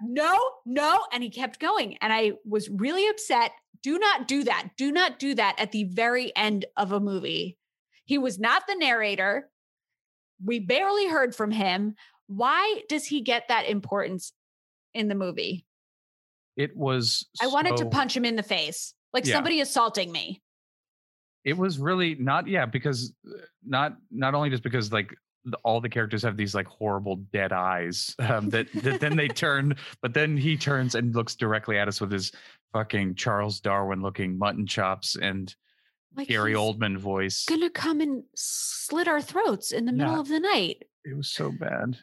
No, 0.02 0.40
no, 0.66 1.02
and 1.12 1.22
he 1.22 1.30
kept 1.30 1.60
going 1.60 1.98
and 2.00 2.14
I 2.14 2.34
was 2.46 2.70
really 2.70 3.08
upset. 3.10 3.52
Do 3.82 4.00
not 4.00 4.30
do 4.30 4.46
that. 4.46 4.70
Do 4.78 4.94
not 4.94 5.20
do 5.20 5.36
that 5.36 5.56
at 5.60 5.74
the 5.74 5.84
very 5.84 6.34
end 6.38 6.64
of 6.78 6.94
a 6.94 7.02
movie. 7.02 7.58
He 8.06 8.18
was 8.18 8.40
not 8.40 8.66
the 8.66 8.76
narrator. 8.76 9.50
We 10.44 10.60
barely 10.60 11.08
heard 11.08 11.36
from 11.36 11.52
him. 11.52 11.96
Why 12.36 12.82
does 12.90 13.06
he 13.06 13.22
get 13.22 13.48
that 13.50 13.68
importance 13.68 14.34
in 14.94 15.08
the 15.08 15.16
movie? 15.16 15.66
it 16.56 16.76
was 16.78 17.26
I 17.42 17.48
wanted 17.48 17.78
to 17.78 17.88
punch 17.88 18.16
him 18.16 18.26
in 18.26 18.36
the 18.36 18.44
face. 18.44 18.94
Like 19.12 19.26
Yeah. 19.26 19.34
somebody 19.34 19.60
assaulting 19.62 20.12
me. 20.12 20.42
it 21.44 21.58
was 21.58 21.80
really 21.80 22.14
not 22.16 22.48
yeah 22.48 22.66
because 22.68 23.12
uh, 23.28 23.42
not 23.66 23.98
not 24.12 24.36
only 24.36 24.50
just 24.52 24.62
because 24.64 24.92
like 24.94 25.14
the, 25.46 25.58
all 25.64 25.82
the 25.82 25.90
characters 25.90 26.22
have 26.24 26.38
these 26.38 26.54
like 26.56 26.68
horrible 26.68 27.16
dead 27.34 27.52
eyes 27.52 28.16
um, 28.20 28.50
that, 28.52 28.68
that 28.76 29.00
then 29.02 29.18
they 29.18 29.28
turn 29.28 29.76
but 30.02 30.14
then 30.14 30.38
he 30.38 30.56
turns 30.56 30.94
and 30.96 31.14
looks 31.16 31.36
directly 31.36 31.78
at 31.78 31.88
us 31.88 32.00
with 32.00 32.12
his 32.12 32.32
fucking 32.72 33.16
charles 33.16 33.60
darwin 33.60 34.02
looking 34.02 34.38
mutton 34.38 34.66
chops 34.68 35.16
and 35.18 35.54
Like 36.16 36.28
gary 36.30 36.54
oldman 36.54 36.98
voice 36.98 37.46
gonna 37.46 37.70
come 37.70 38.00
and 38.00 38.24
slit 38.36 39.08
our 39.10 39.22
throats 39.22 39.72
in 39.74 39.86
the 39.86 39.92
middle 39.92 40.14
Yeah. 40.14 40.20
of 40.22 40.28
the 40.30 40.40
night. 40.40 40.84
it 41.04 41.18
was 41.18 41.28
so 41.30 41.52
bad 41.52 41.98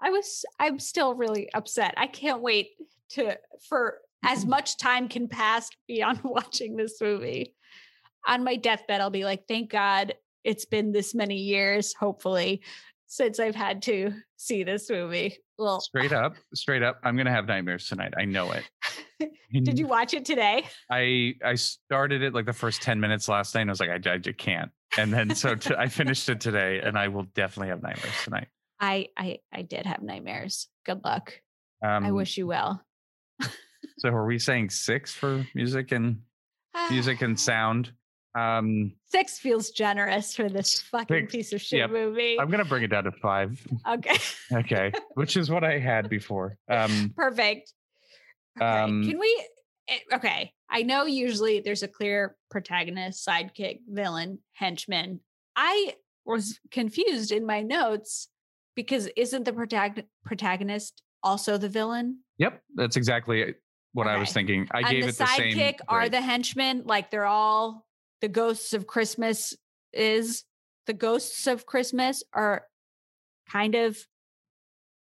I 0.00 0.10
was 0.10 0.44
I'm 0.58 0.78
still 0.78 1.14
really 1.14 1.52
upset. 1.54 1.94
I 1.96 2.06
can't 2.06 2.40
wait 2.42 2.70
to 3.10 3.36
for 3.68 3.98
as 4.24 4.40
Mm-hmm. 4.40 4.50
much 4.50 4.76
time 4.76 5.08
can 5.08 5.28
pass 5.28 5.70
beyond 5.86 6.20
watching 6.24 6.76
this 6.76 7.00
movie. 7.00 7.54
On 8.26 8.42
my 8.44 8.56
deathbed, 8.56 9.00
I'll 9.00 9.10
be 9.10 9.24
like, 9.24 9.46
thank 9.48 9.70
God 9.70 10.14
it's 10.44 10.64
been 10.64 10.92
this 10.92 11.14
many 11.14 11.36
years, 11.36 11.94
hopefully, 11.94 12.62
since 13.06 13.38
I've 13.40 13.54
had 13.54 13.82
to 13.82 14.12
see 14.36 14.64
this 14.64 14.90
movie. 14.90 15.36
Well, 15.58 15.80
straight 15.80 16.12
up 16.12 16.36
straight 16.54 16.84
up 16.84 17.00
i'm 17.02 17.16
gonna 17.16 17.32
have 17.32 17.48
nightmares 17.48 17.88
tonight 17.88 18.14
i 18.16 18.24
know 18.24 18.52
it 18.52 18.62
did 19.64 19.76
you 19.76 19.88
watch 19.88 20.14
it 20.14 20.24
today? 20.24 20.64
i 20.88 21.34
i 21.44 21.56
started 21.56 22.22
it 22.22 22.32
like 22.32 22.46
the 22.46 22.52
first 22.52 22.80
10 22.80 23.00
minutes 23.00 23.28
last 23.28 23.56
night 23.56 23.62
and 23.62 23.70
i 23.70 23.72
was 23.72 23.80
like 23.80 23.90
i, 23.90 24.12
I 24.14 24.18
just 24.18 24.38
can't 24.38 24.70
and 24.96 25.12
then 25.12 25.34
so 25.34 25.56
t- 25.56 25.74
i 25.76 25.88
finished 25.88 26.28
it 26.28 26.40
today 26.40 26.80
and 26.80 26.96
i 26.96 27.08
will 27.08 27.24
definitely 27.34 27.70
have 27.70 27.82
nightmares 27.82 28.14
tonight 28.22 28.46
I 28.80 29.08
I 29.16 29.38
I 29.52 29.62
did 29.62 29.86
have 29.86 30.02
nightmares. 30.02 30.68
Good 30.86 31.04
luck. 31.04 31.40
um, 31.82 32.04
I 32.04 32.12
wish 32.12 32.36
you 32.36 32.46
well. 32.46 32.82
So 33.98 34.10
are 34.10 34.26
we 34.26 34.38
saying 34.38 34.70
six 34.70 35.12
for 35.12 35.44
music 35.54 35.92
and 35.92 36.20
music 36.90 37.22
and 37.22 37.38
sound? 37.50 37.92
Um, 38.38 38.92
Six 39.06 39.38
feels 39.38 39.70
generous 39.70 40.36
for 40.36 40.48
this 40.48 40.80
fucking 40.80 41.24
Six, 41.24 41.32
piece 41.32 41.52
of 41.52 41.60
shit 41.60 41.80
yep. 41.80 41.90
movie. 41.90 42.38
I'm 42.38 42.50
gonna 42.50 42.64
bring 42.64 42.84
it 42.84 42.88
down 42.88 43.04
to 43.04 43.12
five. 43.12 43.60
okay, 43.88 44.16
Okay, 44.52 44.92
which 45.14 45.36
is 45.36 45.50
what 45.50 45.64
I 45.64 45.78
had 45.78 46.08
before. 46.08 46.56
Um, 46.70 47.12
perfect. 47.16 47.72
Okay. 48.56 48.64
Um, 48.66 49.02
Can 49.04 49.18
we? 49.18 49.46
okay, 50.12 50.52
I 50.70 50.82
know 50.82 51.06
usually 51.06 51.60
there's 51.60 51.82
a 51.82 51.88
clear 51.88 52.36
protagonist, 52.50 53.26
sidekick, 53.26 53.80
villain, 53.88 54.38
henchman. 54.52 55.20
I 55.56 55.94
was 56.24 56.60
confused 56.70 57.32
in 57.32 57.46
my 57.46 57.62
notes 57.62 58.28
because 58.78 59.08
isn't 59.16 59.42
the 59.42 59.52
protag- 59.52 60.06
protagonist 60.24 61.02
also 61.24 61.58
the 61.58 61.68
villain? 61.68 62.20
Yep, 62.38 62.62
that's 62.76 62.96
exactly 62.96 63.56
what 63.92 64.06
I 64.06 64.16
was 64.18 64.32
thinking. 64.32 64.68
I 64.70 64.78
and 64.82 64.88
gave 64.90 65.02
the 65.02 65.08
it 65.08 65.18
the 65.18 65.26
same. 65.26 65.52
sidekick 65.56 65.78
are 65.88 66.02
grade. 66.02 66.12
the 66.12 66.20
henchmen, 66.20 66.82
like 66.86 67.10
they're 67.10 67.26
all 67.26 67.88
the 68.20 68.28
ghosts 68.28 68.72
of 68.74 68.86
Christmas 68.86 69.52
is 69.92 70.44
the 70.86 70.92
ghosts 70.92 71.48
of 71.48 71.66
Christmas 71.66 72.22
are 72.32 72.66
kind 73.50 73.74
of 73.74 73.98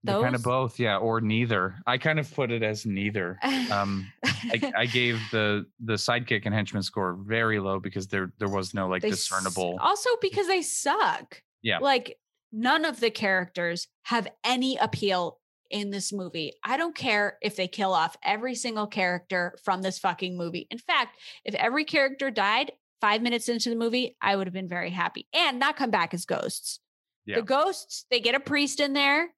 They're 0.05 0.21
kind 0.23 0.37
of 0.37 0.45
both, 0.45 0.79
yeah, 0.79 0.99
or 0.99 1.21
neither. 1.21 1.75
I 1.85 1.99
kind 1.99 2.21
of 2.21 2.33
put 2.33 2.53
it 2.53 2.63
as 2.63 2.87
neither. 2.87 3.41
Um, 3.73 4.07
I, 4.25 4.73
I 4.83 4.87
gave 4.87 5.19
the 5.33 5.67
the 5.85 5.95
sidekick 5.95 6.43
and 6.45 6.55
henchman 6.55 6.85
score 6.85 7.19
very 7.27 7.59
low 7.59 7.81
because 7.81 8.07
there 8.07 8.33
there 8.39 8.49
was 8.49 8.73
no 8.73 8.87
like 8.87 9.03
They 9.03 9.09
s- 9.11 9.17
discernible. 9.17 9.79
Also 9.81 10.11
because 10.21 10.47
they 10.47 10.63
suck. 10.63 11.43
Yeah. 11.63 11.79
Like 11.81 12.17
none 12.55 12.85
of 12.85 13.01
the 13.01 13.11
characters 13.11 13.89
have 14.05 14.29
any 14.45 14.77
appeal 14.77 15.39
in 15.71 15.91
this 15.91 16.13
movie. 16.13 16.53
I 16.63 16.77
don't 16.77 16.95
care 16.95 17.37
if 17.43 17.57
they 17.57 17.67
kill 17.67 17.93
off 17.93 18.17
every 18.23 18.55
single 18.55 18.87
character 18.87 19.57
from 19.65 19.83
this 19.83 19.99
fucking 19.99 20.37
movie. 20.37 20.69
In 20.71 20.79
fact, 20.79 21.19
if 21.45 21.55
every 21.57 21.85
character 21.85 22.31
died 22.31 22.73
5 23.01 23.23
minutes 23.23 23.49
into 23.49 23.71
the 23.71 23.77
movie, 23.77 24.17
I 24.21 24.37
would 24.37 24.47
have 24.47 24.55
been 24.55 24.69
very 24.69 24.91
happy 24.91 25.27
and 25.35 25.59
not 25.59 25.77
come 25.77 25.91
back 25.91 26.15
as 26.15 26.25
ghosts. 26.25 26.79
Yeah. 27.27 27.37
The 27.37 27.43
ghosts, 27.43 28.07
they 28.11 28.21
get 28.21 28.35
a 28.35 28.41
priest 28.41 28.79
in 28.79 28.93
there. 28.93 29.31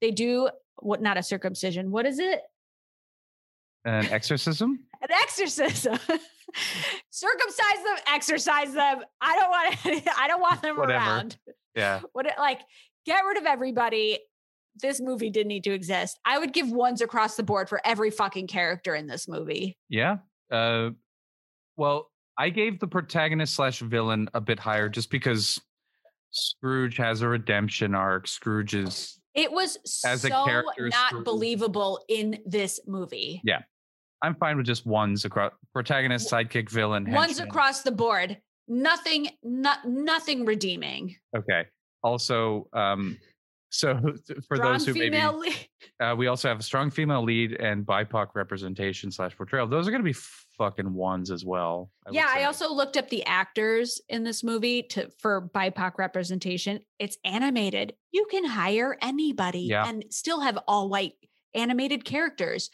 They 0.00 0.10
do 0.10 0.50
what 0.80 1.00
not 1.00 1.16
a 1.16 1.22
circumcision. 1.22 1.90
What 1.90 2.04
is 2.06 2.18
it? 2.18 2.40
An 3.84 4.06
exorcism. 4.06 4.80
an 5.02 5.08
exorcism. 5.10 5.98
Circumcise 7.10 7.84
them, 7.84 7.96
exercise 8.12 8.72
them. 8.74 9.00
I 9.20 9.36
don't 9.36 9.50
want 9.50 10.06
I 10.18 10.28
don't 10.28 10.40
want 10.40 10.62
them 10.62 10.76
Whatever. 10.76 11.04
around. 11.04 11.38
Yeah, 11.74 12.00
What 12.12 12.26
it- 12.26 12.38
like 12.38 12.60
get 13.06 13.20
rid 13.24 13.38
of 13.38 13.44
everybody. 13.46 14.18
This 14.80 15.00
movie 15.00 15.30
didn't 15.30 15.48
need 15.48 15.64
to 15.64 15.72
exist. 15.72 16.18
I 16.24 16.38
would 16.38 16.52
give 16.52 16.70
ones 16.70 17.00
across 17.00 17.36
the 17.36 17.42
board 17.42 17.68
for 17.68 17.80
every 17.84 18.10
fucking 18.10 18.46
character 18.46 18.94
in 18.94 19.06
this 19.06 19.26
movie. 19.28 19.76
yeah. 19.88 20.18
Uh, 20.50 20.90
well, 21.76 22.10
I 22.38 22.50
gave 22.50 22.78
the 22.80 22.86
protagonist 22.86 23.54
slash 23.54 23.80
villain 23.80 24.28
a 24.34 24.40
bit 24.40 24.58
higher 24.58 24.88
just 24.88 25.10
because 25.10 25.60
Scrooge 26.30 26.96
has 26.96 27.22
a 27.22 27.28
redemption 27.28 27.94
arc. 27.94 28.26
Scrooge 28.28 28.74
is 28.74 29.18
It 29.34 29.50
was 29.52 29.78
As 30.04 30.24
a 30.24 30.30
character, 30.30 30.88
not 30.88 31.08
Scrooge- 31.10 31.24
believable 31.24 32.00
in 32.08 32.40
this 32.46 32.80
movie. 32.86 33.40
Yeah, 33.44 33.62
I'm 34.22 34.34
fine 34.36 34.56
with 34.56 34.66
just 34.66 34.86
ones 34.86 35.24
across 35.24 35.52
protagonist, 35.72 36.30
sidekick, 36.30 36.68
villain, 36.70 37.10
Ones 37.10 37.38
across 37.40 37.82
the 37.82 37.92
board. 37.92 38.40
Nothing, 38.70 39.28
not 39.42 39.84
nothing 39.84 40.44
redeeming. 40.44 41.16
Okay. 41.36 41.64
Also, 42.04 42.68
um, 42.72 43.18
so 43.70 43.94
for 44.48 44.56
Strong 44.56 44.72
those 44.72 44.86
who 44.86 44.94
maybe 44.94 45.18
uh, 46.00 46.14
we 46.16 46.28
also 46.28 46.48
have 46.48 46.60
a 46.60 46.62
strong 46.62 46.88
female 46.88 47.22
lead 47.22 47.54
and 47.54 47.84
BIPOC 47.84 48.28
representation 48.34 49.10
slash 49.10 49.36
portrayal. 49.36 49.66
Those 49.66 49.88
are 49.88 49.90
going 49.90 50.02
to 50.02 50.08
be 50.08 50.16
fucking 50.56 50.94
ones 50.94 51.32
as 51.32 51.44
well. 51.44 51.90
would 52.06 52.14
yeah, 52.14 52.26
I 52.28 52.44
also 52.44 52.72
looked 52.72 52.96
up 52.96 53.08
the 53.08 53.24
actors 53.26 54.00
in 54.08 54.22
this 54.22 54.44
movie 54.44 54.82
to 54.90 55.10
for 55.18 55.50
BIPOC 55.52 55.98
representation. 55.98 56.80
It's 57.00 57.18
animated. 57.24 57.94
You 58.12 58.26
can 58.30 58.44
hire 58.44 58.96
anybody 59.02 59.62
Yeah. 59.62 59.88
and 59.88 60.04
still 60.10 60.40
have 60.40 60.58
all 60.68 60.88
white 60.88 61.14
animated 61.54 62.04
characters. 62.04 62.70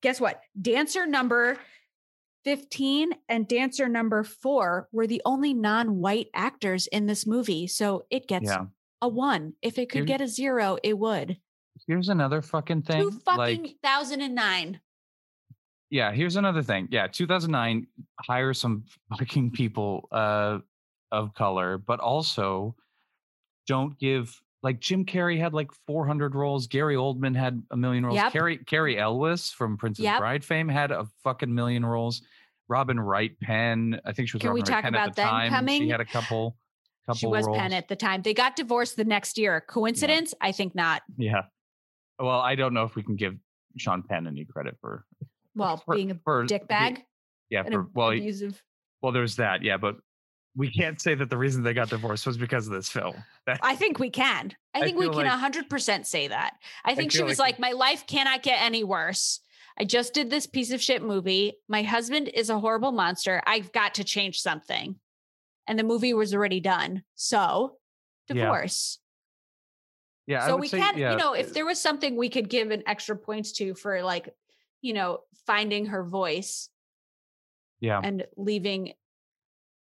Guess 0.00 0.20
what? 0.20 0.40
Dancer 0.60 1.06
number 1.06 1.56
15 2.44 3.10
and 3.28 3.46
dancer 3.46 3.88
number 3.88 4.22
4 4.22 4.88
were 4.92 5.06
the 5.06 5.22
only 5.24 5.52
non-white 5.54 6.28
actors 6.34 6.86
in 6.86 7.06
this 7.06 7.26
movie. 7.26 7.66
So 7.66 8.04
it 8.10 8.28
gets 8.28 8.46
yeah. 8.46 8.64
a 9.02 9.08
1. 9.08 9.54
If 9.62 9.78
it 9.78 9.90
could 9.90 10.00
Here- 10.00 10.18
get 10.18 10.20
a 10.20 10.28
0, 10.28 10.78
it 10.82 10.98
would. 10.98 11.38
Here's 11.86 12.08
another 12.08 12.42
fucking 12.42 12.82
thing. 12.82 13.00
Two 13.00 13.10
fucking 13.24 13.62
like, 13.62 13.76
1009. 13.82 14.80
yeah, 15.90 16.12
here's 16.12 16.36
another 16.36 16.62
thing. 16.62 16.88
Yeah, 16.90 17.06
2009, 17.06 17.86
hire 18.20 18.52
some 18.54 18.84
fucking 19.18 19.52
people 19.52 20.08
uh, 20.12 20.58
of 21.10 21.34
color, 21.34 21.78
but 21.78 22.00
also 22.00 22.74
don't 23.66 23.98
give 23.98 24.40
like 24.62 24.80
Jim 24.80 25.04
Carrey 25.04 25.38
had 25.38 25.54
like 25.54 25.70
400 25.86 26.34
roles. 26.34 26.66
Gary 26.66 26.94
Oldman 26.96 27.34
had 27.36 27.62
a 27.70 27.76
million 27.76 28.04
roles. 28.04 28.16
Yep. 28.16 28.32
Carrie 28.32 28.58
Cary 28.58 28.98
Elwes 28.98 29.50
from 29.50 29.76
Princess 29.76 30.04
Yep. 30.04 30.18
Bride 30.18 30.44
fame 30.44 30.68
had 30.68 30.90
a 30.90 31.06
fucking 31.24 31.54
million 31.54 31.84
roles. 31.84 32.22
Robin 32.68 33.00
Wright 33.00 33.32
Penn, 33.40 34.00
I 34.04 34.12
think 34.12 34.28
she 34.28 34.36
was 34.36 34.42
Can 34.42 34.52
we 34.52 34.60
Robin 34.60 34.72
Wright 34.74 34.82
talk 34.82 34.84
Penn 34.84 34.94
at 34.94 35.02
about 35.06 35.16
the 35.16 35.22
them 35.22 35.30
time. 35.30 35.50
coming? 35.50 35.82
She 35.82 35.88
had 35.88 36.00
a 36.00 36.04
couple 36.04 36.56
couple 37.06 37.18
She 37.18 37.26
was 37.26 37.46
roles. 37.46 37.58
Penn 37.58 37.72
at 37.72 37.88
the 37.88 37.96
time. 37.96 38.22
They 38.22 38.34
got 38.34 38.54
divorced 38.56 38.96
the 38.96 39.04
next 39.04 39.38
year. 39.38 39.60
Coincidence? 39.60 40.34
I 40.40 40.52
think 40.52 40.74
not. 40.74 41.02
Yeah. 41.16 41.42
Well, 42.18 42.38
I 42.38 42.54
don't 42.54 42.74
know 42.74 42.84
if 42.84 42.94
we 42.94 43.02
can 43.02 43.16
give 43.16 43.36
Sean 43.78 44.02
Penn 44.02 44.26
any 44.26 44.44
credit 44.44 44.76
for 44.80 45.04
Well, 45.54 45.78
for, 45.78 45.94
being 45.96 46.10
a 46.10 46.18
for 46.22 46.44
dick 46.44 46.68
bag 46.68 47.02
yeah, 47.48 47.62
for, 47.64 47.88
well, 47.94 48.10
abusive. 48.10 48.62
well, 49.00 49.10
there's 49.12 49.36
that. 49.36 49.62
Yeah, 49.62 49.78
but 49.78 49.96
we 50.60 50.70
can't 50.70 51.00
say 51.00 51.14
that 51.14 51.30
the 51.30 51.38
reason 51.38 51.62
they 51.62 51.72
got 51.72 51.88
divorced 51.88 52.26
was 52.26 52.36
because 52.36 52.66
of 52.66 52.74
this 52.74 52.90
film. 52.90 53.14
I 53.62 53.74
think 53.76 53.98
we 53.98 54.10
can. 54.10 54.54
I 54.74 54.80
I 54.80 54.82
think 54.82 54.98
we 54.98 55.08
can 55.08 55.24
like- 55.24 55.52
100% 55.54 56.04
say 56.04 56.28
that. 56.28 56.52
I 56.84 56.94
think 56.94 57.12
she 57.12 57.22
was 57.22 57.38
like- 57.38 57.58
like, 57.58 57.60
my 57.60 57.72
life 57.72 58.06
cannot 58.06 58.42
get 58.42 58.60
any 58.60 58.84
worse. 58.84 59.40
I 59.78 59.84
just 59.84 60.12
did 60.12 60.28
this 60.28 60.46
piece 60.46 60.70
of 60.70 60.82
shit 60.82 61.02
movie. 61.02 61.54
My 61.66 61.82
husband 61.82 62.28
is 62.28 62.50
a 62.50 62.58
horrible 62.58 62.92
monster. 62.92 63.42
I've 63.46 63.72
got 63.72 63.94
to 63.94 64.04
change 64.04 64.42
something. 64.42 64.96
And 65.66 65.78
the 65.78 65.82
movie 65.82 66.12
was 66.12 66.34
already 66.34 66.60
done. 66.60 67.04
So, 67.14 67.78
divorce. 68.28 68.98
yeah, 70.26 70.44
I 70.44 70.48
so 70.48 70.56
we 70.58 70.68
say, 70.68 70.78
can, 70.78 70.98
yeah, 70.98 71.12
you 71.12 71.16
know, 71.16 71.30
uh, 71.30 71.38
if 71.38 71.54
there 71.54 71.64
was 71.64 71.80
something 71.80 72.16
we 72.16 72.28
could 72.28 72.50
give 72.50 72.70
an 72.70 72.82
extra 72.86 73.16
points 73.16 73.52
to 73.52 73.74
for 73.74 74.02
like, 74.02 74.28
you 74.82 74.92
know, 74.92 75.20
finding 75.46 75.86
her 75.86 76.04
voice 76.04 76.68
yeah, 77.80 77.98
and 78.04 78.26
leaving 78.36 78.92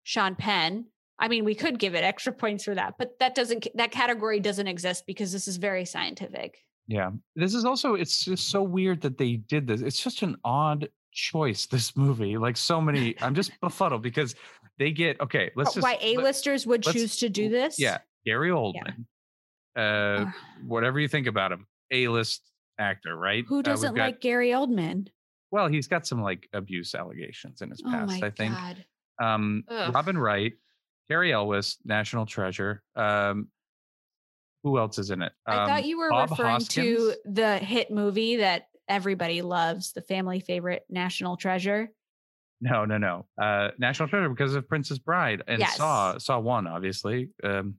Sean 0.10 0.34
Penn. 0.36 0.86
I 1.20 1.28
mean, 1.28 1.46
we 1.46 1.54
could 1.54 1.78
give 1.78 1.94
it 1.94 2.04
extra 2.04 2.34
points 2.44 2.64
for 2.64 2.74
that, 2.74 2.96
but 2.98 3.20
that 3.20 3.36
doesn't 3.36 3.68
that 3.76 3.92
category 3.92 4.40
doesn't 4.40 4.66
exist 4.66 5.06
because 5.06 5.32
this 5.32 5.48
is 5.48 5.58
very 5.58 5.86
scientific. 5.86 6.58
yeah. 6.88 7.12
This 7.36 7.54
is 7.54 7.64
also 7.64 7.94
it's 7.94 8.26
just 8.26 8.50
so 8.50 8.64
weird 8.64 9.02
that 9.02 9.20
they 9.20 9.36
did 9.36 9.68
this. 9.68 9.82
It's 9.82 10.02
just 10.04 10.24
an 10.24 10.38
odd 10.44 10.90
choice. 11.14 11.68
This 11.72 11.96
movie, 11.96 12.38
like 12.40 12.58
so 12.58 12.82
many, 12.82 13.14
I'm 13.22 13.36
just 13.36 13.52
befuddled 13.62 14.02
because 14.02 14.34
they 14.80 14.92
get 14.92 15.22
okay. 15.22 15.52
Let's 15.56 15.76
just 15.76 15.84
Why 15.84 16.00
A-listers 16.02 16.66
would 16.66 16.88
let's- 16.88 16.98
choose 16.98 17.16
to 17.18 17.30
do 17.30 17.50
this? 17.50 17.78
Yeah, 17.78 18.00
Gary 18.26 18.50
Oldman. 18.50 19.06
Uh, 19.76 20.26
whatever 20.66 21.00
you 21.00 21.08
think 21.08 21.28
about 21.28 21.52
him, 21.52 21.68
A-list 21.92 22.42
actor, 22.80 23.16
right? 23.16 23.46
Who 23.48 23.60
Uh, 23.60 23.62
doesn't 23.62 23.94
got- 23.94 24.02
like 24.02 24.22
Gary 24.22 24.50
Oldman? 24.50 25.10
Well, 25.52 25.68
he's 25.68 25.88
got 25.88 26.08
some 26.08 26.24
like 26.24 26.50
abuse 26.54 26.96
allegations 26.96 27.62
in 27.62 27.70
his 27.70 27.84
Oh 27.86 27.92
past, 27.92 28.20
my 28.20 28.28
I 28.28 28.30
think. 28.32 28.56
god. 28.56 28.86
Um, 29.20 29.64
Robin 29.70 30.18
Wright, 30.18 30.54
Cary 31.10 31.34
Elwes, 31.34 31.78
National 31.86 32.26
Treasure. 32.26 32.82
Um, 32.96 33.48
who 34.64 34.78
else 34.78 34.98
is 35.00 35.10
in 35.12 35.22
it? 35.22 35.32
I 35.46 35.56
Um, 35.64 35.68
thought 35.70 35.86
you 35.86 35.98
were 35.98 36.10
Bob 36.10 36.32
referring 36.32 36.60
to 36.60 37.14
the 37.26 37.58
hit 37.58 37.92
movie 37.92 38.38
that 38.38 38.68
everybody 38.88 39.42
loves, 39.42 39.94
the 39.94 40.02
family 40.02 40.40
favorite 40.42 40.84
National 40.90 41.38
Treasure. 41.38 41.90
No, 42.62 42.84
no, 42.84 42.98
no. 42.98 43.26
Uh, 43.42 43.70
National 43.78 44.10
Treasure 44.10 44.28
because 44.30 44.56
of 44.56 44.68
Princess 44.68 44.98
Bride 44.98 45.44
and 45.48 45.62
Saw. 45.70 46.14
Yes. 46.14 46.26
Saw 46.26 46.40
one, 46.40 46.68
obviously. 46.68 47.30
Um, 47.42 47.76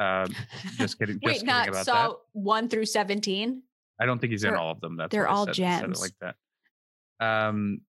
um, 0.00 0.34
just 0.76 0.98
kidding. 0.98 1.20
Wait, 1.22 1.44
not 1.44 1.72
saw 1.84 2.08
that. 2.08 2.16
1 2.32 2.68
through 2.68 2.86
17? 2.86 3.62
I 4.00 4.06
don't 4.06 4.18
think 4.18 4.32
he's 4.32 4.42
in 4.42 4.50
they're- 4.50 4.58
all 4.58 4.72
of 4.72 4.80
them. 4.80 4.96
That's 4.96 5.12
they're 5.12 5.28
all 5.28 5.46
said, 5.46 5.54
said 5.54 5.80
gems. 5.82 6.00
like 6.00 6.14
that. 6.20 6.34
Um, 7.24 7.82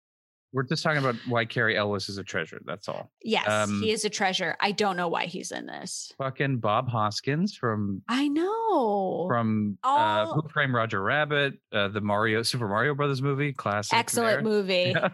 we're 0.53 0.65
just 0.65 0.83
talking 0.83 0.99
about 0.99 1.15
why 1.29 1.45
Cary 1.45 1.77
Elwes 1.77 2.09
is 2.09 2.19
a 2.19 2.25
treasure. 2.25 2.61
That's 2.65 2.89
all. 2.89 3.11
Yes, 3.23 3.49
Um, 3.49 3.81
he 3.83 3.93
is 3.93 4.05
a 4.05 4.11
treasure. 4.11 4.57
I 4.61 4.73
don't 4.73 4.97
know 4.97 5.09
why 5.09 5.27
he's 5.27 5.53
in 5.53 5.67
this. 5.67 6.13
Fucking 6.19 6.59
Bob 6.59 6.89
Hoskins 6.89 7.55
from 7.55 8.03
I 8.09 8.27
know. 8.29 9.27
from 9.29 9.79
uh, 9.85 10.27
Who 10.27 10.49
Framed 10.49 10.75
Roger 10.75 11.03
Rabbit, 11.03 11.55
uh, 11.73 11.89
the 11.89 12.01
Mario 12.01 12.43
Super 12.43 12.67
Mario 12.69 12.95
Brothers 12.95 13.23
movie, 13.23 13.53
classic. 13.53 13.97
Excellent 13.97 14.43
there. 14.43 14.43
movie. 14.43 14.95
Yeah. 14.95 15.09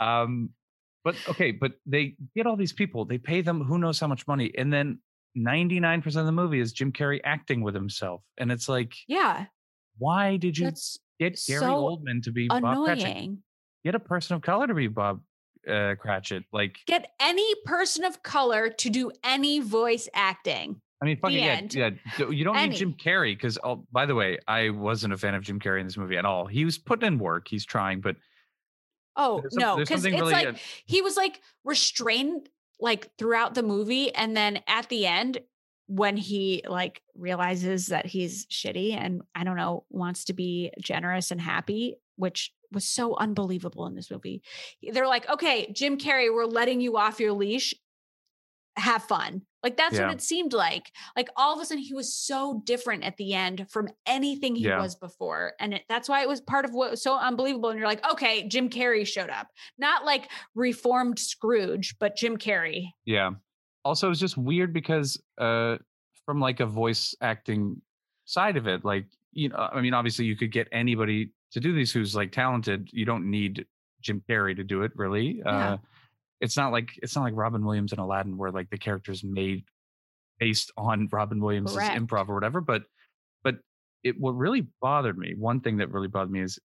um, 0.00 0.50
but 1.04 1.16
okay, 1.28 1.50
but 1.52 1.72
they 1.86 2.14
get 2.36 2.46
all 2.46 2.56
these 2.56 2.72
people, 2.72 3.04
they 3.04 3.18
pay 3.18 3.40
them 3.40 3.62
who 3.64 3.78
knows 3.78 3.98
how 3.98 4.06
much 4.06 4.26
money, 4.26 4.52
and 4.56 4.72
then 4.72 4.98
99% 5.36 6.04
of 6.16 6.26
the 6.26 6.32
movie 6.32 6.60
is 6.60 6.72
Jim 6.72 6.92
Carrey 6.92 7.20
acting 7.24 7.62
with 7.62 7.74
himself. 7.74 8.22
And 8.38 8.50
it's 8.52 8.68
like, 8.68 8.92
Yeah, 9.06 9.46
why 9.98 10.36
did 10.36 10.56
you 10.58 10.66
that's 10.66 10.98
get 11.18 11.40
Gary 11.46 11.60
so 11.60 11.74
Oldman 11.74 12.22
to 12.24 12.32
be 12.32 12.48
annoying. 12.50 13.42
Get 13.84 13.94
a 13.94 14.00
person 14.00 14.36
of 14.36 14.42
color 14.42 14.66
to 14.66 14.74
be 14.74 14.88
Bob 14.88 15.20
uh, 15.68 15.94
Cratchit. 15.98 16.44
Like, 16.52 16.78
Get 16.86 17.12
any 17.20 17.54
person 17.64 18.04
of 18.04 18.22
color 18.22 18.70
to 18.70 18.90
do 18.90 19.10
any 19.22 19.60
voice 19.60 20.08
acting. 20.14 20.80
I 21.00 21.04
mean, 21.04 21.16
fucking 21.18 21.36
yeah, 21.38 21.44
end. 21.52 21.74
yeah. 21.74 21.90
You 22.18 22.42
don't 22.42 22.56
Any. 22.56 22.70
need 22.70 22.78
Jim 22.78 22.94
Carrey 22.94 23.32
because, 23.36 23.56
oh, 23.62 23.86
by 23.92 24.04
the 24.04 24.16
way, 24.16 24.38
I 24.48 24.70
wasn't 24.70 25.12
a 25.12 25.16
fan 25.16 25.34
of 25.34 25.44
Jim 25.44 25.60
Carrey 25.60 25.78
in 25.80 25.86
this 25.86 25.96
movie 25.96 26.16
at 26.16 26.24
all. 26.24 26.46
He 26.46 26.64
was 26.64 26.76
putting 26.76 27.06
in 27.06 27.18
work, 27.20 27.46
he's 27.46 27.64
trying, 27.64 28.00
but 28.00 28.16
Oh 29.14 29.42
some- 29.50 29.60
no, 29.60 29.76
because 29.76 30.04
it's 30.04 30.14
really, 30.14 30.32
like 30.32 30.46
uh, 30.48 30.52
he 30.86 31.02
was 31.02 31.16
like 31.16 31.40
restrained 31.64 32.48
like 32.80 33.10
throughout 33.16 33.54
the 33.54 33.62
movie, 33.62 34.14
and 34.14 34.36
then 34.36 34.60
at 34.66 34.88
the 34.88 35.06
end 35.06 35.38
when 35.86 36.16
he 36.16 36.62
like 36.68 37.02
realizes 37.16 37.86
that 37.86 38.06
he's 38.06 38.46
shitty 38.46 38.94
and 38.94 39.22
I 39.34 39.42
don't 39.44 39.56
know 39.56 39.84
wants 39.90 40.24
to 40.26 40.34
be 40.34 40.70
generous 40.80 41.30
and 41.30 41.40
happy, 41.40 41.96
which 42.18 42.52
was 42.70 42.86
so 42.86 43.16
unbelievable 43.16 43.86
in 43.86 43.94
this 43.94 44.10
movie. 44.10 44.42
They're 44.92 45.06
like, 45.06 45.28
okay, 45.30 45.72
Jim 45.72 45.96
Carrey, 45.96 46.32
we're 46.32 46.44
letting 46.44 46.80
you 46.82 46.98
off 46.98 47.18
your 47.20 47.32
leash. 47.32 47.72
Have 48.76 49.02
fun. 49.04 49.42
Like 49.64 49.76
that's 49.76 49.96
Yeah. 49.96 50.06
what 50.06 50.14
it 50.14 50.20
seemed 50.20 50.52
like. 50.52 50.92
Like 51.16 51.28
all 51.36 51.52
of 51.54 51.60
a 51.60 51.64
sudden 51.64 51.82
he 51.82 51.94
was 51.94 52.14
so 52.14 52.62
different 52.64 53.02
at 53.02 53.16
the 53.16 53.34
end 53.34 53.66
from 53.70 53.88
anything 54.06 54.54
he 54.54 54.66
Yeah. 54.66 54.80
was 54.80 54.94
before. 54.94 55.54
And 55.58 55.74
it, 55.74 55.82
that's 55.88 56.08
why 56.08 56.22
it 56.22 56.28
was 56.28 56.40
part 56.40 56.64
of 56.64 56.72
what 56.72 56.92
was 56.92 57.02
so 57.02 57.16
unbelievable. 57.18 57.70
And 57.70 57.78
you're 57.78 57.88
like, 57.88 58.08
okay, 58.12 58.46
Jim 58.46 58.68
Carrey 58.70 59.04
showed 59.06 59.30
up. 59.30 59.48
Not 59.78 60.04
like 60.04 60.30
reformed 60.54 61.18
Scrooge, 61.18 61.96
but 61.98 62.16
Jim 62.16 62.36
Carrey. 62.36 62.90
Yeah. 63.04 63.30
Also, 63.84 64.10
it's 64.10 64.20
just 64.20 64.36
weird 64.36 64.72
because 64.72 65.20
uh 65.38 65.78
from 66.24 66.38
like 66.40 66.60
a 66.60 66.66
voice 66.66 67.14
acting 67.20 67.80
side 68.26 68.56
of 68.56 68.68
it, 68.68 68.84
like 68.84 69.06
you 69.32 69.48
know, 69.48 69.56
I 69.56 69.80
mean, 69.80 69.94
obviously 69.94 70.24
you 70.26 70.36
could 70.36 70.52
get 70.52 70.68
anybody 70.70 71.32
to 71.52 71.60
do 71.60 71.72
these 71.74 71.92
who's 71.92 72.14
like 72.14 72.32
talented. 72.32 72.88
You 72.92 73.04
don't 73.04 73.30
need 73.30 73.66
Jim 74.00 74.22
Carrey 74.28 74.54
to 74.56 74.64
do 74.64 74.82
it, 74.82 74.92
really. 74.94 75.40
Yeah. 75.44 75.72
Uh 75.74 75.76
it's 76.40 76.56
not 76.56 76.70
like 76.70 76.90
it's 77.02 77.16
not 77.16 77.22
like 77.24 77.34
Robin 77.36 77.64
Williams 77.64 77.90
and 77.92 77.98
Aladdin 78.00 78.36
where 78.36 78.52
like 78.52 78.70
the 78.70 78.78
character's 78.78 79.24
made 79.24 79.64
based 80.38 80.70
on 80.76 81.08
Robin 81.10 81.40
Williams' 81.40 81.72
Correct. 81.74 82.00
improv 82.00 82.28
or 82.28 82.34
whatever. 82.34 82.60
But 82.60 82.82
but 83.42 83.56
it 84.04 84.14
what 84.20 84.36
really 84.36 84.68
bothered 84.80 85.18
me, 85.18 85.34
one 85.36 85.60
thing 85.60 85.78
that 85.78 85.90
really 85.90 86.06
bothered 86.06 86.30
me 86.30 86.42
is 86.42 86.58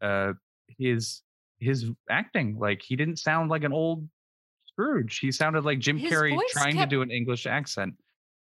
uh 0.00 0.34
his 0.78 1.22
his 1.58 1.90
acting. 2.08 2.56
Like 2.58 2.82
he 2.82 2.94
didn't 2.94 3.16
sound 3.18 3.50
like 3.50 3.64
an 3.64 3.72
old 3.72 4.08
Scrooge. 4.68 5.18
He 5.18 5.32
sounded 5.32 5.64
like 5.64 5.78
Jim 5.80 5.96
His 5.98 6.12
Carrey 6.12 6.38
trying 6.50 6.74
kept- 6.76 6.90
to 6.90 6.96
do 6.96 7.02
an 7.02 7.10
English 7.10 7.46
accent. 7.46 7.94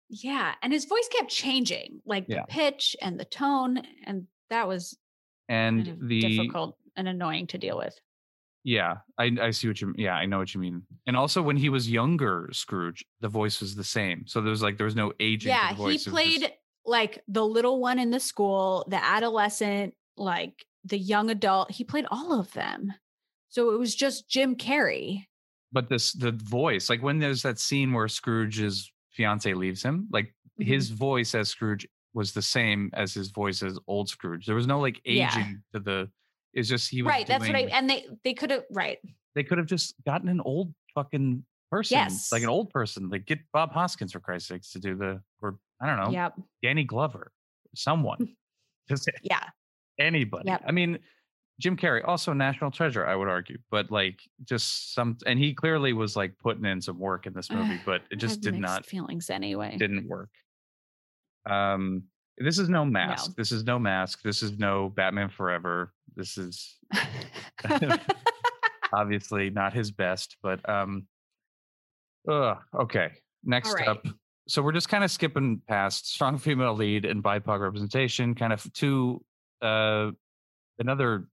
Yeah. 0.09 0.53
And 0.61 0.71
his 0.71 0.85
voice 0.85 1.07
kept 1.11 1.31
changing, 1.31 2.01
like 2.05 2.25
Yeah. 2.27 2.41
the 2.41 2.47
pitch 2.47 2.95
and 3.01 3.19
the 3.19 3.25
tone. 3.25 3.81
And 4.05 4.27
that 4.51 4.67
was 4.67 4.95
And 5.49 5.85
kind 5.85 6.01
of 6.01 6.07
the 6.07 6.21
difficult 6.21 6.77
and 6.95 7.07
annoying 7.07 7.47
to 7.47 7.57
deal 7.57 7.77
with. 7.77 7.95
yeah, 8.63 8.95
I 9.17 9.25
I 9.41 9.51
see 9.51 9.67
what 9.67 9.79
you 9.81 9.93
yeah, 9.97 10.15
I 10.15 10.25
know 10.25 10.39
what 10.39 10.53
you 10.53 10.59
mean. 10.61 10.83
And 11.07 11.15
also 11.15 11.41
when 11.41 11.57
he 11.57 11.69
was 11.69 11.89
younger 11.89 12.49
Scrooge, 12.51 13.05
the 13.21 13.29
voice 13.29 13.61
was 13.61 13.75
the 13.75 13.83
same. 13.83 14.25
So 14.27 14.41
there 14.41 14.49
was 14.49 14.61
like 14.63 14.77
there 14.77 14.85
was 14.85 14.95
no 14.95 15.13
aging. 15.19 15.49
Yeah, 15.51 15.73
he 15.73 15.81
was 15.81 16.03
just- 16.03 16.07
played 16.13 16.51
like 16.85 17.23
the 17.27 17.45
little 17.45 17.79
one 17.79 17.99
in 17.99 18.11
the 18.11 18.19
school, 18.19 18.85
the 18.89 19.03
adolescent, 19.03 19.93
like 20.17 20.65
the 20.83 20.97
young 20.97 21.29
adult. 21.29 21.71
He 21.71 21.83
played 21.83 22.05
all 22.11 22.39
of 22.39 22.51
them. 22.53 22.93
So 23.49 23.71
it 23.73 23.79
was 23.79 23.95
just 23.95 24.29
Jim 24.29 24.55
Carrey. 24.55 25.25
but 25.71 25.89
this 25.89 26.13
the 26.13 26.31
voice, 26.31 26.89
like 26.89 27.03
when 27.03 27.19
there's 27.19 27.41
that 27.41 27.59
scene 27.59 27.91
where 27.91 28.07
Scrooge's 28.07 28.91
fiance 29.11 29.53
leaves 29.53 29.83
him, 29.83 30.07
like 30.11 30.33
Mhm. 30.59 30.67
his 30.67 30.89
voice 30.89 31.35
as 31.35 31.49
Scrooge 31.49 31.85
was 32.15 32.31
the 32.31 32.41
same 32.41 32.89
as 32.93 33.13
his 33.13 33.29
voice 33.29 33.61
as 33.61 33.77
old 33.87 34.09
Scrooge. 34.09 34.45
There 34.47 34.55
was 34.55 34.65
no 34.65 34.79
like 34.79 34.99
Yeah. 35.05 35.29
aging 35.29 35.61
to 35.73 35.79
the 35.79 36.09
it's 36.53 36.69
just 36.69 36.89
he 36.89 37.01
was 37.03 37.11
right. 37.11 37.27
That's 37.27 37.45
what 37.45 37.55
I 37.55 37.63
and 37.71 37.87
they 37.89 38.07
they 38.23 38.33
could 38.33 38.49
have 38.49 38.63
right. 38.71 38.97
they 39.35 39.43
could 39.43 39.57
have 39.59 39.67
just 39.67 39.93
gotten 40.05 40.29
an 40.29 40.39
old 40.41 40.73
fucking 40.95 41.43
person, 41.69 41.97
yes. 41.97 42.31
like 42.31 42.41
an 42.41 42.49
old 42.49 42.69
person, 42.69 43.09
like 43.09 43.25
get 43.25 43.39
Bob 43.51 43.73
Hoskins 43.73 44.13
for 44.13 44.21
Christ's 44.21 44.47
sakes 44.47 44.71
to 44.71 44.79
do 44.79 44.95
the, 44.95 45.21
or 45.41 45.57
I 45.81 45.87
don't 45.87 45.97
know, 45.97 46.11
Yep. 46.11 46.39
Danny 46.63 46.85
Glover, 46.85 47.33
someone, 47.75 48.35
just 48.89 49.09
Yeah. 49.21 49.41
anybody. 49.99 50.47
Yep. 50.47 50.63
I 50.65 50.71
mean, 50.71 50.99
Jim 51.59 51.75
Carrey, 51.75 52.01
also 52.07 52.31
a 52.31 52.35
national 52.35 52.71
treasure, 52.71 53.05
I 53.05 53.15
would 53.15 53.27
argue, 53.27 53.57
but 53.71 53.91
like 53.91 54.21
just 54.45 54.93
some, 54.93 55.17
and 55.25 55.37
he 55.39 55.53
clearly 55.53 55.91
was 55.91 56.15
like 56.15 56.37
putting 56.39 56.63
in 56.65 56.79
some 56.81 56.99
work 56.99 57.25
in 57.25 57.33
this 57.33 57.49
movie, 57.51 57.79
but 57.85 58.03
it 58.11 58.17
just 58.17 58.39
did 58.41 58.55
not, 58.57 58.85
feelings 58.85 59.29
anyway. 59.29 59.75
didn't 59.77 60.07
work. 60.07 60.29
Um, 61.49 62.03
this 62.37 62.59
is 62.59 62.69
no 62.69 62.83
mask. 62.83 63.35
This 63.35 63.51
is 63.51 63.63
no 63.63 63.79
mask. 63.79 64.21
This 64.23 64.43
is 64.43 64.57
no 64.57 64.89
Batman 64.89 65.29
Forever. 65.29 65.93
This 66.15 66.37
is 66.37 66.77
obviously 68.93 69.49
not 69.49 69.73
his 69.73 69.91
best, 69.91 70.37
but 70.43 70.67
um 70.69 71.07
ugh, 72.29 72.57
okay. 72.79 73.11
Next 73.43 73.73
right. 73.73 73.87
up. 73.87 74.05
So 74.47 74.61
we're 74.61 74.73
just 74.73 74.89
kind 74.89 75.03
of 75.03 75.11
skipping 75.11 75.61
past 75.67 76.11
strong 76.11 76.37
female 76.37 76.73
lead 76.73 77.05
and 77.05 77.23
BIPOC 77.23 77.59
representation, 77.59 78.35
kind 78.35 78.51
of 78.51 78.71
to 78.73 79.23
uh 79.61 80.11
another 80.79 81.27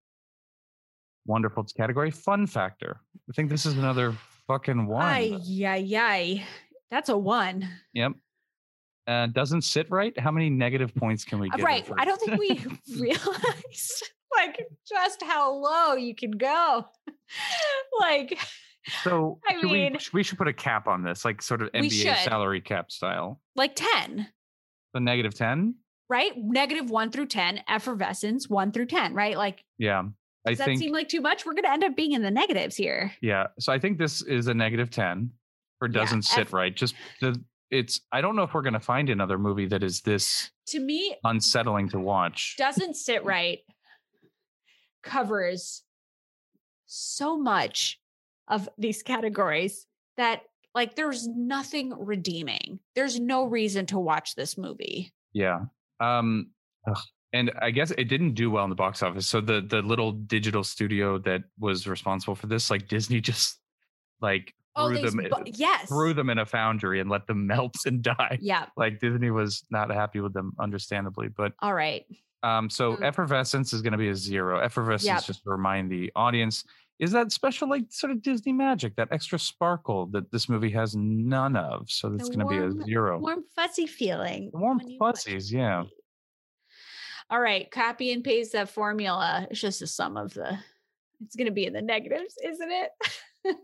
wonderful 1.27 1.65
category, 1.77 2.11
fun 2.11 2.47
factor. 2.47 3.01
I 3.29 3.33
think 3.33 3.51
this 3.51 3.67
is 3.67 3.77
another 3.77 4.15
fucking 4.47 4.87
one. 4.87 5.05
Ay, 5.05 5.39
yay, 5.43 5.81
yay. 5.81 6.45
That's 6.91 7.09
a 7.09 7.17
one. 7.17 7.69
Yep. 7.95 8.13
Uh, 9.07 9.27
doesn't 9.27 9.63
sit 9.63 9.91
right. 9.91 10.17
How 10.19 10.31
many 10.31 10.49
negative 10.49 10.95
points 10.95 11.25
can 11.25 11.39
we 11.41 11.51
Uh, 11.51 11.57
get? 11.57 11.65
Right. 11.65 11.91
I 11.99 12.05
don't 12.05 12.21
think 12.21 12.39
we 12.39 12.65
realized 13.01 14.03
like 14.37 14.67
just 14.89 15.23
how 15.23 15.53
low 15.53 15.95
you 15.95 16.15
can 16.15 16.31
go. 16.33 16.87
like 18.01 18.39
So 19.03 19.39
I 19.49 19.55
should 19.61 19.71
mean- 19.71 19.93
we 19.95 19.99
we 20.13 20.23
should 20.23 20.39
put 20.39 20.49
a 20.49 20.53
cap 20.53 20.87
on 20.89 21.03
this, 21.03 21.25
like 21.25 21.43
sort 21.43 21.63
of 21.63 21.71
NBA 21.73 22.25
salary 22.25 22.61
cap 22.61 22.91
style. 22.91 23.41
like 23.57 23.73
10. 23.77 24.29
The 24.95 25.01
negative 25.01 25.35
ten. 25.35 25.77
right? 26.11 26.33
Negative 26.37 26.91
one 26.91 27.11
through 27.11 27.27
10, 27.27 27.63
effervescence 27.69 28.49
one 28.51 28.73
through 28.73 28.87
10, 28.87 29.15
right? 29.15 29.37
Like, 29.39 29.65
Yeah, 29.79 30.03
I 30.47 30.51
does 30.51 30.59
that 30.59 30.65
think. 30.67 30.81
seem 30.81 30.93
like 30.93 31.09
too 31.09 31.21
much? 31.23 31.47
We're 31.47 31.53
going 31.55 31.65
to 31.65 31.71
end 31.73 31.83
up 31.85 31.97
being 31.97 32.13
in 32.13 32.23
the 32.23 32.31
negatives 32.31 32.77
here. 32.77 33.13
yeah, 33.23 33.47
so 33.59 33.73
I 33.73 33.79
think 33.79 33.97
this 33.99 34.21
is 34.23 34.49
a 34.49 34.55
negative 34.55 34.91
ten, 34.91 35.31
or 35.81 35.89
doesn't 35.89 36.23
sit 36.23 36.49
F- 36.49 36.53
right. 36.53 36.75
Just 36.77 36.95
the 37.21 37.43
it's. 37.73 38.01
I 38.13 38.21
don't 38.21 38.37
know 38.37 38.43
if 38.45 38.55
we're 38.55 38.63
gonna 38.63 38.79
find 38.81 39.11
another 39.11 39.39
movie 39.39 39.67
that 39.67 39.83
is 39.83 40.03
this 40.03 40.51
To 40.67 40.79
me, 40.81 41.17
unsettling 41.25 41.89
to 41.91 41.99
watch. 41.99 42.55
doesn't 42.59 42.95
sit 42.95 43.25
right 43.25 43.59
covers 45.03 45.83
so 46.87 47.37
much 47.37 47.99
of 48.49 48.69
these 48.79 49.03
categories 49.03 49.87
that 50.17 50.43
like 50.75 50.95
there's 50.95 51.27
nothing 51.27 51.93
redeeming. 51.99 52.79
There's 52.95 53.19
no 53.19 53.45
reason 53.45 53.87
to 53.87 53.99
watch 53.99 54.35
this 54.35 54.57
movie. 54.57 55.13
Yeah. 55.33 55.61
Um. 56.01 56.51
ugh. 56.89 56.99
And 57.35 57.51
I 57.63 57.71
guess 57.71 57.91
it 57.93 58.05
didn't 58.05 58.35
do 58.35 58.51
well 58.51 58.65
in 58.65 58.69
the 58.71 58.77
box 58.77 59.03
office. 59.03 59.27
So 59.27 59.41
the 59.41 59.63
the 59.63 59.81
little 59.81 60.13
digital 60.13 60.63
studio 60.63 61.19
that 61.21 61.43
was 61.59 61.87
responsible 61.87 62.35
for 62.35 62.47
this, 62.47 62.71
like 62.71 62.89
Disney, 62.89 63.21
just 63.33 63.59
like 64.21 64.55
Oh, 64.75 64.89
threw 64.89 65.11
them 65.11 65.17
bu- 65.31 65.51
yes. 65.55 65.89
threw 65.89 66.15
them 66.15 66.31
in 66.31 66.39
a 66.39 66.47
foundry 66.47 67.01
and 67.01 67.11
let 67.11 67.27
them 67.27 67.47
melt 67.53 67.75
and 67.87 68.03
die. 68.03 68.39
Yeah. 68.41 68.67
Like 68.77 69.01
Disney 69.01 69.31
was 69.31 69.65
not 69.71 69.91
happy 69.91 70.21
with 70.21 70.33
them, 70.33 70.53
understandably. 70.59 71.29
But 71.29 71.53
All 71.61 71.75
right. 71.75 72.07
um, 72.43 72.71
so 72.71 72.97
Mm. 72.97 73.03
effervescence 73.05 73.73
is 73.73 73.83
going 73.83 73.93
to 73.93 73.99
be 73.99 74.09
a 74.09 74.15
zero. 74.15 74.59
Effervescence, 74.61 75.07
Yep. 75.07 75.25
just 75.25 75.45
to 75.45 75.51
remind 75.51 75.91
the 75.91 76.11
audience, 76.17 76.65
is 76.99 77.11
that 77.13 77.33
special, 77.33 77.69
like 77.69 77.85
sort 77.91 78.13
of 78.13 78.23
Disney 78.23 78.53
magic, 78.53 78.95
that 78.97 79.09
extra 79.11 79.39
sparkle 79.39 80.07
that 80.07 80.31
this 80.31 80.49
movie 80.49 80.71
has 80.71 80.95
none 80.97 81.57
of. 81.57 81.91
So 81.91 82.09
The 82.11 82.19
going 82.19 82.39
to 82.39 82.47
be 82.47 82.57
a 82.59 82.85
zero. 82.85 83.19
Warm 83.19 83.45
fuzzy 83.57 83.87
feeling. 83.87 84.51
Warm 84.55 84.79
when 84.79 84.99
fuzzies, 84.99 85.51
the 85.51 85.59
yeah. 85.59 85.85
All 87.29 87.41
right, 87.41 87.71
copy 87.71 88.13
and 88.13 88.23
paste 88.23 88.53
that 88.53 88.69
formula. 88.69 89.47
It's 89.51 89.61
just 89.61 89.83
a 89.83 89.87
sum 89.87 90.17
of 90.17 90.33
the. 90.35 90.59
It's 91.25 91.35
going 91.37 91.47
to 91.47 91.53
be 91.53 91.67
in 91.67 91.73
the 91.73 91.81
negatives, 91.83 92.35
isn't 92.45 92.71
it? 92.71 92.91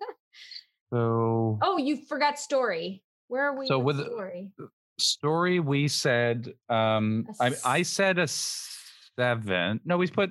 So 0.90 1.58
oh, 1.62 1.76
you 1.78 1.96
forgot 2.06 2.38
story. 2.38 3.02
Where 3.28 3.44
are 3.44 3.58
we? 3.58 3.66
So 3.66 3.78
with 3.78 4.00
story? 4.00 4.50
story, 4.98 5.60
we 5.60 5.86
said, 5.88 6.52
um, 6.68 7.26
I, 7.40 7.52
I 7.64 7.82
said 7.82 8.18
a 8.18 8.26
seven. 8.26 9.80
No, 9.84 9.96
we 9.98 10.06
put 10.08 10.30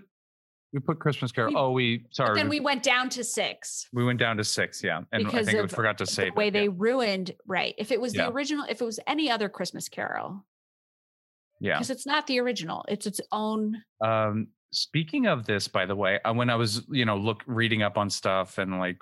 we 0.73 0.79
put 0.79 0.99
Christmas 0.99 1.31
Carol. 1.31 1.51
We- 1.51 1.55
oh, 1.57 1.71
we 1.71 2.05
sorry, 2.11 2.35
then 2.35 2.49
we, 2.49 2.59
we 2.59 2.65
went 2.65 2.83
down 2.83 3.09
to 3.09 3.23
six 3.23 3.87
we 3.93 4.03
went 4.03 4.19
down 4.19 4.37
to 4.37 4.43
six. 4.43 4.83
Yeah, 4.83 5.01
and 5.11 5.27
I 5.27 5.29
Because 5.29 5.45
think 5.47 5.61
we 5.61 5.67
forgot 5.67 5.97
to 5.99 6.05
say 6.05 6.29
the 6.29 6.35
way 6.35 6.49
they 6.49 6.69
ruined. 6.69 7.33
Right. 7.45 7.75
If 7.77 7.91
it 7.91 8.01
was 8.01 8.15
Yeah. 8.15 8.25
the 8.25 8.33
original, 8.33 8.65
if 8.69 8.81
it 8.81 8.85
was 8.85 8.99
any 9.07 9.29
other 9.29 9.49
Christmas 9.49 9.87
Carol, 9.87 10.43
yeah. 11.59 11.75
because 11.75 11.89
it's 11.89 12.05
not 12.05 12.27
the 12.27 12.39
original, 12.39 12.83
it's 12.87 13.05
its 13.05 13.21
own. 13.31 13.81
Um, 14.03 14.47
speaking 14.71 15.27
of 15.27 15.45
this, 15.45 15.67
by 15.67 15.85
the 15.85 15.95
way, 15.95 16.19
uh, 16.25 16.33
when 16.33 16.49
I 16.49 16.55
was, 16.55 16.85
you 16.89 17.05
know, 17.05 17.15
look 17.15 17.43
reading 17.47 17.83
up 17.83 17.97
on 17.97 18.09
stuff 18.09 18.57
and 18.57 18.79
like, 18.79 18.97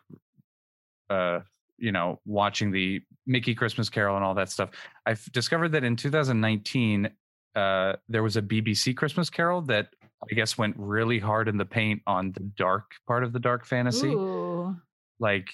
uh, 1.10 1.40
you 1.78 1.92
know, 1.92 2.20
watching 2.26 2.72
the 2.72 3.02
Mickey 3.26 3.56
Christmas 3.56 3.90
Carol 3.90 4.16
and 4.16 4.26
all 4.26 4.34
that 4.36 4.50
stuff, 4.50 4.70
I've 5.06 5.24
discovered 5.32 5.70
that 5.70 5.84
in 5.84 5.96
2019, 5.96 7.10
uh, 7.56 7.94
there 8.10 8.24
was 8.24 8.38
a 8.38 8.42
BBC 8.42 8.96
Christmas 8.96 9.30
Carol 9.30 9.62
that 9.64 9.88
I 10.30 10.34
guess 10.34 10.58
went 10.58 10.76
really 10.78 11.20
hard 11.20 11.48
in 11.48 11.58
the 11.58 11.66
paint 11.66 12.02
on 12.08 12.32
the 12.32 12.42
dark 12.58 12.92
part 13.08 13.24
of 13.24 13.34
the 13.34 13.40
dark 13.40 13.66
fantasy, 13.66 14.08
Ooh, 14.08 14.76
like, 15.20 15.48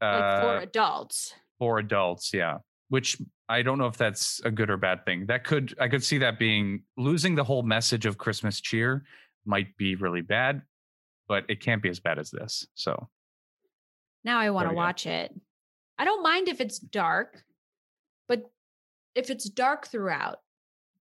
like 0.00 0.40
for 0.40 0.56
uh, 0.56 0.60
adults. 0.62 1.34
for 1.58 1.78
adults, 1.78 2.32
yeah. 2.32 2.58
Which 2.88 3.20
I 3.48 3.62
don't 3.62 3.78
know 3.78 3.86
if 3.86 3.96
that's 3.96 4.40
a 4.44 4.50
good 4.50 4.70
or 4.70 4.76
bad 4.76 5.04
thing. 5.04 5.26
That 5.26 5.44
could 5.44 5.74
I 5.80 5.88
could 5.88 6.02
see 6.02 6.18
that 6.18 6.38
being 6.38 6.82
losing 6.96 7.34
the 7.34 7.44
whole 7.44 7.62
message 7.62 8.06
of 8.06 8.18
Christmas 8.18 8.60
cheer 8.60 9.04
might 9.44 9.76
be 9.76 9.94
really 9.94 10.22
bad, 10.22 10.62
but 11.28 11.44
it 11.48 11.60
can't 11.60 11.82
be 11.82 11.88
as 11.88 12.00
bad 12.00 12.18
as 12.18 12.30
this. 12.30 12.66
So 12.74 13.08
Now 14.24 14.38
I 14.38 14.50
want 14.50 14.66
to 14.66 14.70
we 14.70 14.74
go. 14.74 14.80
watch 14.80 15.06
it. 15.06 15.34
I 15.98 16.04
don't 16.04 16.22
mind 16.22 16.48
if 16.48 16.60
it's 16.60 16.78
dark, 16.78 17.44
but 18.28 18.50
if 19.14 19.30
it's 19.30 19.48
dark 19.48 19.86
throughout, 19.86 20.38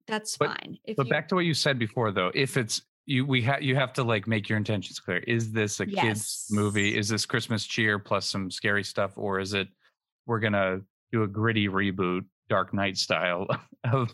that's 0.07 0.37
But- 0.37 0.49
fine. 0.61 0.79
If 0.85 0.97
But 0.97 1.07
you, 1.07 1.11
back 1.11 1.29
to 1.29 1.35
what 1.35 1.45
you 1.45 1.55
said 1.55 1.79
before, 1.79 2.11
though, 2.13 2.31
if 2.35 2.57
it's 2.57 2.83
you, 3.07 3.27
we 3.27 3.43
have 3.43 3.63
you 3.63 3.77
have 3.77 3.93
to 3.95 4.03
like 4.05 4.27
make 4.27 4.49
your 4.49 4.57
intentions 4.57 4.99
clear. 4.99 5.19
Is 5.19 5.53
this 5.53 5.81
a 5.81 5.87
kids 5.87 6.47
movie? 6.51 6.97
Is 6.97 7.09
this 7.09 7.27
Christmas 7.27 7.65
cheer 7.67 7.99
plus 7.99 8.27
some 8.27 8.51
scary 8.51 8.83
stuff, 8.83 9.13
or 9.17 9.41
is 9.41 9.53
it 9.53 9.69
we're 10.27 10.41
gonna 10.41 10.81
do 11.13 11.23
a 11.23 11.29
gritty 11.29 11.69
reboot, 11.69 12.25
Dark 12.49 12.73
Knight 12.73 12.97
style 12.97 13.47
of 13.85 14.11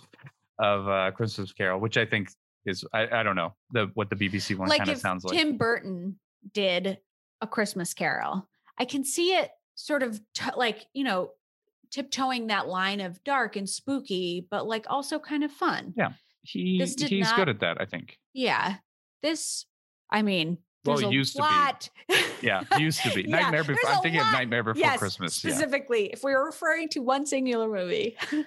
of 0.59 0.89
uh, 0.89 1.11
Christmas 1.13 1.53
Carol, 1.53 1.79
which 1.81 1.97
I 1.97 2.05
think 2.05 2.31
is 2.67 2.85
I, 2.93 3.07
I 3.21 3.23
don't 3.23 3.37
know 3.37 3.55
the 3.71 3.91
what 3.95 4.11
the 4.11 4.17
BBC 4.17 4.57
one 4.59 4.69
like 4.69 4.79
kind 4.79 4.91
of 4.91 4.99
sounds 4.99 5.25
like. 5.25 5.37
Tim 5.39 5.57
Burton 5.57 6.19
did 6.53 6.99
a 7.41 7.47
Christmas 7.47 7.95
Carol, 7.95 8.49
I 8.81 8.85
can 8.87 9.05
see 9.05 9.35
it 9.35 9.51
sort 9.77 10.03
of 10.03 10.21
t- 10.35 10.51
like 10.57 10.87
you 10.95 11.05
know 11.05 11.31
tiptoeing 11.93 12.49
that 12.49 12.67
line 12.67 13.01
of 13.01 13.23
dark 13.25 13.55
and 13.57 13.69
spooky, 13.69 14.47
but 14.51 14.67
like 14.67 14.87
also 14.89 15.19
kind 15.19 15.45
of 15.45 15.53
fun. 15.53 15.93
Yeah. 15.97 16.11
he 16.43 16.79
he's 16.79 16.97
not- 17.29 17.37
good 17.37 17.49
at 17.49 17.61
that, 17.61 17.81
I 17.81 17.85
think. 17.85 18.17
Yeah. 18.33 18.77
This, 19.23 19.67
I 20.11 20.23
mean, 20.23 20.59
Well, 20.87 20.99
it 20.99 21.05
a 21.07 21.11
used 21.11 21.37
to 21.37 21.43
be. 22.09 22.17
Yeah, 22.41 22.63
used 22.79 23.03
to 23.03 23.11
be 23.15 23.23
Yeah, 23.29 23.41
Nightmare 23.41 23.65
Before. 23.65 23.91
I'm 23.91 24.01
thinking 24.03 24.21
lot- 24.21 24.29
of 24.29 24.39
Nightmare 24.39 24.63
Before 24.63 24.81
yes, 24.81 24.99
Christmas. 24.99 25.45
Yeah. 25.45 25.51
specifically, 25.51 26.07
if 26.13 26.23
we 26.25 26.33
were 26.33 26.47
referring 26.47 26.89
to 26.91 27.01
one 27.01 27.27
singular 27.27 27.69
movie. 27.69 28.17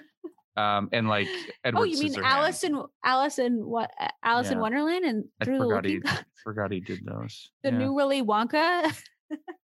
Um, 0.56 0.88
and 0.92 1.08
like 1.08 1.26
Edward 1.64 1.80
oh, 1.80 1.82
you 1.84 1.98
mean. 1.98 2.14
Alice 2.22 2.62
in 2.62 2.80
Alice 3.04 3.40
what 3.64 3.90
Alice 4.22 4.50
in 4.50 4.58
Yeah. 4.58 4.60
Wonderland 4.62 5.04
and 5.04 5.24
I 5.40 5.44
Through 5.46 5.58
the 5.58 5.64
forgot 5.64 5.84
he 5.84 5.94
Looking 5.94 6.00
Glass? 6.02 6.24
forgot 6.44 6.70
he 6.70 6.78
did 6.78 7.00
those. 7.04 7.50
the 7.64 7.72
Yeah. 7.72 7.78
new 7.78 7.92
Willy 7.92 8.22
Wonka. 8.22 8.96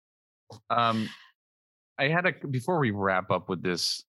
um 0.70 1.08
i 2.00 2.08
had 2.08 2.26
a 2.26 2.34
before 2.48 2.80
we 2.80 2.92
wrap 2.92 3.32
up 3.32 3.50
with 3.50 3.62
this 3.62 4.04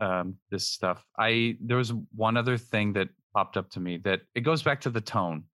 um 0.00 0.36
this 0.50 0.66
stuff 0.68 1.04
i 1.18 1.56
there 1.60 1.76
was 1.76 1.92
one 2.14 2.36
other 2.36 2.56
thing 2.56 2.92
that 2.92 3.08
popped 3.34 3.56
up 3.56 3.68
to 3.70 3.80
me 3.80 3.96
that 3.98 4.20
it 4.34 4.40
goes 4.42 4.62
back 4.62 4.80
to 4.80 4.90
the 4.90 5.00
tone 5.00 5.44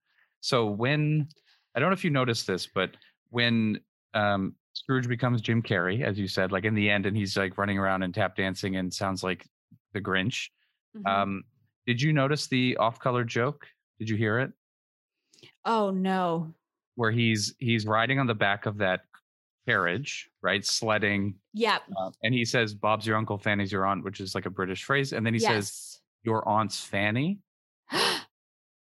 so 0.40 0.66
when 0.66 1.26
i 1.74 1.80
don't 1.80 1.90
know 1.90 1.94
if 1.94 2.04
you 2.04 2.10
noticed 2.10 2.46
this 2.46 2.66
but 2.74 2.90
when 3.30 3.78
um 4.14 4.54
scrooge 4.74 5.08
becomes 5.08 5.40
jim 5.40 5.62
carrey 5.62 6.02
as 6.02 6.18
you 6.18 6.26
said 6.28 6.52
like 6.52 6.64
in 6.64 6.74
the 6.74 6.88
end 6.88 7.06
and 7.06 7.16
he's 7.16 7.36
like 7.36 7.58
running 7.58 7.78
around 7.78 8.02
and 8.02 8.14
tap 8.14 8.36
dancing 8.36 8.76
and 8.76 8.92
sounds 8.92 9.22
like 9.22 9.46
the 9.92 10.00
grinch 10.00 10.48
Mhm. 10.96 11.06
um 11.08 11.44
did 11.86 12.02
you 12.02 12.12
notice 12.12 12.48
the 12.48 12.76
off-color 12.78 13.22
joke 13.24 13.64
did 14.00 14.08
you 14.08 14.16
hear 14.16 14.40
it 14.40 14.50
oh 15.64 15.90
no. 15.90 16.52
where 16.96 17.10
he's 17.12 17.54
he's 17.58 17.86
riding 17.86 18.18
on 18.18 18.26
the 18.26 18.34
back 18.34 18.66
of 18.66 18.78
that 18.78 19.02
carriage 19.70 20.28
right 20.42 20.64
sledding 20.64 21.34
Yep. 21.54 21.82
Uh, 21.96 22.10
and 22.22 22.32
he 22.34 22.44
says, 22.44 22.74
"Bob's 22.74 23.06
your 23.06 23.16
uncle, 23.16 23.38
Fanny's 23.38 23.72
your 23.72 23.86
aunt," 23.86 24.04
which 24.04 24.20
is 24.20 24.34
like 24.34 24.46
a 24.46 24.50
British 24.50 24.84
phrase. 24.84 25.12
And 25.12 25.24
then 25.26 25.34
he 25.34 25.40
says, 25.40 26.00
"Your 26.22 26.46
aunt's 26.48 26.80
Fanny." 26.84 27.38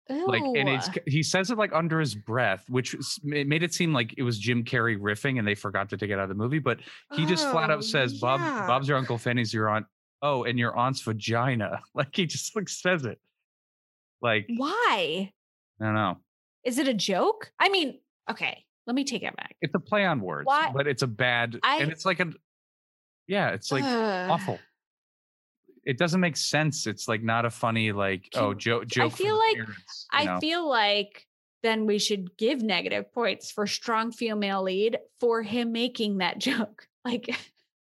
Like, 0.10 0.42
and 0.42 0.70
it's 0.70 0.88
he 1.06 1.22
says 1.22 1.52
it 1.52 1.58
like 1.58 1.74
under 1.74 2.00
his 2.00 2.16
breath, 2.16 2.64
which 2.70 2.96
it 3.26 3.46
made 3.46 3.62
it 3.62 3.74
seem 3.74 3.92
like 3.94 4.14
it 4.18 4.24
was 4.24 4.40
Jim 4.40 4.64
Carrey 4.64 4.98
riffing, 4.98 5.38
and 5.38 5.46
they 5.46 5.54
forgot 5.54 5.90
to 5.90 5.98
take 5.98 6.12
it 6.12 6.14
out 6.14 6.22
of 6.24 6.30
the 6.30 6.36
movie. 6.36 6.60
But 6.60 6.80
he 7.14 7.26
just 7.26 7.50
flat 7.52 7.70
Oh, 7.70 7.74
out 7.74 7.84
says, 7.84 8.18
"Bob. 8.22 8.40
Bob's 8.40 8.88
your 8.88 8.98
uncle, 8.98 9.18
Fanny's 9.18 9.54
your 9.54 9.68
aunt." 9.68 9.86
Oh, 10.22 10.46
and 10.46 10.58
your 10.58 10.76
aunt's 10.78 11.02
vagina. 11.02 11.82
Like 11.94 12.16
he 12.16 12.26
just 12.26 12.56
like 12.56 12.70
says 12.70 13.04
it. 13.04 13.20
Like 14.22 14.46
Why? 14.56 15.34
I 15.82 15.84
don't 15.84 15.94
know. 15.94 16.20
Is 16.64 16.78
it 16.80 16.88
a 16.88 16.94
joke? 16.94 17.52
I 17.60 17.68
mean, 17.68 18.00
okay, 18.32 18.64
let 18.88 18.96
me 18.96 19.04
take 19.04 19.22
it 19.24 19.36
back. 19.36 19.56
It's 19.62 19.76
a 19.76 19.80
play 19.80 20.06
on 20.06 20.22
words, 20.22 20.46
Why- 20.48 20.72
but 20.74 20.88
it's 20.88 21.04
a 21.04 21.08
bad, 21.08 21.60
I- 21.62 21.82
and 21.82 21.92
it's 21.92 22.06
like 22.06 22.20
a, 22.20 22.32
yeah, 23.28 23.50
it's 23.50 23.72
like 23.72 23.84
Ugh. 23.84 24.32
awful. 24.32 24.60
It 25.86 25.98
doesn't 25.98 26.20
make 26.20 26.36
sense. 26.36 26.86
It's 26.88 27.08
like 27.08 27.24
not 27.24 27.46
a 27.46 27.50
funny 27.50 27.92
like 27.92 28.28
oh 28.36 28.50
Can- 28.52 28.60
joke 28.60 28.88
joke. 28.88 29.12
for 29.12 29.18
feel 29.18 29.38
like- 29.38 29.56
parents, 29.58 30.08
I 30.12 30.26
know? 30.26 30.40
feel 30.40 30.68
like 30.68 31.26
then 31.64 31.86
we 31.86 31.98
should 32.00 32.36
give 32.38 32.62
negative 32.62 33.12
points 33.14 33.52
for 33.52 33.66
strong 33.68 34.12
female 34.12 34.64
lead 34.64 34.98
for 35.20 35.42
him 35.44 35.72
making 35.72 36.18
that 36.20 36.38
joke. 36.48 36.88
Like 37.06 37.30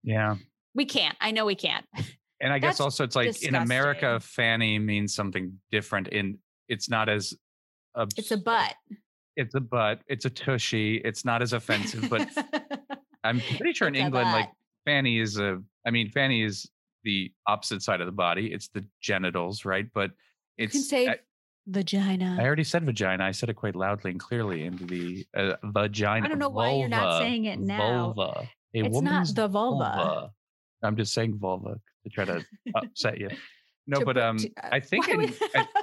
yeah. 0.04 0.36
we 0.76 0.86
can't. 0.86 1.16
I 1.22 1.32
know 1.32 1.46
we 1.46 1.56
can't. 1.56 1.86
And 2.42 2.52
I 2.52 2.60
guess 2.60 2.74
That's 2.76 2.82
also 2.82 3.04
it's 3.06 3.16
like 3.16 3.42
in 3.44 3.56
America. 3.56 4.20
Fanny 4.20 4.80
means 4.80 5.14
something 5.16 5.60
different. 5.72 6.10
In 6.10 6.40
it's 6.68 6.90
not 6.90 7.08
as 7.10 7.34
obs- 7.96 8.16
It's 8.18 8.32
a 8.32 8.38
butt. 8.38 8.74
It's 9.36 9.56
a 9.56 9.60
butt. 9.60 10.00
It's 10.08 10.26
a 10.26 10.30
tushy. 10.30 10.98
It's 10.98 11.26
not 11.26 11.42
as 11.42 11.54
offensive, 11.54 12.10
but 12.10 12.28
I'm 13.24 13.40
pretty 13.58 13.74
sure 13.74 13.88
in 13.88 13.96
It's 13.96 14.06
England, 14.06 14.32
like. 14.32 14.50
Fanny 14.86 15.20
is 15.20 15.40
a. 15.40 15.62
I 15.88 15.92
mean, 15.92 16.10
Fanny 16.10 16.44
is 16.44 16.70
the 17.04 17.32
opposite 17.48 17.82
side 17.82 18.02
of 18.02 18.06
the 18.06 18.12
body. 18.12 18.52
It's 18.54 18.68
the 18.70 18.86
genitals, 19.02 19.64
right? 19.66 19.88
But 19.94 20.12
you 20.58 20.66
it's. 20.66 20.74
can 20.74 20.82
say 20.82 21.08
I, 21.08 21.16
vagina. 21.68 22.38
I 22.40 22.44
already 22.46 22.66
said 22.66 22.86
vagina. 22.86 23.24
I 23.24 23.32
said 23.32 23.50
it 23.50 23.54
quite 23.56 23.76
loudly 23.78 24.12
and 24.12 24.20
clearly 24.20 24.66
into 24.66 24.86
the 24.86 25.26
uh, 25.36 25.54
vagina. 25.64 26.26
I 26.26 26.30
don't 26.30 26.38
know 26.40 26.50
why 26.50 26.74
you're 26.74 26.90
not 26.90 27.20
saying 27.20 27.46
it 27.46 27.60
now. 27.60 28.14
Vulva. 28.14 28.40
A 28.42 28.50
It's 28.74 29.02
not 29.02 29.28
the 29.34 29.48
vulva. 29.48 30.32
I'm 30.84 30.98
just 30.98 31.14
saying 31.14 31.38
vulva 31.38 31.80
to 32.04 32.10
try 32.10 32.26
to 32.26 32.44
upset 32.76 33.20
you. 33.20 33.30
No, 33.88 34.00
To 34.00 34.06
but 34.06 34.18
um, 34.18 34.38
to- 34.38 34.50
uh, 34.62 34.70
I 34.72 34.80
think 34.82 35.08
in, 35.08 35.34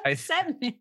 I, 0.05 0.17
me? 0.61 0.79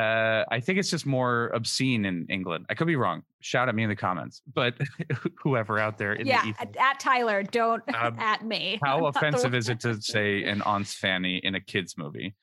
Uh, 0.00 0.44
I 0.50 0.60
think 0.60 0.78
it's 0.78 0.90
just 0.90 1.04
more 1.04 1.50
obscene 1.52 2.06
in 2.06 2.26
England. 2.30 2.64
I 2.70 2.74
could 2.74 2.86
be 2.86 2.96
wrong. 2.96 3.22
Shout 3.40 3.68
at 3.68 3.74
me 3.74 3.82
in 3.82 3.90
the 3.90 3.96
comments, 3.96 4.40
but 4.54 4.74
whoever 5.42 5.78
out 5.78 5.98
there 5.98 6.14
in 6.14 6.26
yeah, 6.26 6.42
the 6.42 6.54
at, 6.60 6.76
at 6.76 7.00
Tyler, 7.00 7.42
don't 7.42 7.82
Um, 7.94 8.18
at 8.18 8.44
me. 8.44 8.78
How 8.84 9.06
offensive 9.06 9.54
is 9.54 9.68
it 9.68 9.80
to 9.80 10.00
say 10.00 10.44
an 10.44 10.62
aunt's 10.62 10.94
fanny 10.94 11.36
in 11.38 11.54
a 11.54 11.60
kids 11.60 11.98
movie? 11.98 12.34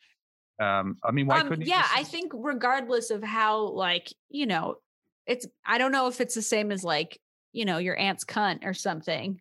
Um, 0.62 0.98
I 1.04 1.12
mean, 1.12 1.26
why 1.26 1.40
um, 1.40 1.50
couldn't? 1.50 1.68
yeah, 1.68 1.88
I 1.96 2.04
think 2.04 2.32
regardless 2.36 3.10
of 3.10 3.24
how, 3.24 3.70
like, 3.70 4.14
you 4.30 4.46
know, 4.46 4.76
it's. 5.26 5.48
I 5.66 5.78
don't 5.78 5.92
know 5.92 6.08
if 6.08 6.22
it's 6.22 6.36
the 6.36 6.42
same 6.42 6.72
as 6.72 6.84
like, 6.84 7.20
you 7.54 7.66
know, 7.66 7.78
your 7.80 7.98
aunt's 7.98 8.24
cunt 8.24 8.66
or 8.66 8.74
something. 8.74 9.40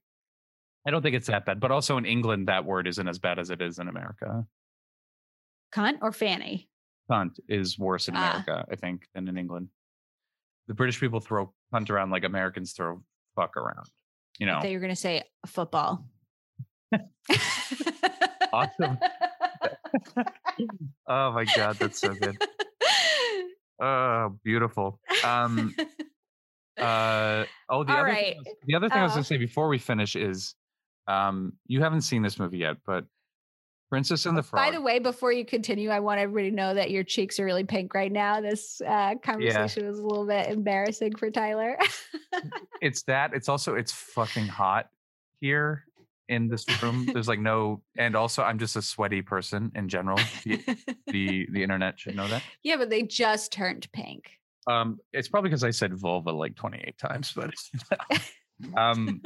I 0.86 0.90
don't 0.90 1.02
think 1.02 1.16
it's 1.16 1.26
that 1.26 1.44
bad. 1.44 1.60
But 1.60 1.70
also 1.70 1.96
in 1.98 2.06
England, 2.06 2.48
that 2.48 2.64
word 2.64 2.86
isn't 2.86 3.08
as 3.08 3.18
bad 3.18 3.38
as 3.38 3.50
it 3.50 3.60
is 3.60 3.78
in 3.78 3.88
America. 3.88 4.46
Cunt 5.74 5.98
or 6.02 6.12
fanny. 6.12 6.68
Cunt 7.10 7.38
is 7.48 7.78
worse 7.78 8.08
in 8.08 8.16
Ah. 8.16 8.30
America, 8.30 8.64
I 8.70 8.76
think, 8.76 9.06
than 9.14 9.28
in 9.28 9.36
England. 9.38 9.68
The 10.68 10.74
British 10.74 10.98
people 10.98 11.20
throw 11.20 11.52
cunt 11.72 11.90
around 11.90 12.10
like 12.10 12.24
Americans 12.24 12.72
throw 12.72 13.02
fuck 13.36 13.56
around. 13.56 13.86
You 14.38 14.48
I 14.48 14.52
know, 14.54 14.60
thought 14.60 14.70
you 14.70 14.76
were 14.76 14.80
gonna 14.82 14.96
say 14.96 15.22
football. 15.46 16.04
Awesome. 18.52 18.96
oh 21.08 21.32
my 21.32 21.44
god, 21.56 21.76
that's 21.76 22.00
so 22.00 22.14
good. 22.14 22.38
Oh, 23.80 24.38
beautiful. 24.44 24.98
Um, 25.24 25.74
uh, 26.78 27.44
oh, 27.68 27.84
the 27.84 27.92
All 27.92 27.98
other 27.98 28.04
right. 28.04 28.36
thing, 28.42 28.54
the 28.66 28.74
other 28.76 28.88
thing 28.88 28.98
I 28.98 29.02
was 29.02 29.12
Uh, 29.12 29.16
going 29.16 29.24
to 29.24 29.28
say 29.28 29.36
before 29.36 29.68
we 29.68 29.76
finish 29.78 30.16
is, 30.16 30.54
um, 31.06 31.52
you 31.66 31.82
haven't 31.82 32.02
seen 32.02 32.22
this 32.22 32.38
movie 32.38 32.58
yet, 32.58 32.76
but 32.86 33.04
Princess 33.88 34.26
and 34.26 34.36
the 34.36 34.42
Frog. 34.42 34.64
By 34.64 34.70
the 34.72 34.80
way, 34.80 34.98
before 34.98 35.32
you 35.32 35.44
continue, 35.44 35.90
I 35.90 36.00
want 36.00 36.20
everybody 36.20 36.50
to 36.50 36.56
know 36.56 36.74
that 36.74 36.90
your 36.90 37.04
cheeks 37.04 37.38
are 37.38 37.44
really 37.44 37.64
pink 37.64 37.94
right 37.94 38.10
now. 38.10 38.40
This 38.40 38.80
uh, 38.86 39.14
conversation 39.22 39.86
was 39.86 39.98
a 39.98 40.02
little 40.02 40.26
bit 40.26 40.48
embarrassing 40.48 41.16
for 41.16 41.30
Tyler. 41.30 41.78
it's 42.82 43.02
that. 43.04 43.32
It's 43.34 43.48
also 43.48 43.74
it's 43.74 43.92
fucking 43.92 44.46
hot 44.46 44.88
here 45.40 45.84
in 46.28 46.48
this 46.48 46.64
room. 46.82 47.08
There's 47.12 47.28
like 47.28 47.38
no, 47.38 47.82
and 47.96 48.16
also 48.16 48.42
I'm 48.42 48.58
just 48.58 48.76
a 48.76 48.82
sweaty 48.82 49.22
person 49.22 49.70
in 49.74 49.88
general. 49.88 50.18
The 50.44 50.60
the, 51.06 51.46
the 51.52 51.62
internet 51.62 52.00
should 52.00 52.16
know 52.16 52.28
that. 52.28 52.42
yeah, 52.62 52.76
but 52.76 52.90
they 52.90 53.02
just 53.02 53.52
turned 53.52 53.90
pink. 53.92 54.30
Um, 54.66 54.98
it's 55.12 55.28
probably 55.28 55.50
because 55.50 55.62
I 55.62 55.70
said 55.70 55.94
vulva 55.94 56.32
like 56.32 56.56
28 56.56 56.98
times, 56.98 57.32
but 57.34 57.54
um, 58.76 59.22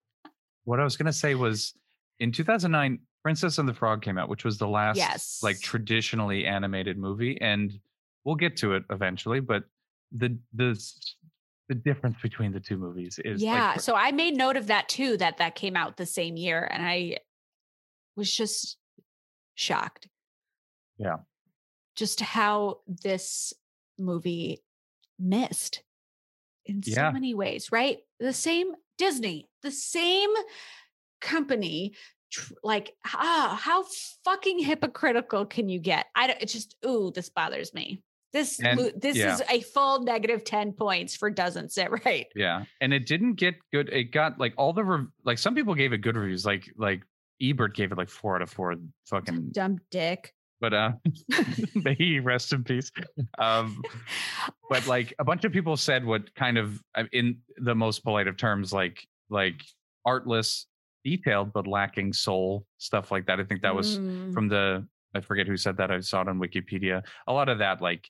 what 0.64 0.80
I 0.80 0.84
was 0.84 0.96
gonna 0.96 1.12
say 1.12 1.34
was 1.34 1.74
in 2.18 2.32
2009, 2.32 2.98
Princess 3.22 3.58
and 3.58 3.68
the 3.68 3.74
Frog 3.74 4.02
came 4.02 4.18
out, 4.18 4.28
which 4.28 4.44
was 4.44 4.58
the 4.58 4.68
last 4.68 4.96
Yes. 4.96 5.40
like 5.42 5.60
traditionally 5.60 6.46
animated 6.46 6.96
movie, 6.98 7.40
and 7.40 7.72
we'll 8.24 8.34
get 8.36 8.56
to 8.58 8.74
it 8.74 8.84
eventually. 8.90 9.40
But 9.40 9.64
the 10.12 10.38
the 10.54 10.80
the 11.68 11.74
difference 11.74 12.16
between 12.22 12.50
the 12.52 12.60
two 12.60 12.76
movies 12.76 13.20
is 13.24 13.42
yeah. 13.42 13.74
cr- 13.74 13.78
so 13.80 13.94
I 13.94 14.10
made 14.10 14.36
note 14.36 14.56
of 14.56 14.66
that 14.68 14.88
too, 14.88 15.16
that 15.18 15.38
that 15.38 15.54
came 15.54 15.76
out 15.76 15.96
the 15.96 16.06
same 16.06 16.36
year. 16.36 16.64
And 16.70 16.84
I 16.84 17.18
was 18.16 18.34
just 18.34 18.76
shocked. 19.54 20.08
Yeah. 20.98 21.18
Just 21.94 22.20
how 22.20 22.80
this 22.86 23.52
movie 23.98 24.64
missed 25.18 25.82
in 26.66 26.82
so 26.82 26.90
Yeah. 26.92 27.10
many 27.12 27.34
ways, 27.34 27.70
right? 27.70 27.98
The 28.18 28.32
same 28.32 28.72
Disney, 28.98 29.48
the 29.62 29.70
same 29.70 30.30
company. 31.20 31.94
Tr- 32.30 32.54
Like, 32.62 32.94
ah, 33.06 33.58
how 33.60 33.84
fucking 34.24 34.58
hypocritical 34.60 35.46
can 35.46 35.68
you 35.68 35.78
get? 35.78 36.06
I 36.14 36.26
don't, 36.28 36.40
it 36.42 36.46
just, 36.46 36.76
ooh, 36.86 37.10
this 37.14 37.28
bothers 37.28 37.72
me. 37.74 38.02
This 38.32 38.60
And- 38.60 38.92
this 38.96 39.16
yeah. 39.16 39.34
is 39.34 39.42
a 39.50 39.60
full 39.60 40.02
negative 40.04 40.44
10 40.44 40.72
points 40.74 41.16
for 41.16 41.30
doesn't 41.30 41.72
sit 41.72 41.90
right. 42.04 42.26
Yeah, 42.36 42.64
and 42.80 42.92
it 42.94 43.06
didn't 43.06 43.34
get 43.34 43.56
good. 43.72 43.88
It 43.88 44.12
got 44.12 44.38
like 44.38 44.54
all 44.56 44.72
the 44.72 44.84
rev- 44.84 45.08
like 45.24 45.38
some 45.38 45.54
people 45.54 45.74
gave 45.74 45.92
it 45.92 45.98
good 45.98 46.16
reviews. 46.16 46.46
Like 46.46 46.70
like 46.76 47.02
Ebert 47.42 47.74
gave 47.74 47.90
it 47.90 47.98
like 47.98 48.08
four 48.08 48.36
out 48.36 48.42
of 48.42 48.50
four. 48.50 48.76
Fucking, 49.06 49.48
Dumb 49.50 49.78
dick. 49.90 50.32
but 50.60 50.72
uh, 50.72 50.92
may 51.74 51.94
he 51.94 52.20
rest 52.20 52.52
in 52.52 52.62
peace. 52.62 52.92
Um, 53.38 53.82
but 54.68 54.86
like 54.86 55.12
a 55.18 55.24
bunch 55.24 55.44
of 55.44 55.50
people 55.52 55.76
said 55.76 56.04
what 56.04 56.32
kind 56.36 56.56
of 56.56 56.80
in 57.12 57.38
the 57.56 57.74
most 57.74 58.04
polite 58.04 58.28
of 58.28 58.36
terms, 58.36 58.72
like 58.72 59.04
like 59.28 59.60
artless, 60.06 60.66
detailed 61.04 61.52
but 61.52 61.66
lacking 61.66 62.12
soul 62.12 62.66
stuff 62.78 63.10
like 63.10 63.26
that. 63.26 63.40
I 63.40 63.44
think 63.44 63.62
that 63.62 63.74
was 63.74 63.98
Mm. 63.98 64.32
from 64.34 64.48
the 64.48 64.86
I 65.14 65.20
forget 65.20 65.46
who 65.48 65.56
said 65.56 65.76
that. 65.78 65.90
I 65.90 65.98
saw 66.00 66.22
it 66.22 66.28
on 66.28 66.38
Wikipedia. 66.38 67.02
A 67.26 67.32
lot 67.32 67.48
of 67.48 67.58
that 67.58 67.80
like 67.82 68.08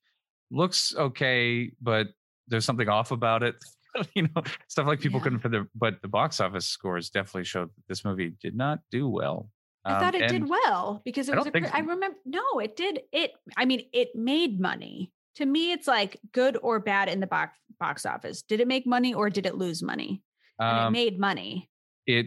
looks 0.50 0.94
okay, 0.94 1.72
but 1.80 2.08
there's 2.48 2.64
something 2.64 2.88
off 2.88 3.10
about 3.10 3.42
it. 3.42 3.54
you 4.14 4.22
know, 4.22 4.42
stuff 4.68 4.86
like 4.86 5.00
people 5.00 5.18
Yeah. 5.18 5.24
couldn't 5.24 5.38
fit 5.40 5.50
the 5.52 5.66
but 5.74 6.00
the 6.02 6.08
box 6.08 6.40
office 6.40 6.66
scores 6.66 7.10
definitely 7.10 7.44
showed 7.44 7.68
that 7.68 7.86
this 7.88 8.04
movie 8.04 8.34
did 8.42 8.54
not 8.56 8.80
do 8.90 9.08
well. 9.08 9.48
I 9.84 9.98
thought 9.98 10.14
Um, 10.14 10.20
it 10.22 10.28
did 10.28 10.46
well 10.48 11.00
because 11.06 11.28
it 11.30 11.34
I 11.34 11.38
was. 11.38 11.46
A, 11.46 11.50
think 11.50 11.74
I 11.74 11.78
remember. 11.80 12.18
No, 12.26 12.42
it 12.62 12.76
did. 12.76 13.00
It. 13.12 13.32
I 13.56 13.64
mean, 13.64 13.82
it 13.94 14.14
made 14.14 14.60
money. 14.60 15.10
To 15.36 15.46
me, 15.46 15.72
it's 15.72 15.86
like 15.88 16.18
good 16.32 16.58
or 16.62 16.80
bad 16.80 17.08
in 17.08 17.20
the 17.20 17.26
box 17.26 17.56
box 17.78 18.04
office. 18.04 18.42
Did 18.42 18.60
it 18.60 18.68
make 18.68 18.86
money 18.86 19.14
or 19.14 19.30
did 19.30 19.46
it 19.46 19.54
lose 19.54 19.82
money? 19.82 20.22
And 20.58 20.76
it 20.78 20.82
Um, 20.82 20.92
made 20.92 21.18
money. 21.18 21.70
it 22.06 22.26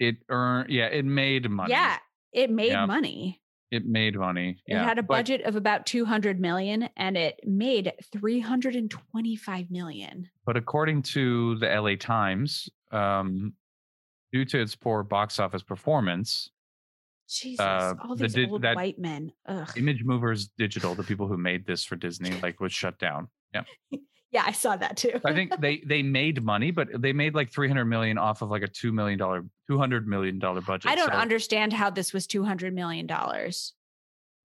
it 0.00 0.16
earned 0.28 0.70
yeah, 0.70 0.86
it 0.86 1.04
made 1.04 1.48
money. 1.48 1.70
Yeah, 1.70 1.98
it 2.32 2.50
made 2.50 2.72
Yeah. 2.72 2.86
money. 2.86 3.40
It 3.70 3.86
made 3.86 4.16
money. 4.18 4.60
It 4.66 4.76
had 4.78 4.98
a 4.98 5.02
but- 5.02 5.14
budget 5.18 5.42
of 5.42 5.54
about 5.54 5.86
200 5.86 6.40
million 6.40 6.88
and 6.96 7.16
it 7.16 7.38
made 7.46 7.92
325 8.12 9.70
million. 9.70 10.28
but 10.44 10.56
according 10.56 11.02
to 11.02 11.56
the 11.58 11.68
LA 11.80 11.94
Times, 11.94 12.68
um, 12.90 13.52
due 14.32 14.44
to 14.46 14.60
its 14.60 14.74
poor 14.74 15.04
box 15.04 15.38
office 15.38 15.62
performance, 15.62 16.50
Jesus, 17.28 17.60
Uh, 17.60 17.94
all 18.02 18.16
the 18.16 18.24
these 18.24 18.34
di- 18.34 18.46
old 18.46 18.64
white 18.64 18.98
men. 18.98 19.30
Ugh. 19.46 19.68
ImageMovers 19.76 20.48
Digital, 20.58 20.96
the 20.96 21.04
people 21.04 21.28
who 21.28 21.36
made 21.36 21.64
this 21.64 21.84
for 21.84 21.94
Disney, 21.94 22.32
like 22.40 22.58
was 22.58 22.72
shut 22.72 22.98
down. 22.98 23.28
Yeah. 23.54 23.62
Yeah, 24.32 24.44
I 24.46 24.52
saw 24.52 24.76
that 24.76 24.96
too. 24.96 25.20
I 25.24 25.32
think 25.32 25.60
they 25.60 25.78
they 25.86 26.02
made 26.02 26.42
money, 26.42 26.70
but 26.70 26.88
they 27.00 27.12
made 27.12 27.34
like 27.34 27.50
300 27.50 27.84
million 27.84 28.16
off 28.16 28.42
of 28.42 28.50
like 28.50 28.62
a 28.62 28.68
2 28.68 28.92
million 28.92 29.18
dollar 29.18 29.44
200 29.68 30.06
million 30.06 30.38
dollar 30.38 30.60
budget. 30.60 30.90
I 30.90 30.94
don't 30.94 31.12
So 31.12 31.18
understand 31.18 31.72
how 31.72 31.90
this 31.90 32.12
was 32.12 32.26
200 32.26 32.72
million 32.72 33.06
dollars. 33.06 33.74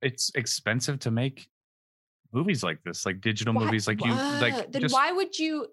It's 0.02 0.32
expensive 0.36 1.00
to 1.02 1.12
make 1.12 1.48
movies 2.34 2.64
like 2.64 2.84
this, 2.84 3.06
like 3.06 3.22
digital 3.22 3.54
movies 3.54 3.88
like 3.88 4.04
you 4.04 4.14
like 4.14 4.72
then 4.72 4.82
just 4.82 4.94
why 4.94 5.12
would 5.12 5.38
you 5.38 5.68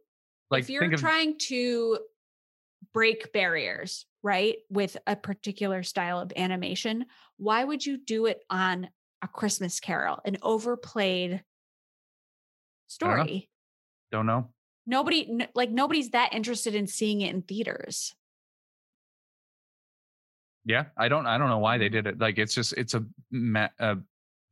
like 0.50 0.64
if 0.64 0.70
you're 0.70 0.82
think 0.82 0.94
of 0.94 1.00
trying 1.00 1.38
to 1.48 1.98
break 2.92 3.32
barriers, 3.32 4.06
right, 4.22 4.56
with 4.68 4.96
a 5.06 5.16
particular 5.16 5.82
style 5.82 6.20
of 6.20 6.32
animation, 6.36 7.06
why 7.38 7.64
would 7.64 7.84
you 7.84 7.96
do 7.96 8.26
it 8.26 8.44
on 8.50 8.90
a 9.22 9.28
Christmas 9.28 9.80
Carol, 9.80 10.20
an 10.24 10.36
overplayed 10.42 11.42
story? 12.88 13.48
Don't 14.12 14.26
know. 14.26 14.48
Nobody, 14.86 15.46
like 15.54 15.70
nobody's 15.70 16.10
that 16.10 16.32
interested 16.34 16.74
in 16.74 16.86
seeing 16.86 17.20
it 17.22 17.34
in 17.34 17.42
theaters. 17.42 18.14
Yeah, 20.64 20.84
I 20.96 21.08
don't 21.08 21.26
I 21.26 21.38
don't 21.38 21.48
know 21.48 21.58
why 21.58 21.78
they 21.78 21.88
Mm. 21.88 21.92
did 21.92 22.06
it. 22.06 22.18
Like 22.20 22.38
it's 22.38 22.54
just 22.54 22.72
it's 22.74 22.94
a, 22.94 23.04
a 23.80 23.98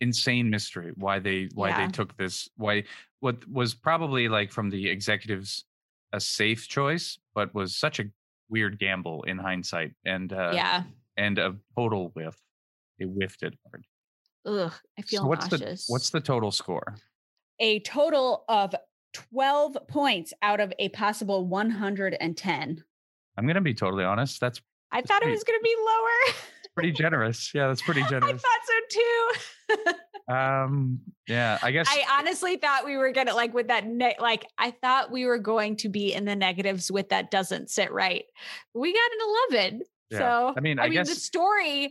insane 0.01 0.49
mystery 0.51 0.93
why 0.97 1.19
they 1.19 1.49
why 1.55 1.69
Yeah. 1.69 1.87
they 1.87 1.93
took 1.93 2.17
this 2.17 2.49
why 2.57 2.85
what 3.21 3.47
was 3.49 3.75
probably 3.75 4.29
like 4.29 4.51
from 4.51 4.71
the 4.71 4.89
executives 4.89 5.65
a 6.13 6.19
safe 6.21 6.67
choice 6.67 7.19
but 7.35 7.55
was 7.55 7.77
such 7.77 8.01
a 8.01 8.05
weird 8.49 8.79
gamble 8.79 9.23
in 9.25 9.37
hindsight 9.39 9.93
and 10.07 10.33
uh 10.33 10.53
yeah. 10.55 10.85
and 11.17 11.39
a 11.39 11.55
total 11.77 12.09
whiff. 12.15 12.37
They 12.99 13.05
whiffed 13.05 13.43
it 13.43 13.55
hard. 13.67 13.87
Ugh, 14.47 14.73
I 14.99 15.03
feel 15.03 15.23
So 15.23 15.27
what's 15.29 15.51
nauseous. 15.51 15.87
the 15.87 15.93
what's 15.93 16.11
the 16.11 16.21
total 16.21 16.51
score? 16.51 16.97
a 17.63 17.79
total 17.81 18.45
of 18.49 18.75
12 19.13 19.77
points 19.89 20.33
out 20.43 20.61
of 20.61 20.73
a 20.79 20.89
possible 20.91 21.47
110. 21.47 22.85
I'm 23.37 23.47
gonna 23.47 23.61
be 23.61 23.75
totally 23.75 24.05
honest. 24.05 24.41
That's 24.41 24.61
I 24.93 25.03
thought 25.03 25.23
it 25.23 25.31
was 25.31 25.45
going 25.45 25.59
to 25.59 25.63
be 25.63 25.77
lower. 25.87 26.35
pretty 26.75 26.93
generous. 26.93 27.53
Yeah, 27.55 27.69
that's 27.69 27.83
pretty 27.87 28.03
generous. 28.03 28.25
I 28.25 28.37
thought 28.37 28.61
so 28.65 29.89
too. 29.89 29.99
Um, 30.29 31.01
yeah, 31.27 31.59
I 31.61 31.73
guess 31.73 31.89
I 31.91 32.05
honestly 32.21 32.57
thought 32.57 32.85
we 32.85 32.97
were 32.97 33.11
gonna 33.11 33.35
like 33.35 33.53
with 33.53 33.67
that 33.67 33.85
ne- 33.85 34.15
like 34.21 34.47
I 34.57 34.71
thought 34.71 35.11
we 35.11 35.27
were 35.27 35.39
going 35.39 35.75
to 35.79 35.89
be 35.89 36.13
in 36.13 36.25
the 36.25 36.37
negatives 36.37 36.89
with 36.89 37.09
that 37.09 37.33
doesn't 37.33 37.69
sit 37.69 37.91
right. 37.91 38.23
We 38.73 38.93
got 38.93 39.11
an 39.11 39.59
11. 39.59 39.83
Yeah. 40.11 40.19
So 40.19 40.55
I 40.57 40.61
mean, 40.61 40.79
I, 40.79 40.85
I 40.85 40.89
mean 40.89 40.99
the 40.99 41.07
story 41.07 41.91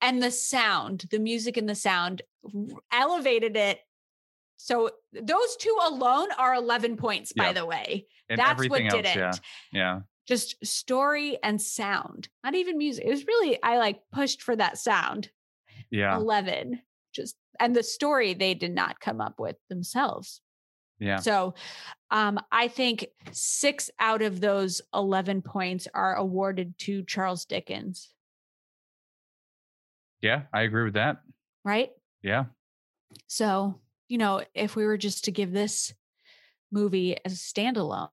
and 0.00 0.22
the 0.22 0.30
sound, 0.30 1.06
the 1.10 1.18
music 1.18 1.56
and 1.56 1.68
the 1.68 1.74
sound 1.74 2.22
elevated 2.92 3.56
it. 3.56 3.80
So 4.56 4.90
those 5.12 5.56
two 5.56 5.76
alone 5.86 6.28
are 6.38 6.54
11 6.54 6.96
points, 6.96 7.32
by 7.32 7.52
the 7.52 7.66
way. 7.66 8.06
and 8.28 8.38
That's 8.38 8.68
what 8.68 8.78
did 8.82 9.06
else, 9.06 9.06
it. 9.06 9.16
yeah, 9.16 9.32
yeah. 9.72 10.00
Just 10.26 10.64
story 10.66 11.38
and 11.42 11.60
sound, 11.62 12.28
not 12.42 12.54
even 12.54 12.78
music. 12.78 13.04
It 13.06 13.10
was 13.10 13.26
really, 13.26 13.62
I 13.62 13.78
like 13.78 14.00
pushed 14.12 14.42
for 14.42 14.56
that 14.56 14.76
sound. 14.78 15.30
Yeah, 15.90 16.16
11. 16.16 16.80
Just, 17.14 17.36
and 17.60 17.76
the 17.76 17.82
story 17.84 18.34
they 18.34 18.54
did 18.54 18.74
not 18.74 18.98
come 18.98 19.20
up 19.20 19.38
with 19.38 19.56
themselves. 19.68 20.40
yeah. 20.98 21.16
So 21.18 21.54
um, 22.10 22.40
I 22.50 22.66
think 22.68 23.06
six 23.32 23.90
out 24.00 24.22
of 24.22 24.40
those 24.40 24.80
11 24.94 25.42
points 25.42 25.86
are 25.94 26.16
awarded 26.16 26.76
to 26.78 27.04
Charles 27.04 27.44
Dickens, 27.44 28.10
Yeah, 30.22 30.42
I 30.52 30.62
agree 30.62 30.84
with 30.84 30.94
that. 30.94 31.18
right? 31.64 31.90
Yeah. 32.22 32.46
So, 33.28 33.80
you 34.08 34.18
know, 34.18 34.42
if 34.54 34.76
we 34.76 34.84
were 34.84 34.96
just 34.98 35.24
to 35.24 35.32
give 35.32 35.52
this 35.52 35.94
movie 36.72 37.16
as 37.24 37.32
a 37.32 37.36
standalone, 37.36 38.08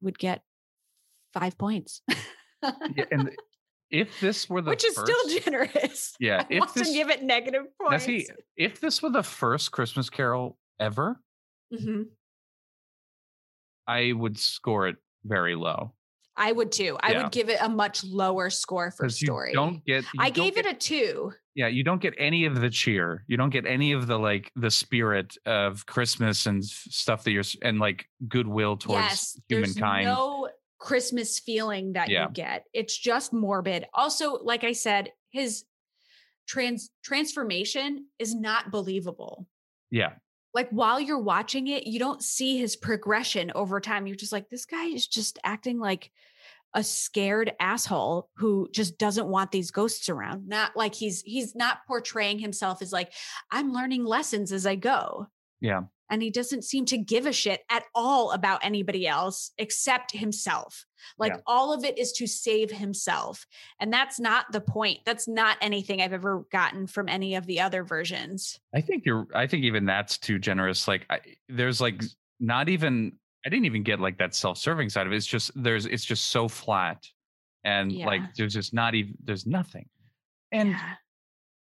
would 0.00 0.18
get 0.18 0.42
five 1.32 1.56
points. 1.58 2.02
yeah 2.62 3.04
and 3.10 3.30
if 3.90 4.20
this 4.20 4.48
were 4.50 4.62
the 4.62 4.70
Which 4.70 4.84
is 4.84 4.94
first, 4.94 5.12
still 5.12 5.40
generous. 5.40 6.14
yeah, 6.20 6.42
I 6.42 6.46
if 6.50 6.74
this 6.74 6.88
to 6.88 6.94
give 6.94 7.10
it 7.10 7.22
negative 7.22 7.64
points. 7.80 8.04
see, 8.04 8.26
if 8.56 8.80
this 8.80 9.02
were 9.02 9.10
the 9.10 9.22
first 9.22 9.70
Christmas 9.72 10.08
Carol 10.10 10.58
ever, 10.80 11.20
Mhm. 11.72 12.06
I 13.86 14.12
would 14.12 14.38
score 14.38 14.88
it 14.88 14.96
very 15.24 15.54
low 15.54 15.92
I 16.36 16.52
would 16.52 16.72
too. 16.72 16.96
I 17.00 17.12
Yeah. 17.12 17.22
would 17.24 17.32
give 17.32 17.48
it 17.50 17.58
a 17.60 17.68
much 17.68 18.04
lower 18.04 18.48
score 18.50 18.90
for 18.90 19.08
story. 19.08 19.52
don't 19.52 19.84
get. 19.84 20.04
I 20.18 20.30
don't 20.30 20.44
gave 20.44 20.54
get- 20.54 20.66
it 20.66 20.72
a 20.72 20.78
two. 20.78 21.32
yeah, 21.54 21.66
you 21.66 21.84
don't 21.84 22.00
get 22.00 22.14
any 22.18 22.46
of 22.46 22.60
the 22.60 22.70
cheer. 22.70 23.24
You 23.26 23.36
don't 23.36 23.50
get 23.50 23.66
any 23.66 23.92
of 23.92 24.06
the 24.06 24.18
like 24.18 24.50
the 24.56 24.70
spirit 24.70 25.36
of 25.44 25.84
Christmas 25.86 26.46
and 26.46 26.64
stuff 26.64 27.24
that 27.24 27.32
you're 27.32 27.44
and 27.62 27.78
like 27.78 28.06
goodwill 28.28 28.76
towards 28.78 29.02
yes, 29.04 29.40
humankind. 29.48 30.06
There's 30.06 30.16
no 30.16 30.48
Christmas 30.78 31.38
feeling 31.38 31.92
that 31.92 32.08
Yeah. 32.08 32.28
you 32.28 32.32
get. 32.32 32.64
It's 32.72 32.96
just 32.98 33.32
morbid. 33.32 33.86
Also, 33.94 34.42
like 34.42 34.64
I 34.64 34.72
said, 34.72 35.12
his 35.30 35.64
trans 36.48 36.90
transformation 37.04 38.06
is 38.18 38.34
not 38.34 38.70
believable. 38.70 39.46
yeah, 39.90 40.14
Like 40.54 40.68
while 40.70 41.00
you're 41.00 41.18
watching 41.18 41.68
it, 41.68 41.86
you 41.86 41.98
don't 41.98 42.22
see 42.22 42.58
his 42.58 42.76
progression 42.76 43.52
over 43.54 43.80
time. 43.80 44.06
You're 44.06 44.16
just 44.16 44.32
like, 44.32 44.48
this 44.48 44.66
guy 44.66 44.84
is 44.84 45.06
just 45.06 45.38
acting 45.44 45.78
like 45.78 46.10
a 46.74 46.82
scared 46.82 47.52
asshole 47.60 48.28
who 48.36 48.68
just 48.72 48.98
doesn't 48.98 49.26
want 49.26 49.52
these 49.52 49.70
ghosts 49.70 50.08
around. 50.08 50.48
Not 50.48 50.76
like 50.76 50.94
he's 50.94 51.22
he's 51.22 51.54
not 51.54 51.78
portraying 51.86 52.38
himself 52.38 52.80
as 52.82 52.92
like, 52.92 53.12
I'm 53.50 53.72
learning 53.72 54.04
lessons 54.04 54.52
as 54.52 54.66
I 54.66 54.76
go. 54.76 55.28
yeah, 55.60 55.82
and 56.12 56.22
he 56.22 56.30
doesn't 56.30 56.62
seem 56.62 56.84
to 56.84 56.98
give 56.98 57.24
a 57.24 57.32
shit 57.32 57.62
at 57.70 57.84
all 57.94 58.32
about 58.32 58.62
anybody 58.62 59.08
else 59.08 59.50
except 59.56 60.12
himself. 60.12 60.84
Like 61.18 61.32
Yeah. 61.32 61.40
all 61.46 61.72
of 61.72 61.84
it 61.84 61.98
is 61.98 62.12
to 62.12 62.26
save 62.26 62.70
himself. 62.70 63.46
And 63.80 63.90
that's 63.90 64.20
not 64.20 64.44
the 64.52 64.60
point. 64.60 64.98
That's 65.06 65.26
not 65.26 65.56
anything 65.62 66.02
I've 66.02 66.12
ever 66.12 66.44
gotten 66.52 66.86
from 66.86 67.08
any 67.08 67.34
of 67.34 67.46
the 67.46 67.60
other 67.60 67.82
versions. 67.82 68.60
I 68.74 68.82
think 68.82 69.06
you're. 69.06 69.26
I 69.34 69.46
think 69.46 69.64
even 69.64 69.86
that's 69.86 70.18
too 70.18 70.38
generous. 70.38 70.86
Like, 70.86 71.06
I, 71.10 71.20
there's 71.48 71.80
like 71.80 72.02
not 72.38 72.68
even. 72.68 73.12
I 73.44 73.48
didn't 73.48 73.64
even 73.64 73.82
get 73.82 73.98
like 73.98 74.18
that 74.18 74.34
self-serving 74.34 74.90
side 74.90 75.06
of 75.06 75.12
it. 75.12 75.16
It's 75.16 75.26
just 75.26 75.50
there's. 75.60 75.86
It's 75.86 76.04
just 76.04 76.26
so 76.26 76.46
flat, 76.46 77.04
and 77.64 77.90
Yeah. 77.90 78.06
like 78.06 78.20
there's 78.36 78.52
just 78.52 78.74
not 78.74 78.94
even. 78.94 79.14
There's 79.24 79.46
nothing, 79.46 79.88
and 80.52 80.68
Yeah. 80.70 80.94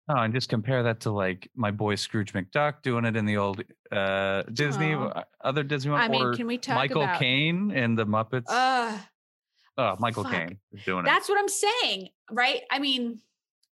Oh, 0.09 0.17
and 0.17 0.33
just 0.35 0.49
compare 0.49 0.83
that 0.85 1.01
to 1.01 1.11
like 1.11 1.51
my 1.55 1.71
boy 1.71 1.95
Scrooge 1.95 2.33
McDuck 2.33 2.83
doing 2.83 3.05
it 3.05 3.17
in 3.17 3.25
the 3.27 3.37
old 3.37 3.63
uh 3.93 4.43
Disney, 4.53 4.95
Oh. 4.95 5.05
uh, 5.09 5.23
other 5.43 5.63
Disney 5.63 5.91
one, 5.93 6.01
I 6.01 6.09
mean, 6.09 6.23
or 6.23 6.35
can 6.35 6.47
we 6.47 6.59
talk 6.59 6.77
Michael 6.77 7.03
about 7.03 7.19
Caine 7.21 7.71
and 7.73 7.99
the 7.99 8.07
Muppets. 8.07 8.45
Uh, 8.49 8.99
oh, 9.79 9.97
Michael. 9.99 10.25
Caine 10.25 10.59
is 10.73 10.85
doing 10.85 11.05
it. 11.05 11.09
that's 11.09 11.29
what 11.29 11.39
I'm 11.39 11.49
saying, 11.49 12.09
right? 12.31 12.63
I 12.71 12.79
mean, 12.79 13.21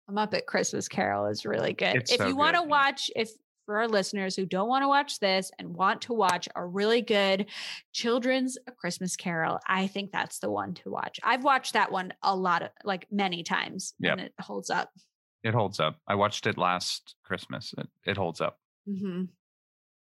a 0.08 0.12
Muppet 0.12 0.46
Christmas 0.46 0.88
Carol 0.88 1.26
is 1.26 1.44
really 1.44 1.72
good. 1.72 1.96
It's 1.96 2.12
if 2.12 2.18
so 2.18 2.26
you 2.28 2.36
want 2.36 2.56
to 2.56 2.62
watch, 2.62 3.10
if 3.16 3.30
for 3.66 3.76
our 3.76 3.88
listeners 3.88 4.34
who 4.34 4.46
don't 4.46 4.68
want 4.68 4.82
to 4.82 4.88
watch 4.88 5.18
this 5.20 5.50
and 5.58 5.74
want 5.74 6.00
to 6.00 6.14
watch 6.14 6.48
a 6.56 6.64
really 6.64 7.02
good 7.02 7.44
children's 7.92 8.56
Christmas 8.78 9.14
Carol, 9.16 9.58
I 9.66 9.86
think 9.88 10.10
that's 10.10 10.38
the 10.38 10.50
one 10.50 10.72
to 10.74 10.90
watch. 10.90 11.20
I've 11.22 11.44
watched 11.44 11.74
that 11.74 11.92
one 11.92 12.14
a 12.22 12.34
lot 12.34 12.62
of 12.62 12.70
like 12.84 13.06
many 13.10 13.42
times 13.42 13.92
Yep. 14.00 14.12
and 14.12 14.20
it 14.22 14.32
holds 14.40 14.70
up. 14.70 14.90
It 15.48 15.54
holds 15.54 15.80
up. 15.80 15.96
I 16.06 16.14
watched 16.14 16.46
it 16.46 16.58
last 16.58 17.14
Christmas. 17.24 17.74
It, 17.78 17.88
it 18.04 18.16
holds 18.18 18.42
up. 18.42 18.58
hmm 18.86 19.22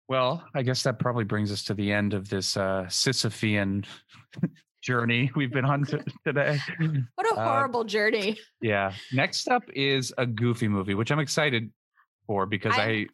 Well, 0.09 0.43
I 0.55 0.63
guess 0.63 0.81
that 0.83 0.97
probably 0.97 1.23
brings 1.23 1.51
us 1.51 1.63
to 1.65 1.75
the 1.75 1.91
end 1.91 2.15
of 2.15 2.29
this 2.29 2.57
uh, 2.57 2.85
Sisyphean 2.87 3.85
journey 4.81 5.31
we've 5.35 5.51
been 5.53 5.65
on 5.65 5.83
t- 5.85 5.99
today. 6.25 6.57
What 7.15 7.27
a 7.31 7.39
Uh, 7.39 7.43
horrible 7.45 7.83
journey. 7.83 8.39
Yeah. 8.61 8.93
Next 9.13 9.47
up 9.47 9.63
is 9.75 10.11
a 10.17 10.25
goofy 10.25 10.67
movie, 10.67 10.95
which 10.95 11.11
I'm 11.11 11.19
excited 11.19 11.71
for 12.25 12.47
because 12.47 12.73
I, 12.75 12.81
I- 12.89 13.05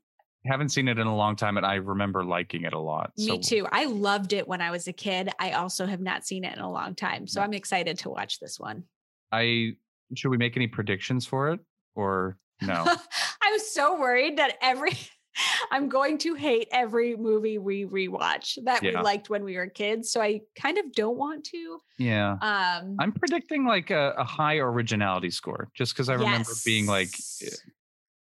haven't 0.46 0.70
seen 0.70 0.88
it 0.88 0.98
in 0.98 1.06
a 1.06 1.16
long 1.16 1.36
time 1.36 1.58
and 1.58 1.66
I 1.66 1.76
remember 1.76 2.24
liking 2.24 2.64
it 2.64 2.72
a 2.74 2.80
lot. 2.80 3.12
Me 3.18 3.28
so 3.28 3.38
too. 3.40 3.68
I 3.72 3.86
loved 3.86 4.32
it 4.34 4.48
when 4.48 4.60
I 4.62 4.72
was 4.72 4.88
a 4.88 4.94
kid. 4.94 5.30
I 5.38 5.52
also 5.52 5.86
have 5.86 6.00
not 6.00 6.26
seen 6.26 6.46
it 6.46 6.54
in 6.56 6.60
a 6.64 6.72
long 6.72 6.96
time. 6.96 7.28
So 7.28 7.40
Yeah. 7.42 7.46
I'm 7.46 7.54
excited 7.54 8.00
to 8.00 8.10
watch 8.10 8.40
this 8.40 8.58
one. 8.58 8.86
I 9.34 9.74
should 10.16 10.30
we 10.30 10.38
make 10.38 10.56
any 10.58 10.68
predictions 10.68 11.26
for 11.28 11.52
it 11.52 11.60
or 11.96 12.38
no? 12.62 12.86
I'm 13.44 13.60
so 13.60 14.00
worried 14.00 14.38
that 14.38 14.58
every 14.62 14.92
I'm 15.72 15.88
going 15.88 16.18
to 16.20 16.36
hate 16.36 16.68
every 16.72 17.16
movie 17.16 17.58
we 17.58 17.86
rewatch 17.86 18.58
that 18.66 18.82
we 18.82 18.92
liked 18.92 19.30
when 19.30 19.44
we 19.44 19.56
were 19.56 19.68
kids. 19.68 20.12
So 20.12 20.22
I 20.22 20.42
kind 20.60 20.78
of 20.78 20.92
don't 20.94 21.18
want 21.18 21.46
to. 21.46 21.80
yeah. 21.98 22.32
Um 22.42 22.98
I'm 23.00 23.12
predicting 23.14 23.66
like 23.66 23.90
a, 23.92 24.14
a 24.18 24.24
high 24.24 24.58
originality 24.58 25.32
score 25.32 25.70
just 25.74 25.94
because 25.94 26.10
I 26.10 26.16
remember 26.16 26.52
being 26.66 26.86
like 26.86 27.10
eh, 27.42 27.48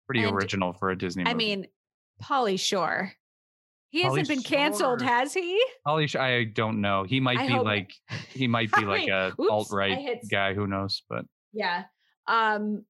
pretty 0.06 0.24
And, 0.24 0.34
original 0.36 0.72
for 0.74 0.90
a 0.90 0.98
Disney 0.98 1.24
movie. 1.24 1.30
I 1.30 1.34
mean, 1.34 1.66
Pauly 2.22 2.60
Shore. 2.60 3.12
He 3.90 4.02
Pauly 4.02 4.18
hasn't 4.18 4.28
been 4.28 4.42
canceled, 4.42 5.00
has 5.00 5.32
he? 5.32 5.58
Holly, 5.86 6.08
Sh- 6.08 6.16
I 6.16 6.44
don't 6.44 6.82
know. 6.82 7.04
He 7.04 7.20
might 7.20 7.38
I 7.38 7.46
be 7.46 7.58
like 7.58 7.90
he 8.28 8.46
might 8.46 8.70
be 8.72 8.84
like 8.84 9.08
a 9.08 9.32
alt 9.50 9.68
right 9.72 10.18
guy. 10.30 10.52
Who 10.52 10.66
knows? 10.66 11.02
But 11.08 11.24
Yeah. 11.54 11.84
Um 12.26 12.84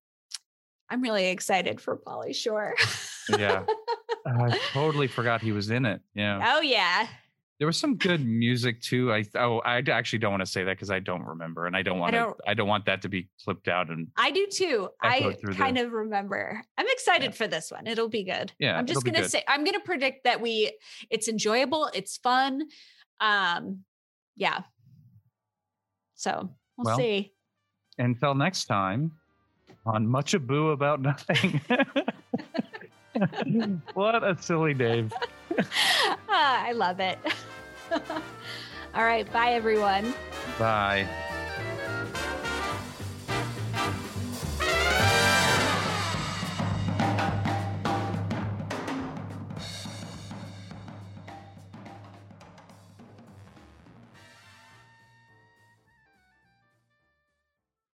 I'm 0.90 1.02
really 1.02 1.26
excited 1.28 1.80
for 1.80 1.96
Pauly 1.98 2.34
Shore. 2.34 2.74
yeah, 3.38 3.64
I 4.26 4.58
totally 4.72 5.06
forgot 5.06 5.40
he 5.42 5.52
was 5.52 5.70
in 5.70 5.84
it. 5.84 6.00
Yeah, 6.14 6.54
oh 6.56 6.60
yeah. 6.60 7.06
there 7.58 7.66
was 7.66 7.76
some 7.76 7.96
good 7.96 8.24
music 8.24 8.80
too. 8.80 9.12
I 9.12 9.24
oh, 9.34 9.58
I 9.60 9.82
actually 9.90 10.20
don't 10.20 10.30
want 10.30 10.40
to 10.42 10.50
say 10.50 10.64
that 10.64 10.76
because 10.76 10.90
I 10.90 11.00
don't 11.00 11.22
remember, 11.24 11.66
and 11.66 11.76
I 11.76 11.82
don't 11.82 11.98
want 11.98 12.12
to. 12.12 12.18
don't- 12.20 12.40
I 12.46 12.54
don't 12.54 12.68
want 12.68 12.86
that 12.86 13.02
to 13.02 13.08
be 13.08 13.28
clipped 13.44 13.68
out. 13.68 13.90
And 13.90 14.08
I 14.16 14.30
do 14.30 14.46
too. 14.46 14.88
I 15.02 15.32
through 15.34 15.52
the- 15.52 15.58
kind 15.58 15.76
of 15.78 15.92
remember. 15.92 16.62
I'm 16.78 16.86
excited 16.88 17.34
for 17.34 17.46
this 17.46 17.70
one. 17.70 17.86
It'll 17.86 18.08
be 18.08 18.24
good. 18.24 18.52
Yeah, 18.58 18.78
I'm 18.78 18.86
just 18.86 19.04
gonna 19.04 19.28
say 19.28 19.42
I'm 19.48 19.64
gonna 19.64 19.80
predict 19.80 20.24
that 20.24 20.40
we 20.40 20.72
it's 21.10 21.28
enjoyable, 21.28 21.90
it's 21.92 22.16
fun. 22.16 22.62
Um 23.20 23.80
yeah. 24.36 24.60
So 26.14 26.50
we'll, 26.76 26.84
Well, 26.86 26.96
see. 26.96 27.32
until 27.98 28.34
next 28.34 28.64
time, 28.66 29.12
on 29.88 30.06
much 30.06 30.34
ado 30.34 30.70
about 30.70 31.00
nothing. 31.00 31.60
what 33.94 34.22
a 34.22 34.36
silly 34.40 34.74
name. 34.74 35.10
Ah, 36.30 36.64
I 36.64 36.70
love 36.70 37.00
it. 37.00 37.18
All 38.94 39.04
right, 39.04 39.30
bye 39.32 39.54
everyone. 39.54 40.14
Bye. 40.56 41.08